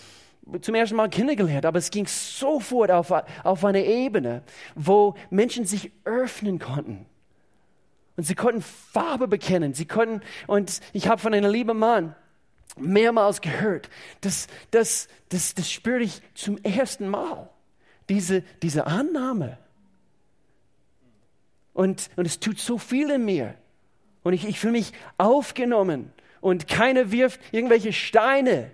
zum 0.60 0.74
ersten 0.74 0.96
Mal 0.96 1.08
kennengelernt. 1.08 1.66
Aber 1.66 1.78
es 1.78 1.90
ging 1.90 2.06
sofort 2.06 2.90
auf, 2.90 3.12
auf 3.44 3.64
eine 3.64 3.84
Ebene, 3.84 4.42
wo 4.74 5.14
Menschen 5.30 5.64
sich 5.64 5.92
öffnen 6.04 6.58
konnten. 6.58 7.06
Und 8.16 8.24
sie 8.24 8.34
konnten 8.34 8.62
Farbe 8.62 9.28
bekennen. 9.28 9.74
Sie 9.74 9.86
konnten, 9.86 10.20
und 10.46 10.80
ich 10.92 11.08
habe 11.08 11.20
von 11.20 11.32
einem 11.32 11.50
lieben 11.50 11.78
Mann 11.78 12.14
mehrmals 12.76 13.40
gehört, 13.40 13.90
das, 14.22 14.46
das, 14.70 15.08
das, 15.28 15.54
das 15.54 15.70
spüre 15.70 16.00
ich 16.00 16.22
zum 16.34 16.58
ersten 16.58 17.08
Mal. 17.08 17.48
Diese, 18.08 18.42
diese 18.62 18.86
Annahme 18.86 19.58
und, 21.72 22.10
und 22.16 22.26
es 22.26 22.40
tut 22.40 22.58
so 22.58 22.78
viel 22.78 23.10
in 23.10 23.24
mir. 23.24 23.54
Und 24.22 24.32
ich, 24.32 24.46
ich 24.46 24.60
fühle 24.60 24.72
mich 24.72 24.92
aufgenommen. 25.18 26.12
Und 26.40 26.68
keiner 26.68 27.12
wirft 27.12 27.40
irgendwelche 27.52 27.92
Steine. 27.92 28.70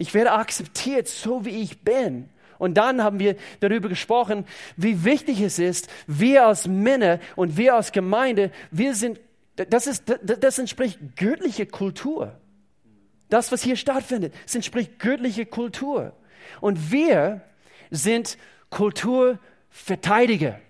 Ich 0.00 0.14
werde 0.14 0.32
akzeptiert, 0.32 1.08
so 1.08 1.44
wie 1.44 1.62
ich 1.62 1.80
bin. 1.80 2.30
Und 2.56 2.74
dann 2.74 3.02
haben 3.02 3.18
wir 3.18 3.36
darüber 3.60 3.90
gesprochen, 3.90 4.46
wie 4.74 5.04
wichtig 5.04 5.42
es 5.42 5.58
ist, 5.58 5.90
wir 6.06 6.46
als 6.46 6.66
Männer 6.66 7.20
und 7.36 7.58
wir 7.58 7.74
als 7.74 7.92
Gemeinde, 7.92 8.50
wir 8.70 8.94
sind, 8.94 9.20
das, 9.56 9.86
ist, 9.86 10.04
das 10.22 10.58
entspricht 10.58 10.98
göttlicher 11.16 11.66
Kultur. 11.66 12.32
Das, 13.28 13.52
was 13.52 13.62
hier 13.62 13.76
stattfindet, 13.76 14.32
das 14.44 14.54
entspricht 14.54 14.98
göttlicher 14.98 15.44
Kultur. 15.44 16.14
Und 16.62 16.90
wir 16.90 17.42
sind 17.90 18.38
Kulturverteidiger. 18.70 20.60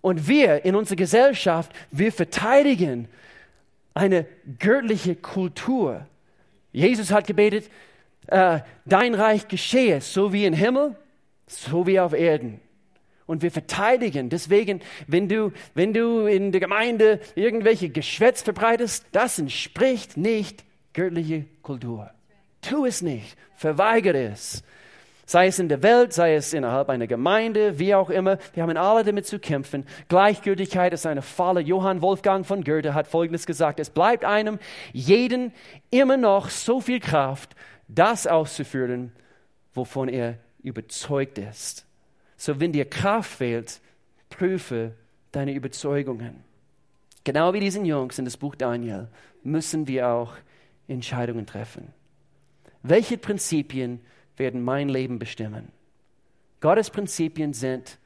Und 0.00 0.26
wir 0.26 0.64
in 0.64 0.74
unserer 0.74 0.96
Gesellschaft, 0.96 1.70
wir 1.90 2.12
verteidigen 2.12 3.08
eine 3.92 4.24
göttliche 4.58 5.16
Kultur. 5.16 6.06
Jesus 6.72 7.10
hat 7.10 7.26
gebetet, 7.26 7.70
äh, 8.28 8.60
dein 8.84 9.14
Reich 9.14 9.48
geschehe, 9.48 10.00
so 10.00 10.32
wie 10.32 10.46
im 10.46 10.54
Himmel, 10.54 10.96
so 11.46 11.86
wie 11.86 12.00
auf 12.00 12.12
Erden. 12.12 12.60
Und 13.26 13.42
wir 13.42 13.50
verteidigen. 13.50 14.28
Deswegen, 14.28 14.80
wenn 15.06 15.28
du, 15.28 15.52
wenn 15.74 15.92
du 15.94 16.26
in 16.26 16.52
der 16.52 16.60
Gemeinde 16.60 17.20
irgendwelche 17.34 17.88
Geschwätz 17.88 18.42
verbreitest, 18.42 19.06
das 19.12 19.38
entspricht 19.38 20.16
nicht 20.16 20.64
göttliche 20.92 21.46
Kultur. 21.62 22.10
Tu 22.60 22.84
es 22.84 23.02
nicht. 23.02 23.36
Verweigere 23.56 24.24
es. 24.32 24.62
Sei 25.24 25.46
es 25.46 25.58
in 25.58 25.68
der 25.68 25.82
Welt, 25.82 26.12
sei 26.12 26.34
es 26.34 26.52
innerhalb 26.52 26.90
einer 26.90 27.06
Gemeinde, 27.06 27.78
wie 27.78 27.94
auch 27.94 28.10
immer. 28.10 28.38
Wir 28.54 28.64
haben 28.64 28.76
alle 28.76 29.04
damit 29.04 29.26
zu 29.26 29.38
kämpfen. 29.38 29.86
Gleichgültigkeit 30.08 30.92
ist 30.92 31.06
eine 31.06 31.22
Falle. 31.22 31.60
Johann 31.60 32.02
Wolfgang 32.02 32.44
von 32.44 32.64
Goethe 32.64 32.92
hat 32.92 33.06
Folgendes 33.06 33.46
gesagt. 33.46 33.80
Es 33.80 33.88
bleibt 33.88 34.24
einem 34.24 34.58
jeden 34.92 35.52
immer 35.90 36.16
noch 36.16 36.50
so 36.50 36.80
viel 36.80 37.00
Kraft, 37.00 37.54
das 37.94 38.26
auszuführen, 38.26 39.12
wovon 39.74 40.08
er 40.08 40.38
überzeugt 40.62 41.38
ist. 41.38 41.86
So 42.36 42.60
wenn 42.60 42.72
dir 42.72 42.84
Kraft 42.84 43.30
fehlt, 43.32 43.80
prüfe 44.28 44.94
deine 45.32 45.54
Überzeugungen. 45.54 46.44
Genau 47.24 47.52
wie 47.52 47.60
diesen 47.60 47.84
Jungs 47.84 48.18
in 48.18 48.24
das 48.24 48.36
Buch 48.36 48.54
Daniel 48.54 49.08
müssen 49.42 49.86
wir 49.86 50.08
auch 50.08 50.34
Entscheidungen 50.88 51.46
treffen. 51.46 51.92
Welche 52.82 53.16
Prinzipien 53.16 54.00
werden 54.36 54.62
mein 54.62 54.88
Leben 54.88 55.18
bestimmen. 55.18 55.68
Gottes 56.60 56.90
Prinzipien 56.90 57.52
sind 57.52 57.98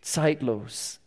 zeitlos. 0.00 1.00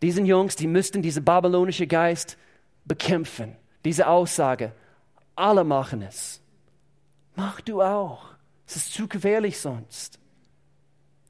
Diesen 0.00 0.26
Jungs, 0.26 0.56
die 0.56 0.66
müssten 0.66 1.02
diesen 1.02 1.24
babylonischen 1.24 1.88
Geist 1.88 2.36
bekämpfen. 2.84 3.56
Diese 3.84 4.06
Aussage, 4.06 4.72
alle 5.36 5.64
machen 5.64 6.02
es. 6.02 6.41
Mach 7.34 7.60
du 7.60 7.82
auch. 7.82 8.26
Es 8.66 8.76
ist 8.76 8.92
zu 8.92 9.08
gefährlich 9.08 9.58
sonst. 9.58 10.18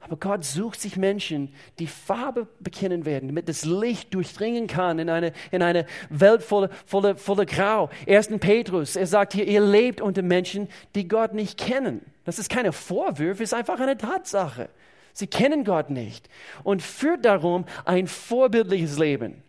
Aber 0.03 0.17
Gott 0.17 0.43
sucht 0.43 0.81
sich 0.81 0.97
Menschen, 0.97 1.53
die 1.79 1.87
Farbe 1.87 2.47
bekennen 2.59 3.05
werden, 3.05 3.29
damit 3.29 3.47
das 3.47 3.63
Licht 3.63 4.13
durchdringen 4.13 4.67
kann 4.67 4.99
in 4.99 5.09
eine, 5.09 5.31
in 5.49 5.61
eine 5.61 5.85
Welt 6.09 6.43
voller, 6.43 6.69
voller, 6.85 7.15
voller 7.15 7.45
Grau. 7.45 7.89
1. 8.05 8.27
Petrus, 8.41 8.97
er 8.97 9.07
sagt 9.07 9.31
hier, 9.31 9.47
ihr 9.47 9.61
lebt 9.61 10.01
unter 10.01 10.21
Menschen, 10.21 10.67
die 10.93 11.07
Gott 11.07 11.33
nicht 11.33 11.57
kennen. 11.57 12.01
Das 12.25 12.37
ist 12.37 12.49
keine 12.49 12.73
Vorwürfe, 12.73 13.43
ist 13.43 13.53
einfach 13.53 13.79
eine 13.79 13.95
Tatsache. 13.95 14.69
Sie 15.13 15.27
kennen 15.27 15.63
Gott 15.63 15.89
nicht 15.89 16.27
und 16.63 16.81
führt 16.81 17.23
darum 17.23 17.65
ein 17.85 18.07
vorbildliches 18.07 18.97
Leben. 18.97 19.41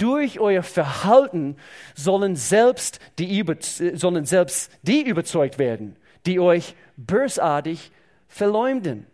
Durch 0.00 0.40
euer 0.40 0.62
Verhalten 0.62 1.56
sollen 1.94 2.34
selbst 2.34 3.00
die, 3.18 3.44
sollen 3.94 4.24
selbst 4.24 4.72
die 4.80 5.02
überzeugt 5.02 5.58
werden, 5.58 5.96
die 6.24 6.40
euch 6.40 6.74
bösartig 6.96 7.92
verleumden. 8.26 9.06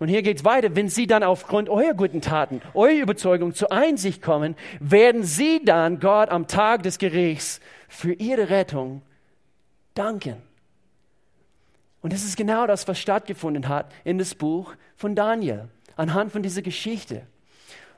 Und 0.00 0.08
hier 0.08 0.22
geht 0.22 0.38
es 0.38 0.44
weiter. 0.44 0.74
Wenn 0.74 0.88
sie 0.88 1.06
dann 1.06 1.22
aufgrund 1.22 1.68
eurer 1.68 1.94
guten 1.94 2.20
Taten, 2.20 2.60
eurer 2.74 3.02
Überzeugung 3.02 3.54
zur 3.54 3.70
Einsicht 3.70 4.20
kommen, 4.20 4.56
werden 4.80 5.22
sie 5.22 5.64
dann 5.64 6.00
Gott 6.00 6.28
am 6.28 6.48
Tag 6.48 6.82
des 6.82 6.98
Gerichts 6.98 7.60
für 7.86 8.12
ihre 8.12 8.50
Rettung 8.50 9.02
danken. 9.94 10.42
Und 12.00 12.12
das 12.12 12.24
ist 12.24 12.36
genau 12.36 12.66
das, 12.66 12.88
was 12.88 12.98
stattgefunden 12.98 13.68
hat 13.68 13.92
in 14.02 14.18
das 14.18 14.34
Buch 14.34 14.74
von 14.96 15.14
Daniel, 15.14 15.68
anhand 15.94 16.32
von 16.32 16.42
dieser 16.42 16.62
Geschichte. 16.62 17.22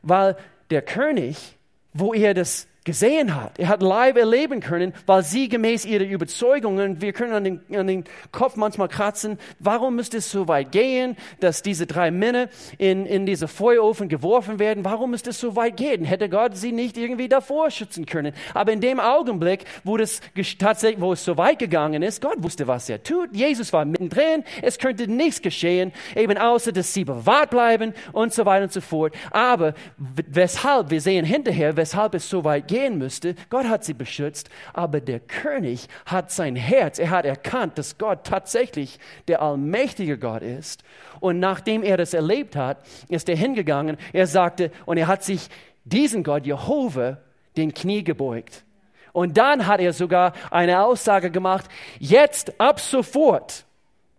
Weil 0.03 0.37
der 0.69 0.83
König, 0.83 1.57
wo 1.95 2.13
er 2.13 2.35
das 2.35 2.67
gesehen 2.85 3.35
hat. 3.35 3.59
Er 3.59 3.69
hat 3.69 3.83
live 3.83 4.17
erleben 4.17 4.61
können, 4.61 4.93
weil 5.07 5.23
sie 5.23 5.49
gemäß 5.49 5.87
ihrer 5.87 6.05
Überzeugungen, 6.05 7.01
wir 7.01 7.15
können 7.15 7.33
an 7.33 7.45
den, 7.45 7.61
an 7.75 7.87
den 7.87 8.05
Kopf 8.31 8.57
manchmal 8.57 8.89
kratzen, 8.89 9.39
warum 9.59 9.97
müsste 9.97 10.19
es 10.19 10.31
so 10.31 10.49
weit 10.49 10.71
gehen, 10.71 11.17
dass 11.41 11.63
diese 11.63 11.87
drei 11.87 12.11
Männer 12.11 12.49
in, 12.77 13.07
in 13.07 13.25
diese 13.25 13.49
Feuerofen 13.49 14.09
geworfen 14.11 14.59
werden? 14.59 14.85
Warum 14.85 15.11
müsste 15.11 15.31
es 15.31 15.41
so 15.41 15.57
weit 15.57 15.79
gehen? 15.79 16.05
Hätte 16.05 16.29
Gott 16.29 16.57
sie 16.57 16.73
nicht 16.73 16.99
irgendwie 16.99 17.29
davor 17.29 17.71
schützen 17.71 18.05
können? 18.05 18.35
Aber 18.53 18.73
in 18.73 18.83
dem 18.83 19.01
Augenblick, 19.01 19.65
wo, 19.83 19.97
das 19.97 20.21
tatsächlich, 20.59 21.01
wo 21.01 21.15
es 21.15 21.25
so 21.25 21.39
weit 21.39 21.59
gegangen 21.59 22.03
ist, 22.03 22.21
Gott 22.21 22.43
wusste, 22.43 22.67
was 22.67 22.89
er 22.91 23.03
tut. 23.03 23.35
Jesus 23.35 23.73
war 23.73 23.87
mittendrin. 23.87 24.45
Es 24.61 24.79
könnte 24.79 25.11
nichts 25.11 25.41
geschehen, 25.41 25.93
eben 26.15 26.37
außer, 26.37 26.71
dass 26.71 26.93
sie 26.93 27.05
bewahrt 27.05 27.49
bleiben 27.49 27.95
und 28.13 28.35
so 28.35 28.45
weiter 28.45 28.65
und 28.65 28.73
so 28.73 28.83
fort. 28.83 29.15
Aber 29.31 29.73
weshalb, 29.97 30.91
wir 30.91 31.01
sehen 31.01 31.25
hinterher, 31.25 31.79
weshalb 31.79 32.15
es 32.15 32.29
so 32.29 32.45
weit 32.45 32.69
geht, 32.69 32.74
gehen 32.75 32.99
müsste. 32.99 33.37
Gott 33.51 33.69
hat 33.69 33.85
sie 33.85 33.95
beschützt, 33.95 34.51
aber 34.73 35.01
der 35.01 35.21
König 35.21 35.87
hat 36.07 36.33
sein 36.33 36.57
Herz, 36.57 36.99
er 36.99 37.11
hat 37.11 37.25
erkannt, 37.25 37.79
dass 37.79 37.99
Gott 37.99 38.25
tatsächlich 38.25 38.99
der 39.29 39.43
allmächtige 39.43 40.19
Gott 40.19 40.43
ist. 40.43 40.83
Und 41.21 41.39
nachdem 41.39 41.85
er 41.85 41.97
das 41.97 42.15
erlebt 42.15 42.57
hat, 42.57 42.79
ist 43.09 43.29
er 43.29 43.37
hingegangen, 43.37 43.97
er 44.13 44.27
sagte, 44.27 44.73
und 44.87 44.97
er 44.97 45.07
hat 45.07 45.23
sich 45.23 45.49
diesen 45.85 46.25
Gott, 46.25 46.47
Jehova, 46.47 47.19
den 47.57 47.73
Knie 47.73 48.03
gebeugt. 48.03 48.65
Und 49.13 49.39
dann 49.39 49.69
hat 49.69 49.79
er 49.79 49.93
sogar 49.93 50.33
eine 50.51 50.83
Aussage 50.83 51.31
gemacht, 51.31 51.71
jetzt 52.01 52.61
ab 52.61 52.81
sofort, 52.81 53.67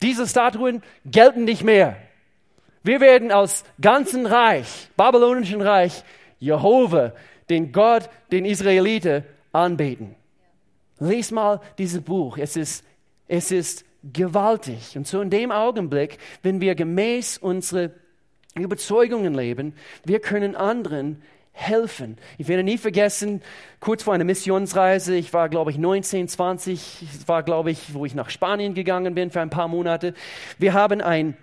diese 0.02 0.26
Statuen 0.26 0.82
gelten 1.04 1.44
nicht 1.44 1.64
mehr. 1.64 1.98
Wir 2.84 3.02
werden 3.02 3.34
aus 3.34 3.66
ganzen 3.82 4.26
Reich, 4.26 4.88
babylonischen 4.96 5.60
Reich, 5.60 6.06
Jehova, 6.40 7.12
den 7.50 7.72
Gott, 7.72 8.10
den 8.32 8.46
Israeliten 8.46 9.24
anbeten. 9.52 10.16
Lies 11.00 11.32
mal 11.32 11.62
dieses 11.78 12.02
Buch. 12.02 12.38
Es 12.38 12.56
ist, 12.56 12.84
es 13.28 13.52
ist 13.52 13.86
gewaltig. 14.14 14.96
Und 14.96 15.08
so 15.08 15.22
in 15.22 15.30
dem 15.30 15.52
Augenblick, 15.52 16.18
wenn 16.44 16.62
wir 16.62 16.76
gemäß 16.76 17.38
unsere 17.38 17.92
Überzeugungen 18.56 19.34
leben, 19.34 19.74
wir 20.06 20.20
können 20.20 20.56
anderen 20.56 21.22
helfen. 21.52 22.18
Ich 22.38 22.48
werde 22.48 22.64
nie 22.64 22.78
vergessen, 22.78 23.42
kurz 23.80 24.04
vor 24.04 24.14
einer 24.14 24.26
Missionsreise, 24.26 25.16
ich 25.16 25.34
war, 25.34 25.50
glaube 25.50 25.72
ich, 25.72 25.78
19, 25.78 26.28
20, 26.28 27.04
es 27.14 27.28
war, 27.28 27.44
glaube 27.44 27.72
ich, 27.72 27.94
wo 27.94 28.06
ich 28.06 28.14
nach 28.14 28.30
Spanien 28.30 28.74
gegangen 28.74 29.16
bin 29.16 29.32
für 29.32 29.42
ein 29.42 29.50
paar 29.50 29.70
Monate. 29.70 30.14
Wir 30.58 30.74
haben 30.74 31.02
ein 31.02 31.38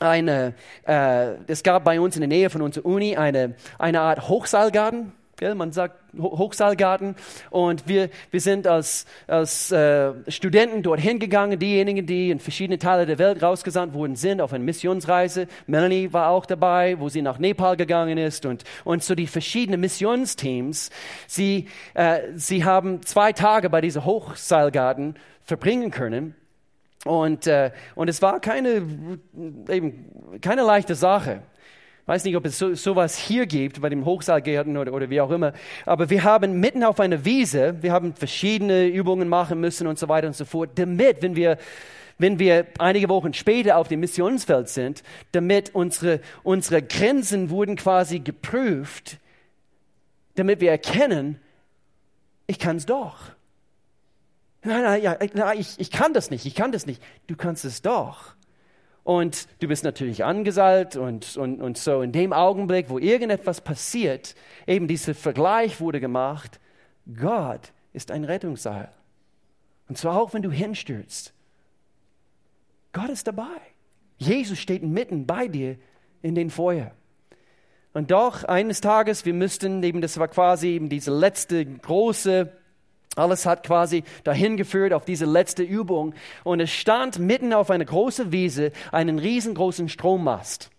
eine, 0.00 0.54
äh, 0.86 1.34
es 1.48 1.64
gab 1.64 1.82
bei 1.82 1.98
uns 1.98 2.14
in 2.14 2.20
der 2.20 2.28
Nähe 2.28 2.50
von 2.50 2.62
unserer 2.62 2.86
Uni 2.86 3.16
eine, 3.16 3.56
eine 3.80 4.00
Art 4.00 4.28
Hochseilgarten 4.28 5.12
Gell? 5.38 5.54
Man 5.54 5.70
sagt 5.70 6.00
Hochsaalgarten. 6.18 7.14
Und 7.50 7.86
wir, 7.86 8.10
wir 8.32 8.40
sind 8.40 8.66
als, 8.66 9.06
als 9.28 9.70
äh, 9.70 10.12
Studenten 10.26 10.82
dorthin 10.82 11.20
gegangen, 11.20 11.60
diejenigen, 11.60 12.06
die 12.06 12.30
in 12.30 12.40
verschiedene 12.40 12.78
Teile 12.78 13.06
der 13.06 13.18
Welt 13.18 13.40
rausgesandt 13.40 13.94
wurden, 13.94 14.16
sind 14.16 14.40
auf 14.40 14.52
eine 14.52 14.64
Missionsreise. 14.64 15.46
Melanie 15.68 16.12
war 16.12 16.30
auch 16.30 16.44
dabei, 16.44 16.98
wo 16.98 17.08
sie 17.08 17.22
nach 17.22 17.38
Nepal 17.38 17.76
gegangen 17.76 18.18
ist. 18.18 18.46
Und, 18.46 18.64
und 18.84 19.04
so 19.04 19.14
die 19.14 19.28
verschiedenen 19.28 19.80
Missionsteams, 19.80 20.90
sie, 21.28 21.68
äh, 21.94 22.20
sie 22.34 22.64
haben 22.64 23.02
zwei 23.02 23.32
Tage 23.32 23.70
bei 23.70 23.80
diesem 23.80 24.04
Hochseilgarten 24.04 25.14
verbringen 25.44 25.92
können. 25.92 26.34
Und, 27.04 27.46
äh, 27.46 27.70
und 27.94 28.08
es 28.08 28.22
war 28.22 28.40
keine, 28.40 28.82
eben, 29.68 30.40
keine 30.42 30.62
leichte 30.62 30.96
Sache 30.96 31.42
weiß 32.08 32.24
nicht, 32.24 32.36
ob 32.36 32.46
es 32.46 32.58
so, 32.58 32.74
sowas 32.74 33.18
hier 33.18 33.44
gibt, 33.46 33.82
bei 33.82 33.90
dem 33.90 34.06
Hochsaalgärten 34.06 34.78
oder, 34.78 34.94
oder 34.94 35.10
wie 35.10 35.20
auch 35.20 35.30
immer. 35.30 35.52
Aber 35.84 36.08
wir 36.08 36.24
haben 36.24 36.58
mitten 36.58 36.82
auf 36.82 37.00
einer 37.00 37.26
Wiese, 37.26 37.76
wir 37.82 37.92
haben 37.92 38.14
verschiedene 38.14 38.86
Übungen 38.86 39.28
machen 39.28 39.60
müssen 39.60 39.86
und 39.86 39.98
so 39.98 40.08
weiter 40.08 40.26
und 40.26 40.34
so 40.34 40.46
fort, 40.46 40.70
damit, 40.76 41.22
wenn 41.22 41.36
wir 41.36 41.58
wenn 42.20 42.40
wir 42.40 42.66
einige 42.80 43.08
Wochen 43.08 43.32
später 43.32 43.76
auf 43.76 43.86
dem 43.86 44.00
Missionsfeld 44.00 44.68
sind, 44.68 45.04
damit 45.30 45.72
unsere, 45.76 46.20
unsere 46.42 46.82
Grenzen 46.82 47.48
wurden 47.48 47.76
quasi 47.76 48.18
geprüft, 48.18 49.18
damit 50.34 50.60
wir 50.60 50.72
erkennen, 50.72 51.38
ich 52.48 52.58
kann 52.58 52.76
es 52.76 52.86
doch. 52.86 53.18
Nein, 54.64 54.82
nein, 54.82 55.00
ja, 55.00 55.16
nein 55.32 55.60
ich, 55.60 55.78
ich 55.78 55.92
kann 55.92 56.12
das 56.12 56.30
nicht, 56.30 56.44
ich 56.44 56.56
kann 56.56 56.72
das 56.72 56.86
nicht. 56.86 57.00
Du 57.28 57.36
kannst 57.36 57.64
es 57.64 57.82
doch. 57.82 58.34
Und 59.08 59.48
du 59.60 59.68
bist 59.68 59.84
natürlich 59.84 60.22
angesallt 60.22 60.94
und, 60.94 61.38
und, 61.38 61.62
und 61.62 61.78
so 61.78 62.02
in 62.02 62.12
dem 62.12 62.34
Augenblick, 62.34 62.90
wo 62.90 62.98
irgendetwas 62.98 63.62
passiert, 63.62 64.34
eben 64.66 64.86
dieser 64.86 65.14
Vergleich 65.14 65.80
wurde 65.80 65.98
gemacht, 65.98 66.60
Gott 67.18 67.72
ist 67.94 68.10
ein 68.10 68.24
Rettungsseil. 68.24 68.90
Und 69.88 69.96
zwar 69.96 70.20
auch, 70.20 70.34
wenn 70.34 70.42
du 70.42 70.50
hinstürzt. 70.50 71.32
Gott 72.92 73.08
ist 73.08 73.26
dabei. 73.26 73.56
Jesus 74.18 74.58
steht 74.58 74.82
mitten 74.82 75.24
bei 75.24 75.48
dir 75.48 75.78
in 76.20 76.34
den 76.34 76.50
Feuer. 76.50 76.90
Und 77.94 78.10
doch 78.10 78.44
eines 78.44 78.82
Tages, 78.82 79.24
wir 79.24 79.32
müssten 79.32 79.82
eben, 79.84 80.02
das 80.02 80.18
war 80.18 80.28
quasi 80.28 80.68
eben 80.68 80.90
diese 80.90 81.18
letzte 81.18 81.64
große 81.64 82.52
alles 83.18 83.46
hat 83.46 83.66
quasi 83.66 84.04
dahin 84.24 84.56
geführt 84.56 84.92
auf 84.92 85.04
diese 85.04 85.26
letzte 85.26 85.62
Übung. 85.62 86.14
Und 86.44 86.60
es 86.60 86.70
stand 86.70 87.18
mitten 87.18 87.52
auf 87.52 87.70
einer 87.70 87.84
großen 87.84 88.32
Wiese 88.32 88.72
einen 88.92 89.18
riesengroßen 89.18 89.88
Strommast. 89.88 90.70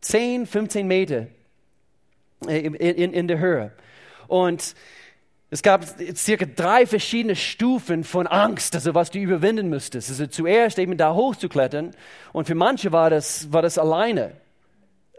10, 0.00 0.46
15 0.46 0.86
Meter 0.86 1.26
in, 2.46 2.74
in, 2.74 3.12
in 3.12 3.28
der 3.28 3.38
Höhe. 3.38 3.72
Und 4.28 4.74
es 5.48 5.62
gab 5.62 5.84
circa 6.16 6.44
drei 6.44 6.86
verschiedene 6.86 7.36
Stufen 7.36 8.02
von 8.02 8.26
Angst, 8.26 8.74
also 8.74 8.94
was 8.94 9.10
du 9.10 9.18
überwinden 9.18 9.68
müsstest. 9.68 10.10
Also 10.10 10.26
zuerst 10.26 10.78
eben 10.78 10.96
da 10.96 11.14
hochzuklettern. 11.14 11.92
Und 12.32 12.46
für 12.46 12.54
manche 12.54 12.92
war 12.92 13.10
das, 13.10 13.52
war 13.52 13.62
das 13.62 13.78
alleine 13.78 14.32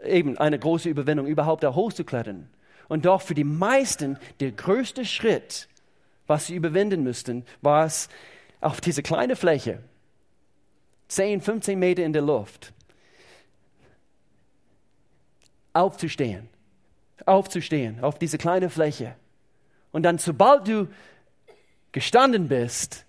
eben 0.04 0.38
eine 0.38 0.58
große 0.58 0.88
Überwindung, 0.88 1.26
überhaupt 1.26 1.62
da 1.62 1.74
hochzuklettern. 1.74 2.48
Und 2.88 3.04
doch 3.04 3.22
für 3.22 3.34
die 3.34 3.44
meisten 3.44 4.18
der 4.40 4.52
größte 4.52 5.04
Schritt 5.04 5.68
was 6.28 6.46
sie 6.46 6.54
überwinden 6.54 7.02
müssten, 7.02 7.44
war 7.60 7.84
es 7.84 8.08
auf 8.60 8.80
diese 8.80 9.02
kleine 9.02 9.34
Fläche, 9.34 9.82
10, 11.08 11.40
15 11.40 11.78
Meter 11.78 12.04
in 12.04 12.12
der 12.12 12.22
Luft, 12.22 12.72
aufzustehen, 15.72 16.48
aufzustehen 17.26 18.00
auf 18.00 18.18
diese 18.18 18.38
kleine 18.38 18.70
Fläche. 18.70 19.16
Und 19.90 20.02
dann, 20.02 20.18
sobald 20.18 20.68
du 20.68 20.88
gestanden 21.92 22.48
bist, 22.48 23.06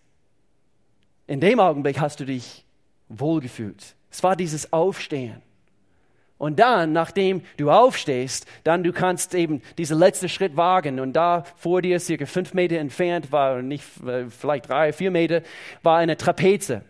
in 1.28 1.42
dem 1.42 1.60
Augenblick 1.60 2.00
hast 2.00 2.20
du 2.20 2.26
dich 2.26 2.66
wohlgefühlt. 3.10 3.96
Es 4.10 4.24
war 4.24 4.36
dieses 4.36 4.72
Aufstehen. 4.74 5.42
Und 6.40 6.58
dann, 6.58 6.94
nachdem 6.94 7.42
du 7.58 7.70
aufstehst, 7.70 8.48
dann 8.64 8.82
du 8.82 8.94
kannst 8.94 9.36
eben 9.36 9.62
diesen 9.78 10.00
letzten 10.00 10.30
Schritt 10.30 10.56
wagen. 10.56 11.02
Und 11.02 11.12
da 11.14 11.44
vor 11.58 11.82
dir, 11.82 12.00
circa 12.00 12.26
fünf 12.26 12.54
Meter 12.54 12.78
entfernt, 12.78 13.34
war 13.34 13.62
nicht 13.62 13.84
äh, 14.08 14.30
vielleicht 14.30 14.70
drei, 14.70 14.94
vier 14.94 15.12
Meter, 15.12 15.42
war 15.84 15.98
eine 15.98 16.16
Trapeze. 16.16 16.82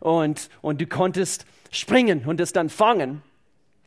Und, 0.00 0.50
und 0.60 0.82
du 0.82 0.86
konntest 0.86 1.46
springen 1.70 2.24
und 2.26 2.40
es 2.40 2.52
dann 2.52 2.68
fangen 2.68 3.22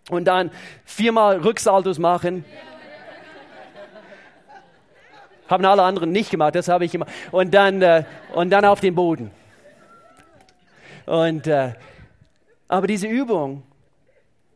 und 0.10 0.26
dann 0.26 0.50
viermal 0.84 1.38
Rücksaltos 1.38 2.00
machen. 2.00 2.44
Haben 5.48 5.66
alle 5.66 5.84
anderen 5.84 6.12
nicht 6.12 6.32
gemacht, 6.32 6.56
das 6.56 6.70
habe 6.70 6.86
ich 6.86 6.92
gemacht. 6.92 7.12
Und 7.32 7.54
dann, 7.54 7.84
äh, 7.84 8.04
und 8.34 8.50
dann 8.50 8.66
auf 8.66 8.80
den 8.80 8.96
Boden. 8.96 9.30
Und, 11.06 11.46
äh, 11.46 11.74
aber 12.68 12.88
diese 12.88 13.06
Übung 13.06 13.62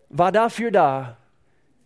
war 0.09 0.31
dafür 0.31 0.71
da, 0.71 1.17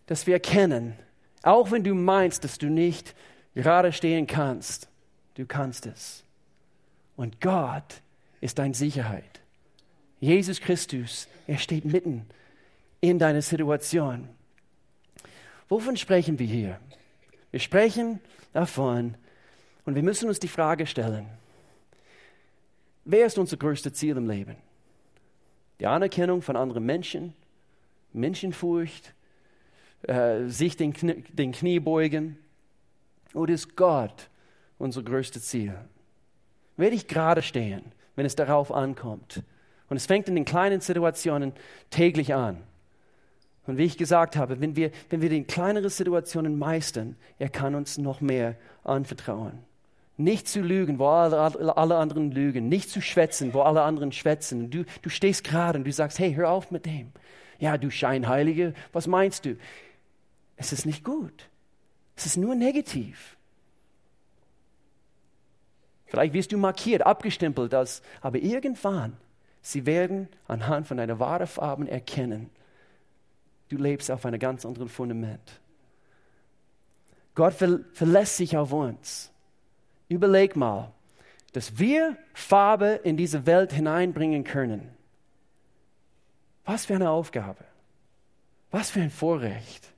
dass 0.06 0.26
wir 0.26 0.34
erkennen, 0.34 0.96
auch 1.42 1.70
wenn 1.70 1.84
du 1.84 1.94
meinst, 1.94 2.44
dass 2.44 2.58
du 2.58 2.66
nicht 2.66 3.14
gerade 3.54 3.92
stehen 3.92 4.26
kannst, 4.26 4.88
du 5.34 5.46
kannst 5.46 5.86
es. 5.86 6.24
Und 7.16 7.40
Gott 7.40 8.02
ist 8.40 8.58
deine 8.58 8.74
Sicherheit. 8.74 9.40
Jesus 10.20 10.60
Christus, 10.60 11.28
er 11.46 11.58
steht 11.58 11.84
mitten 11.84 12.26
in 13.00 13.18
deiner 13.18 13.42
Situation. 13.42 14.28
Wovon 15.68 15.96
sprechen 15.96 16.38
wir 16.38 16.46
hier? 16.46 16.78
Wir 17.50 17.60
sprechen 17.60 18.20
davon 18.52 19.16
und 19.84 19.94
wir 19.94 20.02
müssen 20.02 20.28
uns 20.28 20.38
die 20.38 20.48
Frage 20.48 20.86
stellen, 20.86 21.26
wer 23.04 23.26
ist 23.26 23.38
unser 23.38 23.56
größtes 23.56 23.94
Ziel 23.94 24.16
im 24.16 24.28
Leben? 24.28 24.56
Die 25.80 25.86
Anerkennung 25.86 26.42
von 26.42 26.56
anderen 26.56 26.84
Menschen? 26.84 27.34
Menschenfurcht, 28.12 29.14
äh, 30.02 30.46
sich 30.46 30.76
den, 30.76 30.92
Knie, 30.92 31.22
den 31.32 31.52
Knie 31.52 31.80
beugen? 31.80 32.38
Oder 33.34 33.54
ist 33.54 33.76
Gott 33.76 34.28
unser 34.78 35.02
größtes 35.02 35.46
Ziel? 35.46 35.74
Werde 36.76 36.96
ich 36.96 37.06
gerade 37.06 37.42
stehen, 37.42 37.82
wenn 38.16 38.26
es 38.26 38.36
darauf 38.36 38.72
ankommt? 38.72 39.42
Und 39.88 39.96
es 39.96 40.06
fängt 40.06 40.28
in 40.28 40.34
den 40.34 40.44
kleinen 40.44 40.80
Situationen 40.80 41.52
täglich 41.90 42.34
an. 42.34 42.62
Und 43.66 43.78
wie 43.78 43.84
ich 43.84 43.96
gesagt 43.96 44.36
habe, 44.36 44.60
wenn 44.60 44.74
wir, 44.74 44.90
wenn 45.10 45.22
wir 45.22 45.28
die 45.28 45.44
kleineren 45.44 45.90
Situationen 45.90 46.58
meistern, 46.58 47.16
er 47.38 47.48
kann 47.48 47.74
uns 47.74 47.98
noch 47.98 48.20
mehr 48.20 48.56
anvertrauen. 48.82 49.58
Nicht 50.16 50.48
zu 50.48 50.60
lügen, 50.60 50.98
wo 50.98 51.06
alle, 51.06 51.76
alle 51.76 51.96
anderen 51.96 52.32
lügen. 52.32 52.68
Nicht 52.68 52.90
zu 52.90 53.00
schwätzen, 53.00 53.54
wo 53.54 53.62
alle 53.62 53.82
anderen 53.82 54.12
schwätzen. 54.12 54.70
Du, 54.70 54.84
du 55.00 55.08
stehst 55.08 55.44
gerade 55.44 55.78
und 55.78 55.84
du 55.84 55.92
sagst, 55.92 56.18
hey, 56.18 56.34
hör 56.34 56.50
auf 56.50 56.70
mit 56.70 56.86
dem. 56.86 57.12
Ja, 57.62 57.78
du 57.78 57.92
Scheinheilige, 57.92 58.74
was 58.92 59.06
meinst 59.06 59.44
du? 59.44 59.56
Es 60.56 60.72
ist 60.72 60.84
nicht 60.84 61.04
gut. 61.04 61.48
Es 62.16 62.26
ist 62.26 62.36
nur 62.36 62.56
negativ. 62.56 63.36
Vielleicht 66.06 66.34
wirst 66.34 66.50
du 66.50 66.58
markiert, 66.58 67.06
abgestempelt, 67.06 67.72
als, 67.72 68.02
aber 68.20 68.38
irgendwann, 68.38 69.16
sie 69.60 69.86
werden 69.86 70.26
anhand 70.48 70.88
von 70.88 70.96
deiner 70.96 71.20
wahren 71.20 71.46
Farben 71.46 71.86
erkennen, 71.86 72.50
du 73.68 73.76
lebst 73.76 74.10
auf 74.10 74.26
einem 74.26 74.40
ganz 74.40 74.66
anderen 74.66 74.88
Fundament. 74.88 75.60
Gott 77.36 77.54
verlässt 77.54 78.38
sich 78.38 78.56
auf 78.56 78.72
uns. 78.72 79.30
Überleg 80.08 80.56
mal, 80.56 80.90
dass 81.52 81.78
wir 81.78 82.16
Farbe 82.34 82.98
in 83.04 83.16
diese 83.16 83.46
Welt 83.46 83.72
hineinbringen 83.72 84.42
können. 84.42 84.90
Was 86.64 86.86
für 86.86 86.94
eine 86.94 87.10
Aufgabe. 87.10 87.64
Was 88.70 88.90
für 88.90 89.00
ein 89.00 89.10
Vorrecht. 89.10 89.92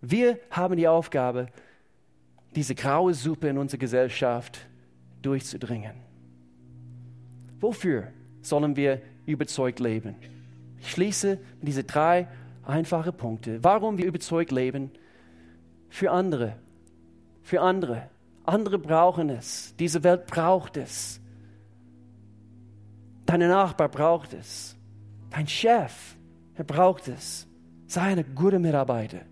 Wir 0.00 0.38
haben 0.50 0.76
die 0.76 0.88
Aufgabe, 0.88 1.48
diese 2.54 2.74
graue 2.74 3.14
Suppe 3.14 3.48
in 3.48 3.58
unserer 3.58 3.78
Gesellschaft 3.78 4.66
durchzudringen. 5.22 5.92
Wofür 7.60 8.08
sollen 8.40 8.76
wir 8.76 9.02
überzeugt 9.26 9.80
leben? 9.80 10.16
Ich 10.80 10.90
schließe 10.92 11.38
diese 11.60 11.84
drei 11.84 12.28
einfachen 12.64 13.12
Punkte. 13.12 13.62
Warum 13.62 13.98
wir 13.98 14.06
überzeugt 14.06 14.50
leben? 14.50 14.90
Für 15.88 16.10
andere. 16.10 16.56
Für 17.42 17.60
andere. 17.60 18.08
Andere 18.44 18.78
brauchen 18.78 19.28
es. 19.28 19.74
Diese 19.78 20.02
Welt 20.02 20.26
braucht 20.26 20.76
es. 20.76 21.20
Deine 23.26 23.48
Nachbar 23.48 23.88
braucht 23.88 24.32
es. 24.32 24.76
Dein 25.30 25.46
Chef, 25.46 26.16
er 26.54 26.64
braucht 26.64 27.08
es. 27.08 27.46
Sei 27.86 28.02
eine 28.02 28.24
gute 28.24 28.58
Mitarbeiter. 28.58 29.22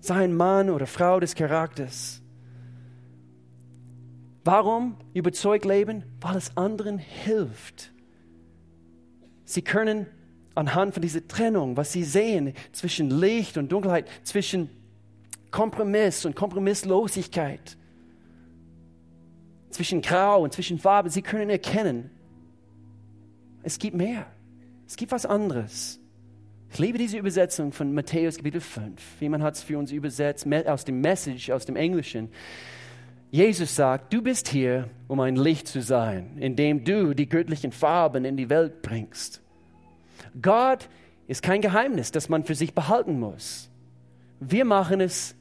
Sei 0.00 0.24
ein 0.24 0.34
Mann 0.34 0.70
oder 0.70 0.86
Frau 0.86 1.20
des 1.20 1.34
Charakters. 1.34 2.20
Warum 4.44 4.96
überzeugt 5.14 5.64
leben? 5.64 6.04
Weil 6.20 6.36
es 6.36 6.56
anderen 6.56 6.98
hilft. 6.98 7.92
Sie 9.44 9.62
können 9.62 10.06
anhand 10.54 10.94
von 10.94 11.02
dieser 11.02 11.26
Trennung, 11.26 11.76
was 11.76 11.92
sie 11.92 12.04
sehen 12.04 12.54
zwischen 12.72 13.10
Licht 13.10 13.56
und 13.56 13.70
Dunkelheit, 13.70 14.08
zwischen 14.22 14.70
Kompromiss 15.50 16.24
und 16.24 16.36
Kompromisslosigkeit, 16.36 17.76
zwischen 19.70 20.00
Grau 20.02 20.42
und 20.42 20.52
zwischen 20.52 20.78
Farbe. 20.78 21.10
Sie 21.10 21.22
können 21.22 21.50
erkennen, 21.50 22.10
es 23.62 23.78
gibt 23.78 23.96
mehr. 23.96 24.26
Es 24.90 24.96
gibt 24.96 25.12
was 25.12 25.24
anderes. 25.24 26.00
Ich 26.68 26.80
liebe 26.80 26.98
diese 26.98 27.16
Übersetzung 27.16 27.70
von 27.70 27.94
Matthäus 27.94 28.38
Kapitel 28.38 28.60
5. 28.60 29.20
Jemand 29.20 29.44
hat 29.44 29.54
es 29.54 29.62
für 29.62 29.78
uns 29.78 29.92
übersetzt 29.92 30.48
aus 30.66 30.84
dem 30.84 31.00
Message, 31.00 31.50
aus 31.50 31.64
dem 31.64 31.76
Englischen. 31.76 32.28
Jesus 33.30 33.76
sagt, 33.76 34.12
du 34.12 34.20
bist 34.20 34.48
hier, 34.48 34.90
um 35.06 35.20
ein 35.20 35.36
Licht 35.36 35.68
zu 35.68 35.80
sein, 35.80 36.36
indem 36.38 36.82
du 36.82 37.14
die 37.14 37.28
göttlichen 37.28 37.70
Farben 37.70 38.24
in 38.24 38.36
die 38.36 38.50
Welt 38.50 38.82
bringst. 38.82 39.40
Gott 40.42 40.88
ist 41.28 41.44
kein 41.44 41.60
Geheimnis, 41.60 42.10
das 42.10 42.28
man 42.28 42.42
für 42.42 42.56
sich 42.56 42.74
behalten 42.74 43.20
muss. 43.20 43.70
Wir 44.40 44.64
machen 44.64 45.00
es 45.00 45.36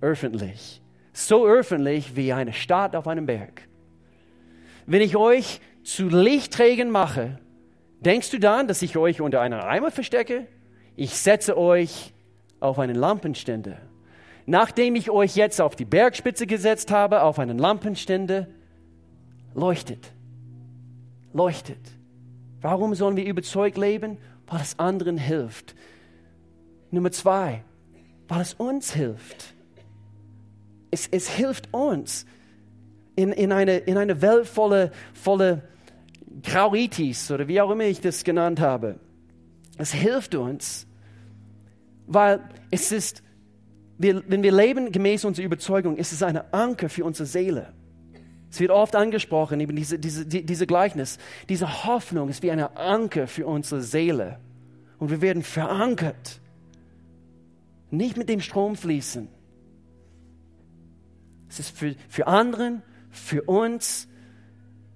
öffentlich. 0.00 0.80
So 1.12 1.44
öffentlich 1.44 2.14
wie 2.14 2.32
eine 2.32 2.52
Stadt 2.52 2.94
auf 2.94 3.08
einem 3.08 3.26
Berg. 3.26 3.66
Wenn 4.86 5.02
ich 5.02 5.16
euch 5.16 5.60
zu 5.82 6.08
Lichtträgern 6.08 6.90
mache, 6.90 7.40
denkst 8.04 8.30
du 8.30 8.38
dann, 8.38 8.68
dass 8.68 8.82
ich 8.82 8.96
euch 8.96 9.20
unter 9.20 9.40
einer 9.40 9.64
Eimer 9.64 9.90
verstecke? 9.90 10.46
Ich 10.96 11.16
setze 11.16 11.56
euch 11.56 12.12
auf 12.60 12.78
einen 12.78 12.96
Lampenständer. 12.96 13.78
Nachdem 14.46 14.96
ich 14.96 15.10
euch 15.10 15.36
jetzt 15.36 15.60
auf 15.60 15.76
die 15.76 15.84
Bergspitze 15.84 16.46
gesetzt 16.46 16.90
habe, 16.90 17.22
auf 17.22 17.38
einen 17.38 17.58
Lampenständer, 17.58 18.48
leuchtet. 19.54 20.12
Leuchtet. 21.32 21.80
Warum 22.60 22.94
sollen 22.94 23.16
wir 23.16 23.24
überzeugt 23.24 23.78
leben? 23.78 24.18
Weil 24.46 24.60
es 24.60 24.78
anderen 24.78 25.16
hilft. 25.16 25.74
Nummer 26.90 27.10
zwei, 27.10 27.64
weil 28.28 28.42
es 28.42 28.54
uns 28.54 28.92
hilft. 28.92 29.54
Es, 30.90 31.08
es 31.08 31.28
hilft 31.28 31.72
uns 31.72 32.26
in, 33.16 33.32
in, 33.32 33.50
eine, 33.50 33.78
in 33.78 33.96
eine 33.96 34.20
Welt 34.20 34.46
voller 34.46 34.90
volle 35.14 35.62
Grauritis 36.42 37.30
oder 37.30 37.48
wie 37.48 37.60
auch 37.60 37.70
immer 37.70 37.84
ich 37.84 38.00
das 38.00 38.24
genannt 38.24 38.60
habe. 38.60 38.98
Es 39.76 39.92
hilft 39.92 40.34
uns, 40.34 40.86
weil 42.06 42.40
es 42.70 42.92
ist, 42.92 43.22
wir, 43.98 44.22
wenn 44.28 44.42
wir 44.42 44.52
leben 44.52 44.92
gemäß 44.92 45.24
unserer 45.24 45.46
Überzeugung, 45.46 45.96
ist 45.96 46.12
es 46.12 46.22
eine 46.22 46.52
Anker 46.52 46.88
für 46.88 47.04
unsere 47.04 47.26
Seele. 47.26 47.72
Es 48.50 48.60
wird 48.60 48.70
oft 48.70 48.94
angesprochen, 48.94 49.60
eben 49.60 49.74
diese, 49.74 49.98
diese, 49.98 50.26
diese 50.26 50.66
Gleichnis. 50.66 51.18
Diese 51.48 51.84
Hoffnung 51.86 52.28
ist 52.28 52.42
wie 52.42 52.50
eine 52.50 52.76
Anker 52.76 53.26
für 53.26 53.46
unsere 53.46 53.80
Seele. 53.80 54.40
Und 54.98 55.10
wir 55.10 55.22
werden 55.22 55.42
verankert. 55.42 56.40
Nicht 57.90 58.18
mit 58.18 58.28
dem 58.28 58.40
Strom 58.40 58.76
fließen. 58.76 59.28
Es 61.48 61.60
ist 61.60 61.76
für, 61.76 61.94
für 62.08 62.26
anderen, 62.26 62.82
für 63.10 63.42
uns. 63.44 64.06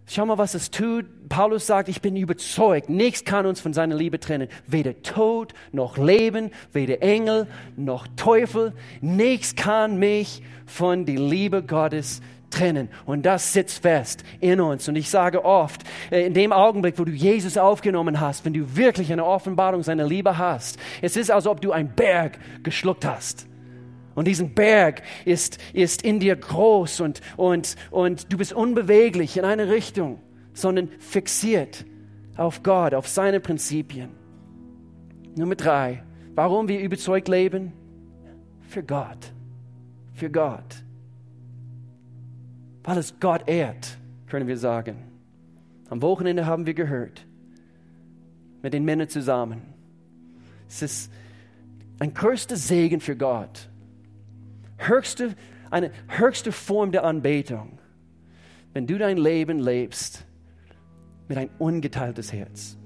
Schau 0.09 0.25
mal, 0.25 0.39
was 0.39 0.55
es 0.55 0.71
tut. 0.71 1.05
Paulus 1.29 1.67
sagt, 1.67 1.89
ich 1.89 2.01
bin 2.01 2.15
überzeugt, 2.15 2.89
nichts 2.89 3.25
kann 3.25 3.45
uns 3.45 3.61
von 3.61 3.73
seiner 3.73 3.97
Liebe 3.97 4.21
trennen. 4.21 4.49
Weder 4.69 5.03
Tod 5.03 5.53
noch 5.73 5.99
Leben, 5.99 6.53
weder 6.73 7.03
Engel 7.03 7.49
noch 7.77 8.07
Teufel. 8.15 8.73
Nichts 9.01 9.57
kann 9.57 9.99
mich 9.99 10.43
von 10.65 11.07
der 11.07 11.17
Liebe 11.17 11.65
Gottes 11.65 12.23
trennen. 12.51 12.89
Und 13.05 13.27
das 13.27 13.53
sitzt 13.53 13.83
fest 13.83 14.23
in 14.41 14.61
uns. 14.61 14.89
Und 14.89 14.95
ich 14.95 15.11
sage 15.11 15.45
oft, 15.45 15.83
äh, 16.13 16.27
in 16.27 16.35
dem 16.35 16.53
Augenblick, 16.53 17.01
wo 17.01 17.05
du 17.05 17.11
Jesus 17.11 17.59
aufgenommen 17.59 18.21
hast, 18.21 18.45
wenn 18.45 18.53
du 18.53 18.77
wirklich 18.77 19.13
eine 19.13 19.25
Offenbarung 19.25 19.83
seiner 19.83 20.07
Liebe 20.07 20.39
hast, 20.39 20.79
es 21.03 21.17
ist, 21.17 21.33
als 21.33 21.49
ob 21.49 21.61
du 21.61 21.73
einen 21.73 21.89
Berg 21.89 22.39
geschluckt 22.63 23.05
hast. 23.05 23.49
Und 24.17 24.27
diesen 24.27 24.55
Berg 24.55 25.03
ist, 25.27 25.59
ist 25.75 26.03
in 26.03 26.19
dir 26.19 26.35
groß 26.35 27.01
und, 27.01 27.21
und, 27.37 27.77
und 27.91 28.33
du 28.33 28.39
bist 28.39 28.55
unbeweglich 28.55 29.37
in 29.37 29.45
eine 29.45 29.69
Richtung, 29.69 30.19
sondern 30.55 30.89
fixiert 30.99 31.85
auf 32.39 32.63
Gott, 32.63 32.95
auf 32.95 33.07
seine 33.09 33.41
Prinzipien. 33.41 34.09
Nummer 35.37 35.55
drei, 35.55 36.03
warum 36.35 36.67
wir 36.67 36.81
überzeugt 36.81 37.29
leben? 37.29 37.75
Für 38.69 38.83
Gott. 38.83 39.33
Für 40.15 40.31
Gott. 40.31 40.83
Weil 42.85 42.97
es 42.97 43.21
Gott 43.21 43.47
ehrt, 43.47 43.99
können 44.29 44.49
wir 44.49 44.57
sagen. 44.57 44.97
Am 45.91 46.01
Wochenende 46.01 46.47
haben 46.47 46.65
wir 46.65 46.75
gehört, 46.75 47.27
mit 48.63 48.73
den 48.73 48.87
Männern 48.87 49.11
zusammen. 49.11 49.61
Es 50.71 50.81
ist 50.81 51.13
ein 51.99 52.15
größter 52.15 52.57
Segen 52.57 53.01
für 53.01 53.15
Gott 53.15 53.69
höchste, 54.79 55.35
eine 55.71 55.91
höchste 56.09 56.53
Form 56.53 56.93
der 56.93 57.05
Anbetung, 57.05 57.79
wenn 58.73 58.87
du 58.87 58.99
dein 58.99 59.17
Leben 59.17 59.59
lebst 59.59 60.25
mit 61.29 61.39
ein 61.39 61.51
ungeteiltes 61.59 62.33
Herz. 62.33 62.77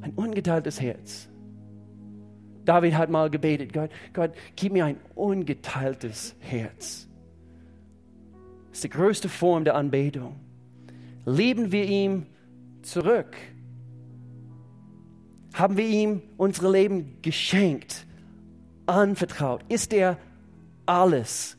Ein 0.00 0.12
ungeteiltes 0.12 0.80
Herz. 0.80 1.28
David 2.64 2.94
hat 2.94 3.08
mal 3.08 3.30
gebetet, 3.30 3.72
Gott, 3.72 3.90
Gott, 4.12 4.32
gib 4.54 4.72
mir 4.72 4.84
ein 4.84 4.98
ungeteiltes 5.14 6.36
Herz. 6.38 7.08
Das 8.68 8.78
ist 8.78 8.84
die 8.84 8.90
größte 8.90 9.28
Form 9.28 9.64
der 9.64 9.74
Anbetung. 9.74 10.36
Leben 11.24 11.72
wir 11.72 11.84
ihm 11.84 12.26
zurück? 12.82 13.36
Haben 15.54 15.76
wir 15.76 15.86
ihm 15.86 16.22
unser 16.36 16.70
Leben 16.70 17.16
geschenkt, 17.22 18.06
anvertraut? 18.86 19.64
Ist 19.68 19.92
er 19.92 20.18
alles 20.88 21.56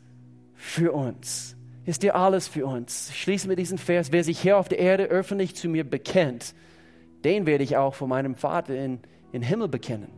für 0.56 0.94
uns. 0.94 1.56
Ist 1.86 2.04
dir 2.04 2.16
alles 2.16 2.48
für 2.48 2.66
uns. 2.66 3.10
Ich 3.10 3.22
schließe 3.22 3.48
mit 3.48 3.58
diesem 3.58 3.78
Vers, 3.78 4.12
wer 4.12 4.24
sich 4.24 4.40
hier 4.40 4.58
auf 4.58 4.70
der 4.70 4.80
Erde 4.80 5.06
öffentlich 5.06 5.56
zu 5.56 5.70
mir 5.70 5.84
bekennt, 5.84 6.54
den 7.24 7.46
werde 7.46 7.64
ich 7.64 7.78
auch 7.78 7.96
von 7.96 8.10
meinem 8.10 8.36
Vater 8.36 8.76
in, 8.76 9.00
in 9.32 9.42
Himmel 9.42 9.68
bekennen. 9.68 10.10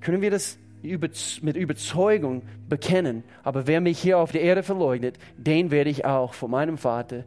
Können 0.00 0.22
wir 0.22 0.30
das 0.30 0.58
mit 0.82 1.56
Überzeugung 1.56 2.42
bekennen? 2.68 3.22
Aber 3.42 3.66
wer 3.66 3.80
mich 3.80 3.98
hier 3.98 4.18
auf 4.18 4.32
der 4.32 4.40
Erde 4.40 4.62
verleugnet, 4.62 5.18
den 5.36 5.70
werde 5.70 5.90
ich 5.90 6.04
auch 6.04 6.34
von 6.34 6.50
meinem 6.50 6.78
Vater 6.78 7.24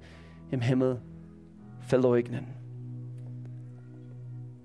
im 0.51 0.61
Himmel 0.61 1.01
verleugnen. 1.81 2.62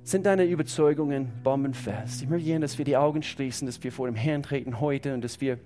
Sind 0.08 0.24
deine 0.24 0.46
Überzeugungen 0.46 1.30
bombenfest? 1.44 2.22
Ich 2.22 2.30
möchte 2.30 2.46
gerne, 2.46 2.60
dass 2.60 2.78
wir 2.78 2.86
die 2.86 2.96
Augen 2.96 3.22
schließen, 3.22 3.66
dass 3.66 3.84
wir 3.84 3.92
vor 3.92 4.06
dem 4.06 4.14
Herrn 4.14 4.42
treten 4.42 4.80
heute 4.80 5.12
und 5.12 5.22
dass 5.22 5.42
wir 5.42 5.58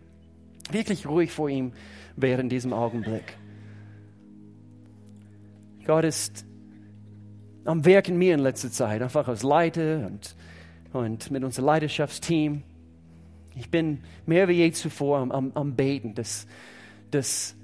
wirklich 0.72 1.06
ruhig 1.06 1.30
vor 1.30 1.48
ihm 1.48 1.70
wären 2.16 2.40
in 2.40 2.48
diesem 2.48 2.72
Augenblick. 2.72 3.36
Gott 5.86 6.04
ist 6.04 6.44
am 7.66 7.84
Werk 7.84 8.08
in 8.08 8.18
mir 8.18 8.34
in 8.34 8.40
letzter 8.40 8.72
Zeit, 8.72 9.00
einfach 9.00 9.28
als 9.28 9.44
Leiter 9.44 10.08
und, 10.08 10.34
und 10.92 11.30
mit 11.30 11.44
unserem 11.44 11.66
Leidenschaftsteam. 11.66 12.64
Ich 13.54 13.70
bin 13.70 14.00
mehr 14.26 14.48
wie 14.48 14.54
je 14.54 14.72
zuvor 14.72 15.18
am, 15.18 15.30
am, 15.30 15.52
am 15.54 15.76
Beten, 15.76 16.16
dass, 16.16 16.48
dass, 17.12 17.54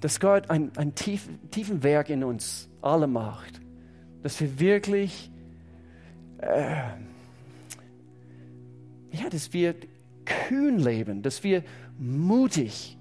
dass 0.00 0.20
Gott 0.20 0.48
ein, 0.48 0.70
ein 0.78 0.94
tief, 0.94 1.28
tiefen 1.50 1.82
Werk 1.82 2.08
in 2.08 2.24
uns 2.24 2.70
alle 2.80 3.08
macht, 3.08 3.60
dass 4.22 4.40
wir 4.40 4.58
wirklich 4.58 5.30
äh, 6.44 6.76
ja, 9.12 9.28
dass 9.30 9.52
wir 9.52 9.74
kühn 10.24 10.78
leben, 10.78 11.22
dass 11.22 11.44
wir 11.44 11.62
mutig 11.98 12.96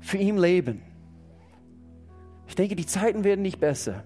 für 0.00 0.18
ihn 0.18 0.38
leben. 0.38 0.82
Ich 2.48 2.54
denke, 2.54 2.76
die 2.76 2.86
Zeiten 2.86 3.24
werden 3.24 3.42
nicht 3.42 3.58
besser. 3.58 4.04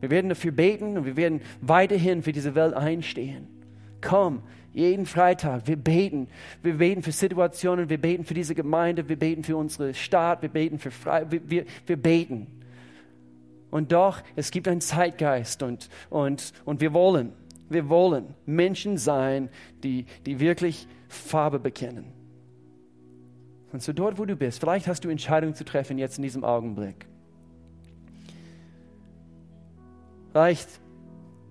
Wir 0.00 0.10
werden 0.10 0.28
dafür 0.28 0.52
beten 0.52 0.98
und 0.98 1.06
wir 1.06 1.16
werden 1.16 1.40
weiterhin 1.62 2.22
für 2.22 2.32
diese 2.32 2.54
Welt 2.54 2.74
einstehen. 2.74 3.46
Komm, 4.02 4.42
jeden 4.74 5.06
Freitag, 5.06 5.66
wir 5.66 5.76
beten. 5.76 6.28
Wir 6.62 6.74
beten 6.74 7.02
für 7.02 7.12
Situationen, 7.12 7.88
wir 7.88 7.98
beten 7.98 8.24
für 8.24 8.34
diese 8.34 8.54
Gemeinde, 8.54 9.08
wir 9.08 9.16
beten 9.16 9.44
für 9.44 9.56
unsere 9.56 9.94
Staat, 9.94 10.42
wir 10.42 10.50
beten 10.50 10.78
für 10.78 10.90
Frei, 10.90 11.30
wir, 11.30 11.48
wir, 11.48 11.64
wir 11.86 11.96
beten. 11.96 12.46
Und 13.74 13.90
doch, 13.90 14.22
es 14.36 14.52
gibt 14.52 14.68
einen 14.68 14.80
Zeitgeist 14.80 15.64
und, 15.64 15.88
und, 16.08 16.52
und 16.64 16.80
wir 16.80 16.94
wollen, 16.94 17.32
wir 17.68 17.88
wollen 17.88 18.32
Menschen 18.46 18.98
sein, 18.98 19.50
die, 19.82 20.06
die 20.26 20.38
wirklich 20.38 20.86
Farbe 21.08 21.58
bekennen. 21.58 22.12
Und 23.72 23.82
so 23.82 23.92
dort, 23.92 24.16
wo 24.16 24.26
du 24.26 24.36
bist, 24.36 24.60
vielleicht 24.60 24.86
hast 24.86 25.04
du 25.04 25.08
Entscheidungen 25.08 25.56
zu 25.56 25.64
treffen 25.64 25.98
jetzt 25.98 26.18
in 26.18 26.22
diesem 26.22 26.44
Augenblick. 26.44 27.08
Vielleicht 30.30 30.68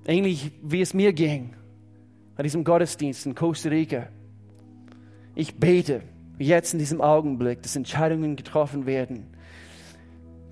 ähnlich 0.08 0.54
wie 0.62 0.80
es 0.80 0.94
mir 0.94 1.12
ging 1.12 1.54
bei 2.38 2.44
diesem 2.44 2.64
Gottesdienst 2.64 3.26
in 3.26 3.36
Costa 3.36 3.68
Rica. 3.68 4.08
Ich 5.36 5.56
bete 5.56 6.04
jetzt 6.40 6.72
in 6.72 6.80
diesem 6.80 7.02
Augenblick, 7.02 7.62
dass 7.64 7.76
Entscheidungen 7.76 8.38
getroffen 8.38 8.86
werden, 8.86 9.33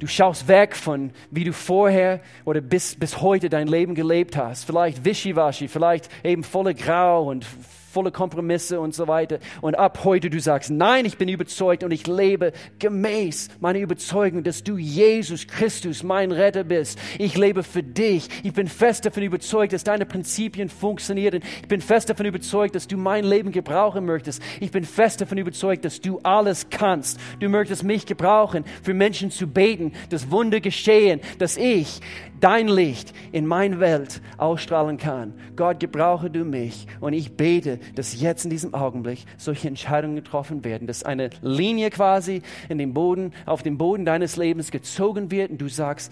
Du 0.02 0.08
schaust 0.08 0.48
weg 0.48 0.76
von, 0.76 1.12
wie 1.30 1.44
du 1.44 1.54
vorher 1.54 2.22
oder 2.44 2.60
bis, 2.60 2.96
bis 2.96 3.22
heute 3.22 3.52
dein 3.52 3.68
Leben 3.68 3.94
gelebt 3.94 4.36
hast. 4.36 4.66
Vielleicht 4.66 5.06
wischiwaschi, 5.06 5.68
vielleicht 5.68 6.10
eben 6.26 6.44
voller 6.44 6.74
Grau 6.74 7.30
und 7.30 7.46
volle 7.92 8.12
Kompromisse 8.12 8.80
und 8.80 8.96
so 8.96 9.08
weiter. 9.08 9.40
Und 9.60 9.78
ab 9.78 10.00
heute 10.04 10.30
du 10.30 10.40
sagst, 10.40 10.70
nein, 10.72 11.06
ich 11.06 11.18
bin 11.18 11.28
überzeugt 11.28 11.84
und 11.84 11.92
ich 11.92 12.08
lebe 12.08 12.54
gemäß 12.80 13.50
meiner 13.60 13.80
Überzeugung, 13.80 14.44
dass 14.44 14.64
du 14.64 14.78
Jesus 14.78 15.46
Christus, 15.48 16.04
mein 16.04 16.32
Retter 16.32 16.64
bist. 16.64 16.98
Ich 17.18 17.38
lebe 17.38 17.64
für 17.64 17.84
dich. 17.84 18.30
Ich 18.44 18.54
bin 18.54 18.68
fest 18.68 19.06
davon 19.06 19.24
überzeugt, 19.24 19.74
dass 19.74 19.84
deine 19.84 20.06
Prinzipien 20.06 20.70
funktionieren. 20.70 21.42
Ich 21.62 21.68
bin 21.68 21.82
fest 21.82 22.10
davon 22.10 22.26
überzeugt, 22.26 22.76
dass 22.76 22.88
du 22.88 22.98
mein 22.98 23.26
Leben 23.26 23.52
gebrauchen 23.52 24.06
möchtest. 24.06 24.42
Ich 24.60 24.72
bin 24.72 24.86
fest 24.86 25.22
davon 25.22 25.38
überzeugt, 25.38 25.84
dass 25.84 26.00
du 26.00 26.20
alles 26.24 26.70
kannst. 26.70 27.20
Du 27.40 27.50
möchtest 27.50 27.84
mich 27.84 28.06
gebrauchen, 28.06 28.64
für 28.84 28.94
Menschen 28.94 29.32
zu 29.32 29.48
beten, 29.48 29.92
dass 30.10 30.32
Wunder 30.32 30.62
geschehen, 30.62 31.20
dass 31.40 31.58
ich 31.58 32.00
dein 32.42 32.68
Licht 32.68 33.14
in 33.32 33.46
meine 33.46 33.80
Welt 33.80 34.22
ausstrahlen 34.38 34.98
kann. 34.98 35.34
Gott, 35.56 35.80
gebrauche 35.80 36.30
du 36.30 36.44
mich. 36.44 36.88
Und 37.00 37.14
ich 37.14 37.38
bete, 37.38 37.80
dass 37.96 38.20
jetzt 38.20 38.44
in 38.44 38.50
diesem 38.50 38.74
Augenblick 38.74 39.20
solche 39.38 39.68
Entscheidungen 39.68 40.16
getroffen 40.16 40.66
werden, 40.66 40.88
dass 40.88 41.04
eine 41.04 41.30
Linie 41.42 41.90
quasi 41.92 42.42
in 42.68 42.78
den 42.78 42.94
Boden, 42.94 43.32
auf 43.46 43.64
den 43.64 43.78
Boden 43.78 44.06
deines 44.06 44.36
Lebens 44.36 44.72
gezogen 44.72 45.32
wird 45.32 45.52
und 45.52 45.60
du 45.60 45.70
sagst, 45.70 46.12